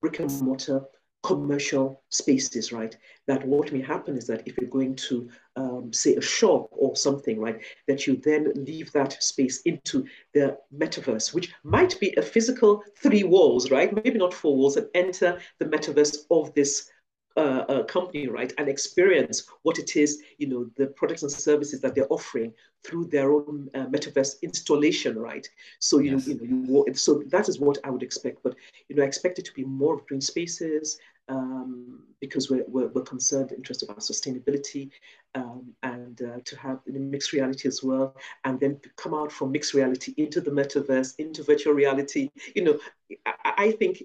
brick 0.00 0.18
and 0.18 0.42
mortar 0.42 0.82
commercial 1.22 2.02
spaces, 2.08 2.72
right? 2.72 2.96
That 3.26 3.46
what 3.46 3.72
may 3.72 3.80
happen 3.80 4.16
is 4.16 4.26
that 4.26 4.42
if 4.46 4.58
you're 4.58 4.70
going 4.70 4.96
to, 4.96 5.28
um, 5.56 5.92
say, 5.92 6.16
a 6.16 6.20
shop 6.20 6.68
or 6.72 6.96
something, 6.96 7.38
right, 7.38 7.60
that 7.86 8.06
you 8.06 8.16
then 8.16 8.52
leave 8.54 8.92
that 8.92 9.22
space 9.22 9.62
into 9.62 10.04
the 10.34 10.58
metaverse, 10.76 11.32
which 11.32 11.52
might 11.62 11.98
be 12.00 12.12
a 12.16 12.22
physical 12.22 12.82
three 12.96 13.22
walls, 13.22 13.70
right? 13.70 13.94
Maybe 13.94 14.18
not 14.18 14.34
four 14.34 14.56
walls, 14.56 14.76
and 14.76 14.88
enter 14.94 15.40
the 15.58 15.66
metaverse 15.66 16.26
of 16.30 16.52
this 16.54 16.90
uh, 17.36 17.64
uh, 17.68 17.82
company, 17.84 18.28
right, 18.28 18.52
and 18.58 18.68
experience 18.68 19.46
what 19.62 19.78
it 19.78 19.96
is, 19.96 20.22
you 20.36 20.46
know, 20.46 20.68
the 20.76 20.88
products 20.88 21.22
and 21.22 21.32
services 21.32 21.80
that 21.80 21.94
they're 21.94 22.12
offering 22.12 22.52
through 22.84 23.06
their 23.06 23.32
own 23.32 23.70
uh, 23.74 23.86
metaverse 23.86 24.42
installation, 24.42 25.18
right? 25.18 25.48
So 25.78 25.98
you, 25.98 26.12
yes. 26.12 26.26
you 26.26 26.34
know, 26.34 26.84
you 26.86 26.94
so 26.94 27.22
that 27.28 27.48
is 27.48 27.58
what 27.58 27.78
I 27.84 27.90
would 27.90 28.02
expect. 28.02 28.42
But 28.42 28.54
you 28.88 28.96
know, 28.96 29.02
I 29.02 29.06
expect 29.06 29.38
it 29.38 29.46
to 29.46 29.54
be 29.54 29.64
more 29.64 29.94
of 29.94 30.06
green 30.06 30.20
spaces 30.20 30.98
um, 31.32 32.00
because 32.20 32.50
we're, 32.50 32.64
we're, 32.68 32.88
we're, 32.88 33.02
concerned, 33.02 33.52
interested 33.52 33.88
about 33.88 34.00
sustainability, 34.00 34.90
um, 35.34 35.72
and 35.82 36.20
uh, 36.22 36.38
to 36.44 36.56
have 36.56 36.78
the 36.86 36.98
mixed 36.98 37.32
reality 37.32 37.66
as 37.68 37.82
well, 37.82 38.14
and 38.44 38.60
then 38.60 38.78
come 38.96 39.14
out 39.14 39.32
from 39.32 39.52
mixed 39.52 39.74
reality 39.74 40.14
into 40.18 40.40
the 40.40 40.50
metaverse, 40.50 41.14
into 41.18 41.42
virtual 41.42 41.72
reality. 41.72 42.30
You 42.54 42.64
know, 42.64 42.78
I, 43.26 43.52
I 43.66 43.70
think 43.72 44.02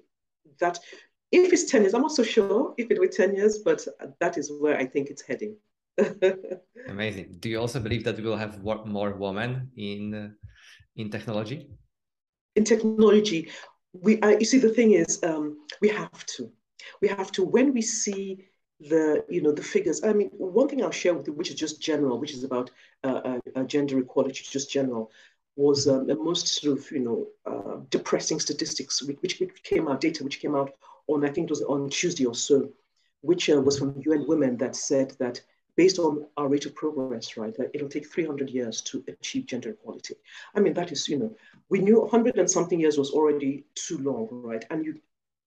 that 0.59 0.79
if 1.31 1.51
it's 1.51 1.69
10 1.69 1.81
years, 1.81 1.93
I'm 1.93 2.01
not 2.01 2.11
so 2.11 2.23
sure 2.23 2.73
if 2.77 2.89
it 2.89 2.99
were 2.99 3.07
10 3.07 3.35
years, 3.35 3.59
but 3.59 3.85
that 4.21 4.37
is 4.37 4.51
where 4.59 4.77
I 4.77 4.85
think 4.85 5.09
it's 5.09 5.21
heading. 5.21 5.57
Amazing. 6.87 7.37
Do 7.39 7.49
you 7.49 7.59
also 7.59 7.79
believe 7.79 8.03
that 8.05 8.17
we 8.17 8.23
will 8.23 8.37
have 8.37 8.63
more 8.63 9.11
women 9.13 9.71
in 9.75 10.35
in 10.95 11.09
technology? 11.09 11.67
In 12.55 12.63
technology, 12.63 13.49
we 13.93 14.21
uh, 14.21 14.37
you 14.39 14.45
see 14.45 14.59
the 14.59 14.69
thing 14.69 14.93
is 14.93 15.21
um, 15.23 15.57
we 15.81 15.89
have 15.89 16.25
to, 16.37 16.51
we 17.01 17.07
have 17.07 17.31
to 17.33 17.43
when 17.43 17.73
we 17.73 17.81
see 17.81 18.45
the 18.79 19.25
you 19.29 19.41
know 19.41 19.51
the 19.51 19.63
figures. 19.63 20.03
I 20.03 20.13
mean, 20.13 20.29
one 20.37 20.67
thing 20.67 20.83
I'll 20.83 20.91
share 20.91 21.13
with 21.13 21.27
you, 21.27 21.33
which 21.33 21.49
is 21.49 21.55
just 21.55 21.81
general, 21.81 22.19
which 22.19 22.33
is 22.33 22.43
about 22.43 22.71
uh, 23.03 23.21
uh, 23.25 23.39
uh 23.55 23.63
gender 23.63 23.99
equality, 23.99 24.45
just 24.49 24.71
general 24.71 25.11
was 25.55 25.87
um, 25.87 26.05
the 26.05 26.15
most 26.15 26.47
sort 26.47 26.77
of 26.77 26.91
you 26.91 26.99
know 26.99 27.27
uh, 27.45 27.77
depressing 27.89 28.39
statistics 28.39 29.01
which, 29.01 29.39
which 29.39 29.63
came 29.63 29.87
out 29.87 29.99
data 29.99 30.23
which 30.23 30.39
came 30.39 30.55
out 30.55 30.71
on, 31.07 31.25
I 31.25 31.29
think 31.29 31.45
it 31.45 31.49
was 31.49 31.63
on 31.63 31.89
Tuesday 31.89 32.25
or 32.25 32.35
so, 32.35 32.69
which 33.21 33.49
uh, 33.49 33.61
was 33.61 33.79
from 33.79 34.01
UN 34.05 34.27
Women 34.27 34.57
that 34.57 34.75
said 34.75 35.13
that 35.19 35.41
based 35.75 35.99
on 35.99 36.25
our 36.37 36.47
rate 36.47 36.65
of 36.65 36.75
progress, 36.75 37.37
right, 37.37 37.55
that 37.55 37.69
it'll 37.73 37.87
take 37.87 38.11
300 38.11 38.49
years 38.49 38.81
to 38.81 39.03
achieve 39.07 39.45
gender 39.45 39.69
equality. 39.69 40.15
I 40.55 40.59
mean, 40.59 40.73
that 40.73 40.91
is, 40.91 41.07
you 41.07 41.17
know, 41.17 41.35
we 41.69 41.79
knew 41.79 42.01
100 42.01 42.37
and 42.37 42.49
something 42.49 42.79
years 42.79 42.97
was 42.97 43.11
already 43.11 43.63
too 43.75 43.99
long, 43.99 44.27
right? 44.31 44.65
And 44.71 44.83
you, 44.83 44.99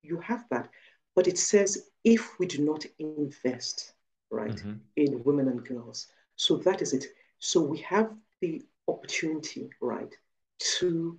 you 0.03 0.20
have 0.20 0.45
that. 0.51 0.68
But 1.15 1.27
it 1.27 1.39
says 1.39 1.89
if 2.05 2.39
we 2.39 2.47
do 2.47 2.63
not 2.65 2.85
invest, 2.99 3.93
right, 4.31 4.55
mm-hmm. 4.55 4.75
in 4.97 5.25
women 5.25 5.49
and 5.49 5.67
girls. 5.67 6.09
So 6.37 6.57
that 6.59 6.83
is 6.83 6.93
it. 6.93 7.07
So 7.39 7.61
we 7.61 7.79
have 7.79 8.13
the 8.41 8.63
opportunity, 8.89 9.71
right, 9.81 10.15
to 10.79 11.19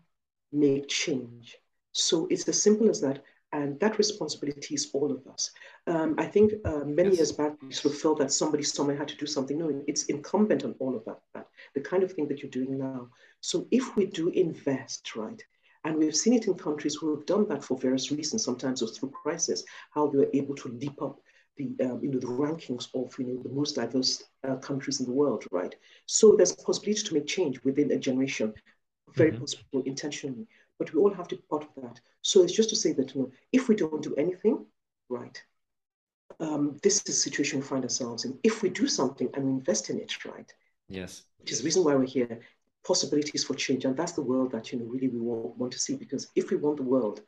make 0.51 0.87
change. 0.87 1.57
So 1.91 2.27
it's 2.29 2.47
as 2.47 2.61
simple 2.61 2.89
as 2.89 3.01
that. 3.01 3.23
And 3.53 3.77
that 3.81 3.97
responsibility 3.97 4.75
is 4.75 4.91
all 4.93 5.11
of 5.11 5.27
us. 5.27 5.51
Um, 5.85 6.15
I 6.17 6.25
think 6.25 6.53
uh, 6.63 6.85
many 6.85 7.09
yes. 7.09 7.17
years 7.17 7.31
back, 7.33 7.61
we 7.61 7.73
sort 7.73 7.93
of 7.93 7.99
felt 7.99 8.19
that 8.19 8.31
somebody 8.31 8.63
somewhere 8.63 8.95
had 8.95 9.09
to 9.09 9.17
do 9.17 9.25
something. 9.25 9.57
No, 9.57 9.83
it's 9.87 10.05
incumbent 10.05 10.63
on 10.63 10.73
all 10.79 10.95
of 10.95 11.03
that, 11.03 11.19
that, 11.33 11.47
the 11.75 11.81
kind 11.81 12.01
of 12.01 12.13
thing 12.13 12.29
that 12.29 12.41
you're 12.41 12.49
doing 12.49 12.77
now. 12.77 13.09
So 13.41 13.67
if 13.69 13.97
we 13.97 14.05
do 14.05 14.29
invest, 14.29 15.17
right, 15.17 15.43
and 15.83 15.95
we've 15.97 16.15
seen 16.15 16.33
it 16.33 16.47
in 16.47 16.53
countries 16.53 16.95
who 16.95 17.15
have 17.15 17.25
done 17.25 17.47
that 17.49 17.63
for 17.63 17.77
various 17.77 18.11
reasons, 18.11 18.43
sometimes 18.43 18.81
it 18.81 18.85
was 18.85 18.97
through 18.97 19.11
crisis, 19.11 19.63
how 19.91 20.07
they 20.07 20.19
were 20.19 20.29
able 20.33 20.55
to 20.55 20.69
leap 20.69 21.01
up 21.01 21.19
the, 21.57 21.75
um, 21.83 21.99
you 22.01 22.09
know, 22.09 22.19
the 22.19 22.27
rankings 22.27 22.87
of 22.93 23.17
you 23.19 23.25
know, 23.25 23.43
the 23.43 23.49
most 23.49 23.75
diverse 23.75 24.23
uh, 24.47 24.55
countries 24.57 24.99
in 24.99 25.05
the 25.05 25.11
world, 25.11 25.43
right? 25.51 25.75
So 26.05 26.35
there's 26.35 26.51
a 26.51 26.57
possibility 26.57 27.03
to 27.03 27.13
make 27.15 27.27
change 27.27 27.63
within 27.63 27.91
a 27.91 27.97
generation, 27.97 28.53
very 29.15 29.31
mm-hmm. 29.31 29.41
possible 29.41 29.83
intentionally 29.85 30.47
but 30.81 30.91
we 30.95 30.99
all 30.99 31.13
have 31.13 31.27
to 31.27 31.35
be 31.35 31.43
part 31.47 31.61
of 31.63 31.83
that. 31.83 31.99
So 32.23 32.41
it's 32.41 32.53
just 32.53 32.69
to 32.69 32.75
say 32.75 32.91
that 32.93 33.13
you 33.13 33.21
know, 33.21 33.31
if 33.51 33.67
we 33.67 33.75
don't 33.75 34.01
do 34.01 34.15
anything, 34.15 34.65
right, 35.09 35.39
um, 36.39 36.79
this 36.81 36.95
is 36.95 37.03
the 37.03 37.11
situation 37.11 37.59
we 37.59 37.65
find 37.65 37.83
ourselves 37.83 38.25
in. 38.25 38.39
If 38.41 38.63
we 38.63 38.69
do 38.71 38.87
something 38.87 39.29
and 39.35 39.45
we 39.45 39.51
invest 39.51 39.91
in 39.91 39.99
it, 39.99 40.25
right, 40.25 40.51
yes, 40.89 41.21
which 41.37 41.51
is 41.51 41.59
the 41.59 41.65
reason 41.65 41.83
why 41.83 41.93
we're 41.93 42.05
here, 42.05 42.39
possibilities 42.83 43.43
for 43.43 43.53
change, 43.53 43.85
and 43.85 43.95
that's 43.95 44.13
the 44.13 44.21
world 44.21 44.51
that 44.51 44.71
you 44.71 44.79
know 44.79 44.85
really 44.85 45.07
we 45.07 45.19
want, 45.19 45.57
want 45.57 45.73
to 45.73 45.79
see. 45.79 45.95
Because 45.95 46.27
if 46.35 46.49
we 46.51 46.57
want 46.57 46.77
the 46.77 46.83
world 46.83 47.21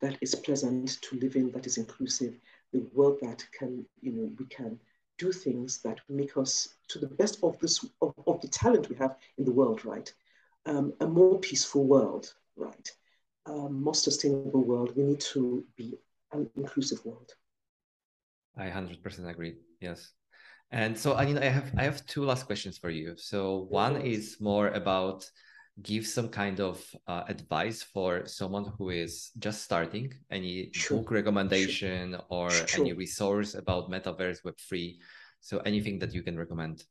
that 0.00 0.16
is 0.20 0.34
pleasant 0.34 1.00
to 1.02 1.18
live 1.18 1.36
in, 1.36 1.50
that 1.52 1.66
is 1.66 1.78
inclusive, 1.78 2.38
the 2.72 2.86
world 2.92 3.18
that 3.22 3.44
can 3.58 3.84
you 4.00 4.12
know 4.12 4.30
we 4.38 4.46
can 4.46 4.78
do 5.18 5.30
things 5.32 5.78
that 5.82 6.00
make 6.08 6.36
us, 6.36 6.74
to 6.88 6.98
the 6.98 7.06
best 7.06 7.38
of 7.42 7.58
this 7.60 7.84
of, 8.02 8.12
of 8.26 8.40
the 8.40 8.48
talent 8.48 8.88
we 8.88 8.96
have 8.96 9.16
in 9.38 9.44
the 9.44 9.52
world, 9.52 9.84
right? 9.84 10.12
Um, 10.66 10.92
a 11.00 11.06
more 11.06 11.38
peaceful 11.38 11.84
world, 11.84 12.32
right? 12.56 12.90
A 13.46 13.68
more 13.68 13.94
sustainable 13.94 14.64
world. 14.64 14.96
We 14.96 15.04
need 15.04 15.20
to 15.32 15.64
be 15.76 15.98
an 16.32 16.50
inclusive 16.56 17.04
world. 17.04 17.32
I 18.56 18.68
hundred 18.68 19.02
percent 19.02 19.28
agree. 19.28 19.56
Yes. 19.80 20.12
And 20.70 20.98
so 20.98 21.14
I 21.14 21.24
mean 21.26 21.38
I 21.38 21.46
have 21.46 21.72
I 21.76 21.84
have 21.84 22.04
two 22.06 22.24
last 22.24 22.46
questions 22.46 22.78
for 22.78 22.90
you. 22.90 23.14
So 23.16 23.66
one 23.70 23.96
is 24.00 24.36
more 24.40 24.68
about 24.68 25.28
give 25.82 26.06
some 26.06 26.28
kind 26.28 26.60
of 26.60 26.84
uh, 27.08 27.24
advice 27.28 27.82
for 27.82 28.26
someone 28.26 28.72
who 28.78 28.90
is 28.90 29.30
just 29.38 29.62
starting 29.62 30.12
any 30.30 30.70
sure. 30.72 30.98
book 30.98 31.10
recommendation 31.10 32.12
sure. 32.12 32.20
or 32.28 32.50
sure. 32.50 32.80
any 32.80 32.92
resource 32.92 33.54
about 33.54 33.90
metaverse 33.90 34.42
web3 34.44 34.96
so 35.40 35.58
anything 35.58 35.98
that 35.98 36.14
you 36.14 36.22
can 36.22 36.38
recommend 36.38 36.84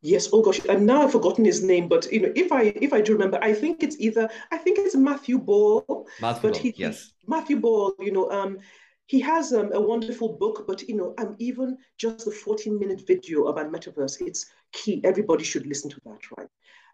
yes 0.00 0.28
oh 0.32 0.42
gosh 0.42 0.60
and 0.68 0.86
now 0.86 1.02
i've 1.02 1.12
forgotten 1.12 1.44
his 1.44 1.62
name 1.64 1.88
but 1.88 2.10
you 2.12 2.20
know 2.20 2.32
if 2.36 2.52
i 2.52 2.72
if 2.76 2.92
i 2.92 3.00
do 3.00 3.14
remember 3.14 3.38
i 3.42 3.52
think 3.52 3.82
it's 3.82 3.98
either 3.98 4.28
i 4.52 4.56
think 4.56 4.78
it's 4.78 4.94
matthew 4.94 5.38
ball 5.38 6.06
matthew 6.20 6.42
but 6.42 6.52
ball, 6.52 6.62
he, 6.62 6.74
yes 6.76 7.12
matthew 7.26 7.58
ball 7.58 7.94
you 7.98 8.12
know 8.12 8.30
um 8.30 8.58
he 9.06 9.20
has 9.20 9.52
um, 9.52 9.70
a 9.72 9.80
wonderful 9.80 10.34
book, 10.34 10.64
but 10.66 10.82
you 10.82 10.96
know, 10.96 11.14
um, 11.18 11.36
even 11.38 11.76
just 11.98 12.24
the 12.24 12.30
14 12.30 12.78
minute 12.78 13.06
video 13.06 13.46
about 13.46 13.72
metaverse, 13.72 14.26
it's 14.26 14.46
key. 14.72 15.00
Everybody 15.04 15.44
should 15.44 15.66
listen 15.66 15.90
to 15.90 16.00
that, 16.04 16.20
right? 16.36 16.48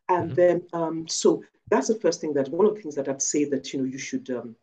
And 0.08 0.26
mm-hmm. 0.26 0.34
then, 0.34 0.62
um, 0.72 1.08
so 1.08 1.42
that's 1.70 1.88
the 1.88 2.00
first 2.00 2.20
thing 2.20 2.32
that 2.34 2.48
one 2.48 2.66
of 2.66 2.74
the 2.74 2.80
things 2.80 2.94
that 2.94 3.08
I'd 3.08 3.22
say 3.22 3.44
that 3.46 3.72
you 3.72 3.80
know 3.80 3.84
you 3.84 3.98
should, 3.98 4.28
um, 4.30 4.56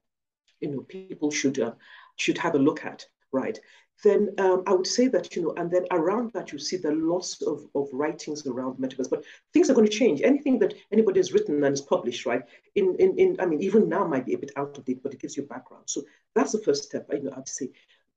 you 0.59 0.71
know, 0.71 0.81
people 0.81 1.31
should 1.31 1.59
uh, 1.59 1.73
should 2.17 2.37
have 2.39 2.55
a 2.55 2.59
look 2.59 2.83
at, 2.85 3.05
right? 3.31 3.59
Then 4.03 4.35
um, 4.37 4.63
I 4.67 4.73
would 4.73 4.87
say 4.87 5.07
that 5.07 5.35
you 5.35 5.41
know, 5.41 5.53
and 5.57 5.71
then 5.71 5.85
around 5.91 6.33
that 6.33 6.51
you 6.51 6.59
see 6.59 6.77
the 6.77 6.91
lots 6.91 7.41
of, 7.41 7.65
of 7.75 7.87
writings 7.93 8.45
around 8.45 8.77
metaverse, 8.77 9.09
but 9.09 9.23
things 9.53 9.69
are 9.69 9.73
going 9.73 9.87
to 9.87 9.97
change. 9.99 10.21
Anything 10.21 10.59
that 10.59 10.73
anybody 10.91 11.19
has 11.19 11.33
written 11.33 11.63
and 11.63 11.73
is 11.73 11.81
published, 11.81 12.25
right? 12.25 12.43
In 12.75 12.95
in 12.99 13.17
in, 13.17 13.37
I 13.39 13.45
mean, 13.45 13.61
even 13.61 13.87
now 13.87 14.05
might 14.05 14.25
be 14.25 14.33
a 14.33 14.37
bit 14.37 14.51
out 14.57 14.77
of 14.77 14.85
date, 14.85 15.01
but 15.01 15.13
it 15.13 15.21
gives 15.21 15.37
you 15.37 15.43
background. 15.43 15.85
So 15.87 16.03
that's 16.35 16.51
the 16.51 16.61
first 16.61 16.83
step. 16.83 17.07
You 17.11 17.23
know, 17.23 17.33
I'd 17.35 17.47
say. 17.47 17.69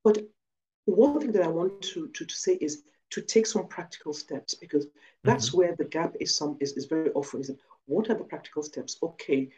But 0.02 0.18
one 0.86 1.20
thing 1.20 1.32
that 1.32 1.42
I 1.42 1.48
want 1.48 1.80
to 1.82 2.08
to, 2.08 2.24
to 2.24 2.34
say 2.34 2.54
is 2.54 2.82
to 3.10 3.20
take 3.22 3.46
some 3.46 3.66
practical 3.68 4.12
steps 4.12 4.54
because 4.54 4.86
that's 5.24 5.48
mm-hmm. 5.48 5.58
where 5.58 5.76
the 5.76 5.84
gap 5.84 6.14
is 6.20 6.34
some 6.34 6.56
is, 6.60 6.72
is 6.72 6.86
very 6.86 7.10
often 7.12 7.40
is 7.40 7.50
what 7.86 8.10
are 8.10 8.14
the 8.14 8.24
practical 8.24 8.62
steps 8.62 8.98
okay 9.02 9.48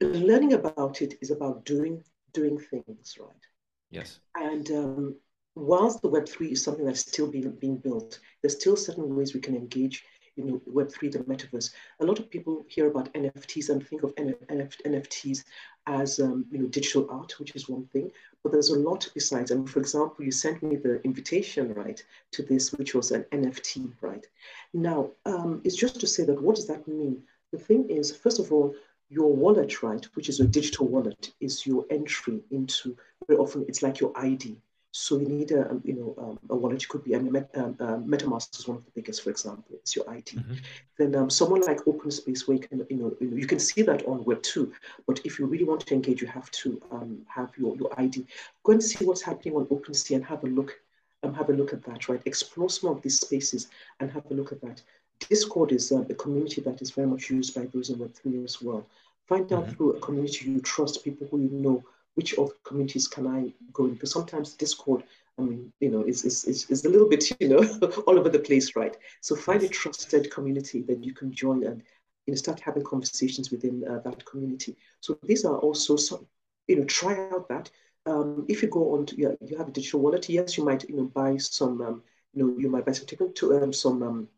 learning 0.00 0.52
about 0.52 1.02
it 1.02 1.14
is 1.20 1.30
about 1.30 1.64
doing 1.64 2.02
doing 2.32 2.58
things 2.58 3.16
right 3.20 3.46
yes 3.92 4.18
and 4.34 4.70
um, 4.72 5.14
whilst 5.54 6.02
the 6.02 6.08
web3 6.08 6.50
is 6.50 6.64
something 6.64 6.84
that's 6.84 7.00
still 7.00 7.30
being 7.30 7.50
being 7.52 7.76
built 7.76 8.18
there's 8.40 8.56
still 8.60 8.76
certain 8.76 9.14
ways 9.14 9.32
we 9.32 9.40
can 9.40 9.54
engage 9.54 10.04
you 10.36 10.44
know, 10.44 10.62
Web3, 10.68 11.12
the 11.12 11.18
metaverse. 11.20 11.72
A 12.00 12.04
lot 12.04 12.18
of 12.18 12.30
people 12.30 12.64
hear 12.68 12.86
about 12.86 13.12
NFTs 13.12 13.68
and 13.68 13.86
think 13.86 14.02
of 14.02 14.14
NFTs 14.14 15.44
as, 15.86 16.20
um, 16.20 16.46
you 16.50 16.58
know, 16.58 16.68
digital 16.68 17.06
art, 17.10 17.38
which 17.38 17.54
is 17.54 17.68
one 17.68 17.86
thing, 17.86 18.10
but 18.42 18.52
there's 18.52 18.70
a 18.70 18.78
lot 18.78 19.08
besides. 19.14 19.50
I 19.50 19.56
And 19.56 19.68
for 19.68 19.80
example, 19.80 20.24
you 20.24 20.30
sent 20.30 20.62
me 20.62 20.76
the 20.76 21.02
invitation, 21.02 21.74
right, 21.74 22.02
to 22.32 22.42
this, 22.42 22.72
which 22.72 22.94
was 22.94 23.10
an 23.10 23.24
NFT, 23.32 23.92
right? 24.00 24.26
Now, 24.72 25.10
um, 25.26 25.60
it's 25.64 25.76
just 25.76 26.00
to 26.00 26.06
say 26.06 26.24
that 26.24 26.40
what 26.40 26.56
does 26.56 26.66
that 26.68 26.88
mean? 26.88 27.22
The 27.50 27.58
thing 27.58 27.90
is, 27.90 28.16
first 28.16 28.38
of 28.38 28.50
all, 28.52 28.74
your 29.12 29.32
wallet, 29.32 29.82
right, 29.82 30.04
which 30.14 30.28
is 30.28 30.40
a 30.40 30.46
digital 30.46 30.86
wallet, 30.88 31.32
is 31.40 31.66
your 31.66 31.84
entry 31.90 32.40
into, 32.50 32.96
very 33.26 33.38
often 33.38 33.64
it's 33.68 33.82
like 33.82 34.00
your 34.00 34.12
ID, 34.16 34.56
so 34.92 35.18
you 35.18 35.26
need 35.26 35.50
a, 35.52 35.80
you 35.84 35.94
know, 35.94 36.14
um, 36.22 36.38
a 36.50 36.56
wallet. 36.56 36.82
It 36.82 36.88
could 36.88 37.02
be, 37.02 37.16
I 37.16 37.18
mean, 37.18 37.34
um, 37.54 37.76
uh, 37.80 37.96
MetaMask 37.96 38.58
is 38.58 38.68
one 38.68 38.76
of 38.76 38.84
the 38.84 38.90
biggest, 38.94 39.22
for 39.22 39.30
example. 39.30 39.76
It's 39.80 39.96
your 39.96 40.08
ID. 40.08 40.36
Mm-hmm. 40.36 40.54
Then 40.98 41.14
um, 41.14 41.30
someone 41.30 41.62
like 41.62 41.78
OpenSea, 41.86 42.46
where 42.46 42.56
you 42.58 42.62
can, 42.62 42.86
you 42.90 42.96
know, 42.96 43.16
you 43.20 43.46
can 43.46 43.58
see 43.58 43.80
that 43.82 44.04
on 44.06 44.22
Web 44.24 44.42
two. 44.42 44.72
But 45.06 45.20
if 45.24 45.38
you 45.38 45.46
really 45.46 45.64
want 45.64 45.86
to 45.86 45.94
engage, 45.94 46.20
you 46.20 46.28
have 46.28 46.50
to 46.62 46.80
um, 46.90 47.22
have 47.26 47.50
your, 47.56 47.74
your 47.76 47.90
ID. 47.98 48.26
Go 48.64 48.72
and 48.72 48.82
see 48.82 49.04
what's 49.06 49.22
happening 49.22 49.54
on 49.56 49.64
OpenSea 49.66 50.16
and 50.16 50.24
have 50.26 50.44
a 50.44 50.48
look. 50.48 50.78
Um, 51.22 51.32
have 51.34 51.48
a 51.48 51.52
look 51.52 51.72
at 51.72 51.84
that, 51.84 52.08
right? 52.08 52.20
Explore 52.26 52.68
some 52.68 52.90
of 52.90 53.00
these 53.00 53.20
spaces 53.20 53.68
and 54.00 54.10
have 54.10 54.26
a 54.30 54.34
look 54.34 54.52
at 54.52 54.60
that. 54.60 54.82
Discord 55.28 55.72
is 55.72 55.92
uh, 55.92 56.04
a 56.08 56.14
community 56.14 56.60
that 56.62 56.82
is 56.82 56.90
very 56.90 57.06
much 57.06 57.30
used 57.30 57.54
by 57.54 57.66
those 57.66 57.90
in 57.90 57.98
Web3 57.98 58.44
as 58.44 58.62
well. 58.62 58.86
Find 59.26 59.52
out 59.52 59.64
mm-hmm. 59.64 59.72
through 59.72 59.92
a 59.94 60.00
community 60.00 60.50
you 60.50 60.60
trust, 60.60 61.04
people 61.04 61.26
who 61.30 61.40
you 61.40 61.50
know 61.50 61.84
which 62.14 62.34
of 62.34 62.48
the 62.48 62.54
communities 62.64 63.08
can 63.08 63.26
I 63.26 63.52
go 63.72 63.84
in? 63.84 63.94
Because 63.94 64.12
sometimes 64.12 64.54
Discord, 64.54 65.04
I 65.38 65.42
mean, 65.42 65.72
you 65.80 65.90
know, 65.90 66.02
is, 66.02 66.24
is, 66.24 66.44
is, 66.44 66.68
is 66.68 66.84
a 66.84 66.88
little 66.88 67.08
bit, 67.08 67.24
you 67.40 67.48
know, 67.48 67.62
all 68.06 68.18
over 68.18 68.28
the 68.28 68.38
place, 68.38 68.76
right? 68.76 68.96
So 69.20 69.34
find 69.34 69.62
a 69.62 69.68
trusted 69.68 70.30
community 70.30 70.82
that 70.82 71.02
you 71.04 71.14
can 71.14 71.32
join 71.32 71.64
and 71.64 71.82
you 72.26 72.32
know, 72.32 72.36
start 72.36 72.60
having 72.60 72.84
conversations 72.84 73.50
within 73.50 73.84
uh, 73.88 73.98
that 74.00 74.24
community. 74.24 74.76
So 75.00 75.18
these 75.22 75.44
are 75.44 75.58
also 75.58 75.96
some, 75.96 76.26
you 76.68 76.76
know, 76.76 76.84
try 76.84 77.28
out 77.30 77.48
that. 77.48 77.70
Um, 78.04 78.46
if 78.48 78.62
you 78.62 78.68
go 78.68 78.94
on 78.94 79.06
to, 79.06 79.16
yeah, 79.16 79.32
you 79.40 79.56
have 79.56 79.68
a 79.68 79.72
digital 79.72 80.00
wallet, 80.00 80.28
yes, 80.28 80.56
you 80.56 80.64
might, 80.64 80.88
you 80.88 80.96
know, 80.96 81.04
buy 81.04 81.36
some, 81.36 81.80
um, 81.80 82.02
you 82.34 82.44
know, 82.44 82.58
you 82.58 82.68
might 82.68 82.84
buy 82.84 82.92
some 82.92 83.06
ticket 83.06 83.34
to 83.36 83.62
um, 83.62 83.72
some 83.72 84.02
um, 84.02 84.28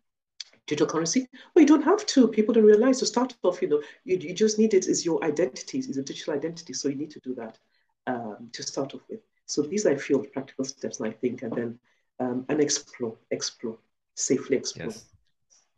digital 0.67 0.87
currency. 0.87 1.29
But 1.53 1.61
you 1.61 1.67
don't 1.67 1.83
have 1.83 2.05
to. 2.07 2.29
People 2.29 2.55
don't 2.55 2.65
realize 2.65 2.99
to 3.01 3.07
start 3.07 3.35
off, 3.43 3.61
you 3.62 3.69
know, 3.69 3.83
you, 4.05 4.17
you 4.17 4.35
just 4.35 4.59
need 4.59 4.75
it 4.75 4.87
is 4.87 5.05
your 5.05 5.23
identity, 5.25 5.79
is 5.79 5.97
a 5.97 6.03
digital 6.03 6.35
identity. 6.35 6.73
So 6.73 6.89
you 6.89 6.97
need 6.97 7.11
to 7.11 7.21
do 7.21 7.35
that 7.35 7.59
um, 8.07 8.49
to 8.53 8.62
start 8.62 8.95
off 8.95 9.03
with. 9.09 9.21
So 9.47 9.62
these 9.62 9.87
are 9.87 9.93
a 9.93 9.99
few 9.99 10.19
practical 10.33 10.65
steps, 10.65 11.01
I 11.01 11.11
think, 11.11 11.43
and 11.43 11.53
then 11.53 11.79
um, 12.21 12.47
and 12.49 12.61
explore, 12.61 13.17
explore, 13.31 13.79
safely 14.15 14.57
explore. 14.57 14.89
Yes. 14.89 15.05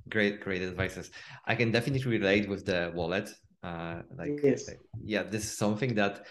Great, 0.09 0.41
great 0.41 0.63
advices. 0.63 1.11
I 1.47 1.57
can 1.57 1.73
definitely 1.73 2.19
relate 2.19 2.49
with 2.49 2.65
the 2.65 2.93
wallet. 2.95 3.29
Uh, 3.63 4.03
like, 4.17 4.39
yes. 4.43 4.71
yeah, 5.03 5.25
this 5.25 5.45
is 5.45 5.59
something 5.59 5.95
that 5.97 6.27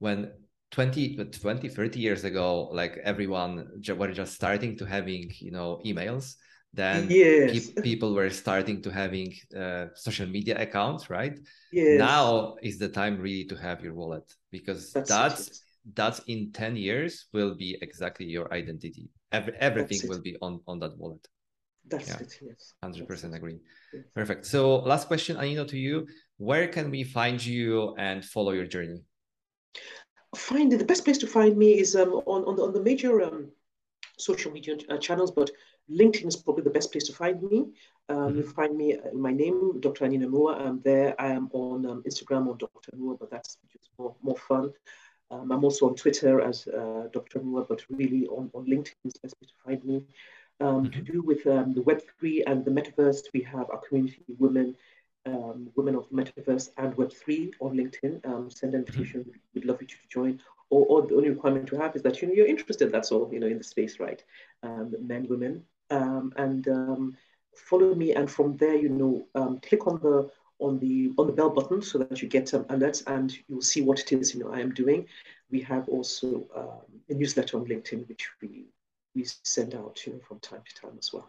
when 0.00 0.32
20, 0.72 1.16
20, 1.16 1.68
30 1.68 2.00
years 2.00 2.24
ago, 2.24 2.68
like 2.72 2.98
everyone 3.04 3.68
were 3.96 4.12
just 4.12 4.34
starting 4.34 4.76
to 4.78 4.84
having, 4.84 5.30
you 5.38 5.52
know, 5.52 5.80
emails 5.86 6.34
then 6.72 7.08
yes. 7.10 7.70
pe- 7.70 7.82
people 7.82 8.14
were 8.14 8.30
starting 8.30 8.80
to 8.82 8.90
having 8.90 9.34
uh, 9.56 9.86
social 9.94 10.26
media 10.26 10.60
accounts 10.60 11.10
right? 11.10 11.38
Yes. 11.72 11.98
now 11.98 12.56
is 12.62 12.78
the 12.78 12.88
time 12.88 13.18
really 13.20 13.44
to 13.46 13.56
have 13.56 13.82
your 13.82 13.94
wallet 13.94 14.32
because 14.50 14.92
that's 14.92 15.08
that's, 15.08 15.62
that's 15.94 16.18
in 16.26 16.52
10 16.52 16.76
years 16.76 17.26
will 17.32 17.54
be 17.54 17.76
exactly 17.82 18.26
your 18.26 18.52
identity. 18.52 19.08
Every, 19.32 19.54
everything 19.58 20.08
will 20.08 20.20
be 20.20 20.36
on 20.42 20.60
on 20.66 20.78
that 20.80 20.96
wallet. 20.96 21.26
That's 21.88 22.08
yeah. 22.08 22.18
it 22.18 22.38
yes. 22.42 22.74
100% 22.84 23.08
that's 23.08 23.24
agree. 23.24 23.58
Yes. 23.92 24.04
perfect. 24.14 24.46
So 24.46 24.76
last 24.76 25.08
question 25.08 25.36
anino 25.36 25.66
to 25.68 25.78
you. 25.78 26.06
Where 26.36 26.68
can 26.68 26.90
we 26.90 27.02
find 27.04 27.44
you 27.44 27.94
and 27.96 28.24
follow 28.24 28.52
your 28.52 28.66
journey? 28.66 29.00
Find 30.36 30.70
the 30.70 30.84
best 30.84 31.04
place 31.04 31.18
to 31.18 31.26
find 31.26 31.56
me 31.56 31.78
is 31.78 31.96
um, 31.96 32.12
on, 32.26 32.44
on 32.44 32.56
the, 32.56 32.62
on 32.62 32.72
the 32.72 32.82
major 32.82 33.22
um, 33.22 33.50
social 34.18 34.52
media 34.52 34.76
uh, 34.88 34.98
channels 34.98 35.30
but 35.30 35.50
LinkedIn 35.90 36.26
is 36.26 36.36
probably 36.36 36.62
the 36.62 36.70
best 36.70 36.92
place 36.92 37.04
to 37.04 37.12
find 37.12 37.42
me. 37.42 37.72
Um, 38.08 38.16
mm-hmm. 38.16 38.38
You 38.38 38.42
find 38.44 38.76
me, 38.76 38.94
uh, 38.94 39.12
my 39.14 39.32
name, 39.32 39.80
Dr. 39.80 40.06
Anino 40.06 40.26
Emuwa. 40.26 40.60
I'm 40.60 40.80
there. 40.82 41.20
I 41.20 41.28
am 41.28 41.48
on 41.52 41.86
um, 41.86 42.02
Instagram 42.08 42.48
on 42.48 42.58
Dr. 42.58 42.92
Noah, 42.96 43.16
but 43.18 43.30
that's 43.30 43.56
just 43.72 43.90
more, 43.98 44.14
more 44.22 44.36
fun. 44.36 44.72
Um, 45.30 45.52
I'm 45.52 45.64
also 45.64 45.88
on 45.88 45.94
Twitter 45.94 46.40
as 46.40 46.66
uh, 46.66 47.08
Dr. 47.12 47.40
Noah, 47.42 47.64
but 47.64 47.84
really 47.88 48.26
on, 48.26 48.50
on 48.52 48.66
LinkedIn 48.66 48.94
is 49.04 49.14
the 49.14 49.20
best 49.22 49.38
place 49.38 49.50
to 49.50 49.62
find 49.64 49.84
me. 49.84 50.04
Um, 50.60 50.84
mm-hmm. 50.84 50.90
To 50.90 51.12
do 51.12 51.22
with 51.22 51.46
um, 51.46 51.72
the 51.72 51.82
Web3 51.82 52.42
and 52.46 52.64
the 52.64 52.70
Metaverse, 52.70 53.22
we 53.32 53.42
have 53.42 53.70
our 53.70 53.80
community 53.88 54.22
women, 54.38 54.76
um, 55.26 55.70
women 55.76 55.94
of 55.94 56.08
the 56.10 56.16
Metaverse 56.16 56.70
and 56.78 56.94
Web3 56.96 57.52
on 57.60 57.76
LinkedIn. 57.76 58.22
send 58.22 58.24
an 58.24 58.30
mm-hmm. 58.30 58.74
invitation. 58.74 59.20
Mm-hmm. 59.20 59.38
We'd 59.54 59.64
love 59.64 59.80
you 59.80 59.88
to 59.88 59.96
join. 60.08 60.40
Or, 60.70 60.86
or, 60.86 61.06
the 61.06 61.16
only 61.16 61.30
requirement 61.30 61.66
to 61.68 61.78
have 61.78 61.96
is 61.96 62.02
that 62.02 62.22
you 62.22 62.28
know, 62.28 62.34
you're 62.34 62.46
interested, 62.46 62.92
that's 62.92 63.10
all, 63.10 63.28
you 63.32 63.40
know, 63.40 63.48
in 63.48 63.58
the 63.58 63.64
space, 63.64 63.98
right? 63.98 64.22
men, 64.62 65.26
women, 65.28 65.64
um, 65.90 66.32
and 66.36 66.68
um, 66.68 67.16
follow 67.54 67.94
me. 67.94 68.14
And 68.14 68.30
from 68.30 68.56
there, 68.56 68.74
you 68.74 68.88
know, 68.88 69.26
um, 69.34 69.60
click 69.60 69.86
on 69.86 70.00
the 70.00 70.30
on 70.60 70.78
the 70.78 71.12
on 71.18 71.26
the 71.26 71.32
bell 71.32 71.50
button 71.50 71.82
so 71.82 71.98
that 71.98 72.20
you 72.22 72.28
get 72.28 72.52
um, 72.54 72.64
alerts 72.64 73.02
and 73.06 73.36
you'll 73.48 73.62
see 73.62 73.80
what 73.80 73.98
it 73.98 74.12
is 74.12 74.34
you 74.34 74.44
know 74.44 74.52
I 74.52 74.60
am 74.60 74.72
doing. 74.72 75.06
We 75.50 75.60
have 75.62 75.88
also 75.88 76.46
um, 76.54 77.00
a 77.08 77.14
newsletter 77.14 77.56
on 77.56 77.64
LinkedIn 77.66 78.08
which 78.08 78.28
we 78.40 78.66
we 79.14 79.24
send 79.44 79.74
out 79.74 80.06
you 80.06 80.12
know 80.12 80.20
from 80.20 80.38
time 80.40 80.62
to 80.68 80.74
time 80.80 80.96
as 80.98 81.12
well. 81.12 81.28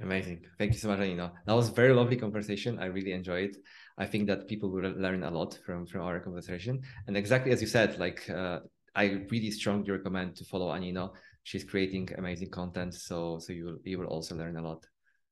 Amazing. 0.00 0.46
Thank 0.58 0.72
you 0.74 0.78
so 0.78 0.88
much, 0.88 1.00
Anino. 1.00 1.32
That 1.44 1.54
was 1.54 1.70
a 1.70 1.72
very 1.72 1.92
lovely 1.92 2.16
conversation. 2.16 2.78
I 2.78 2.84
really 2.86 3.12
enjoyed 3.12 3.50
it. 3.50 3.56
I 3.98 4.06
think 4.06 4.28
that 4.28 4.46
people 4.46 4.70
will 4.70 4.88
learn 4.92 5.24
a 5.24 5.30
lot 5.30 5.58
from 5.66 5.86
from 5.86 6.02
our 6.02 6.20
conversation. 6.20 6.82
And 7.06 7.16
exactly 7.16 7.52
as 7.52 7.60
you 7.60 7.66
said, 7.66 7.98
like 7.98 8.28
uh, 8.30 8.60
I 8.94 9.04
really 9.30 9.50
strongly 9.50 9.90
recommend 9.90 10.36
to 10.36 10.44
follow 10.44 10.68
Anino 10.72 11.12
she's 11.48 11.64
creating 11.64 12.10
amazing 12.18 12.50
content. 12.50 12.92
So 12.94 13.38
so 13.38 13.52
you 13.52 13.64
will 13.66 13.78
you 13.84 13.98
will 13.98 14.12
also 14.16 14.34
learn 14.36 14.56
a 14.56 14.62
lot. 14.62 14.84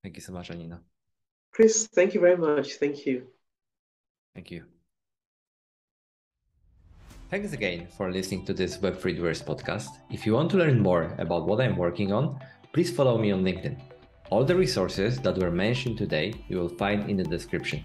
Thank 0.03 0.17
you 0.17 0.23
so 0.23 0.33
much, 0.33 0.51
Anina. 0.51 0.81
Chris, 1.53 1.89
thank 1.99 2.15
you 2.15 2.21
very 2.21 2.37
much. 2.37 2.75
Thank 2.83 3.07
you. 3.07 3.17
Thank 4.35 4.51
you. 4.51 4.65
Thanks 7.31 7.53
again 7.53 7.89
for 7.97 8.11
listening 8.13 8.45
to 8.47 8.55
this 8.55 8.79
Web3 8.79 9.17
Doers 9.17 9.43
podcast. 9.43 9.91
If 10.11 10.25
you 10.25 10.33
want 10.35 10.51
to 10.53 10.59
learn 10.59 10.79
more 10.81 11.15
about 11.19 11.47
what 11.47 11.61
I'm 11.61 11.77
working 11.77 12.13
on, 12.13 12.39
please 12.73 12.91
follow 12.91 13.19
me 13.19 13.33
on 13.33 13.43
LinkedIn. 13.43 13.77
All 14.31 14.45
the 14.45 14.55
resources 14.55 15.19
that 15.21 15.39
were 15.39 15.51
mentioned 15.51 15.99
today 15.99 16.35
you 16.49 16.57
will 16.59 16.77
find 16.83 17.11
in 17.11 17.17
the 17.17 17.25
description. 17.25 17.85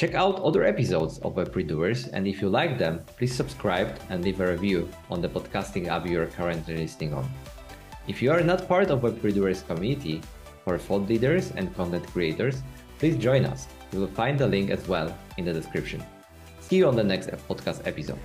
Check 0.00 0.14
out 0.14 0.40
other 0.40 0.64
episodes 0.64 1.18
of 1.18 1.34
Web3 1.34 2.08
and 2.14 2.26
if 2.26 2.40
you 2.40 2.48
like 2.48 2.78
them, 2.78 3.04
please 3.18 3.34
subscribe 3.34 4.00
and 4.08 4.24
leave 4.24 4.40
a 4.40 4.50
review 4.50 4.88
on 5.10 5.20
the 5.20 5.28
podcasting 5.28 5.88
app 5.88 6.06
you 6.06 6.18
are 6.22 6.26
currently 6.26 6.74
listening 6.74 7.12
on. 7.12 7.30
If 8.08 8.22
you 8.22 8.32
are 8.32 8.40
not 8.40 8.66
part 8.66 8.88
of 8.88 9.02
Web3 9.02 9.66
community 9.66 10.22
for 10.64 10.78
thought 10.78 11.06
leaders 11.06 11.50
and 11.50 11.76
content 11.76 12.06
creators, 12.06 12.62
please 12.98 13.18
join 13.18 13.44
us. 13.44 13.68
You 13.92 14.00
will 14.00 14.14
find 14.16 14.38
the 14.38 14.46
link 14.48 14.70
as 14.70 14.88
well 14.88 15.14
in 15.36 15.44
the 15.44 15.52
description. 15.52 16.02
See 16.62 16.76
you 16.76 16.88
on 16.88 16.96
the 16.96 17.04
next 17.04 17.28
podcast 17.46 17.86
episode. 17.86 18.20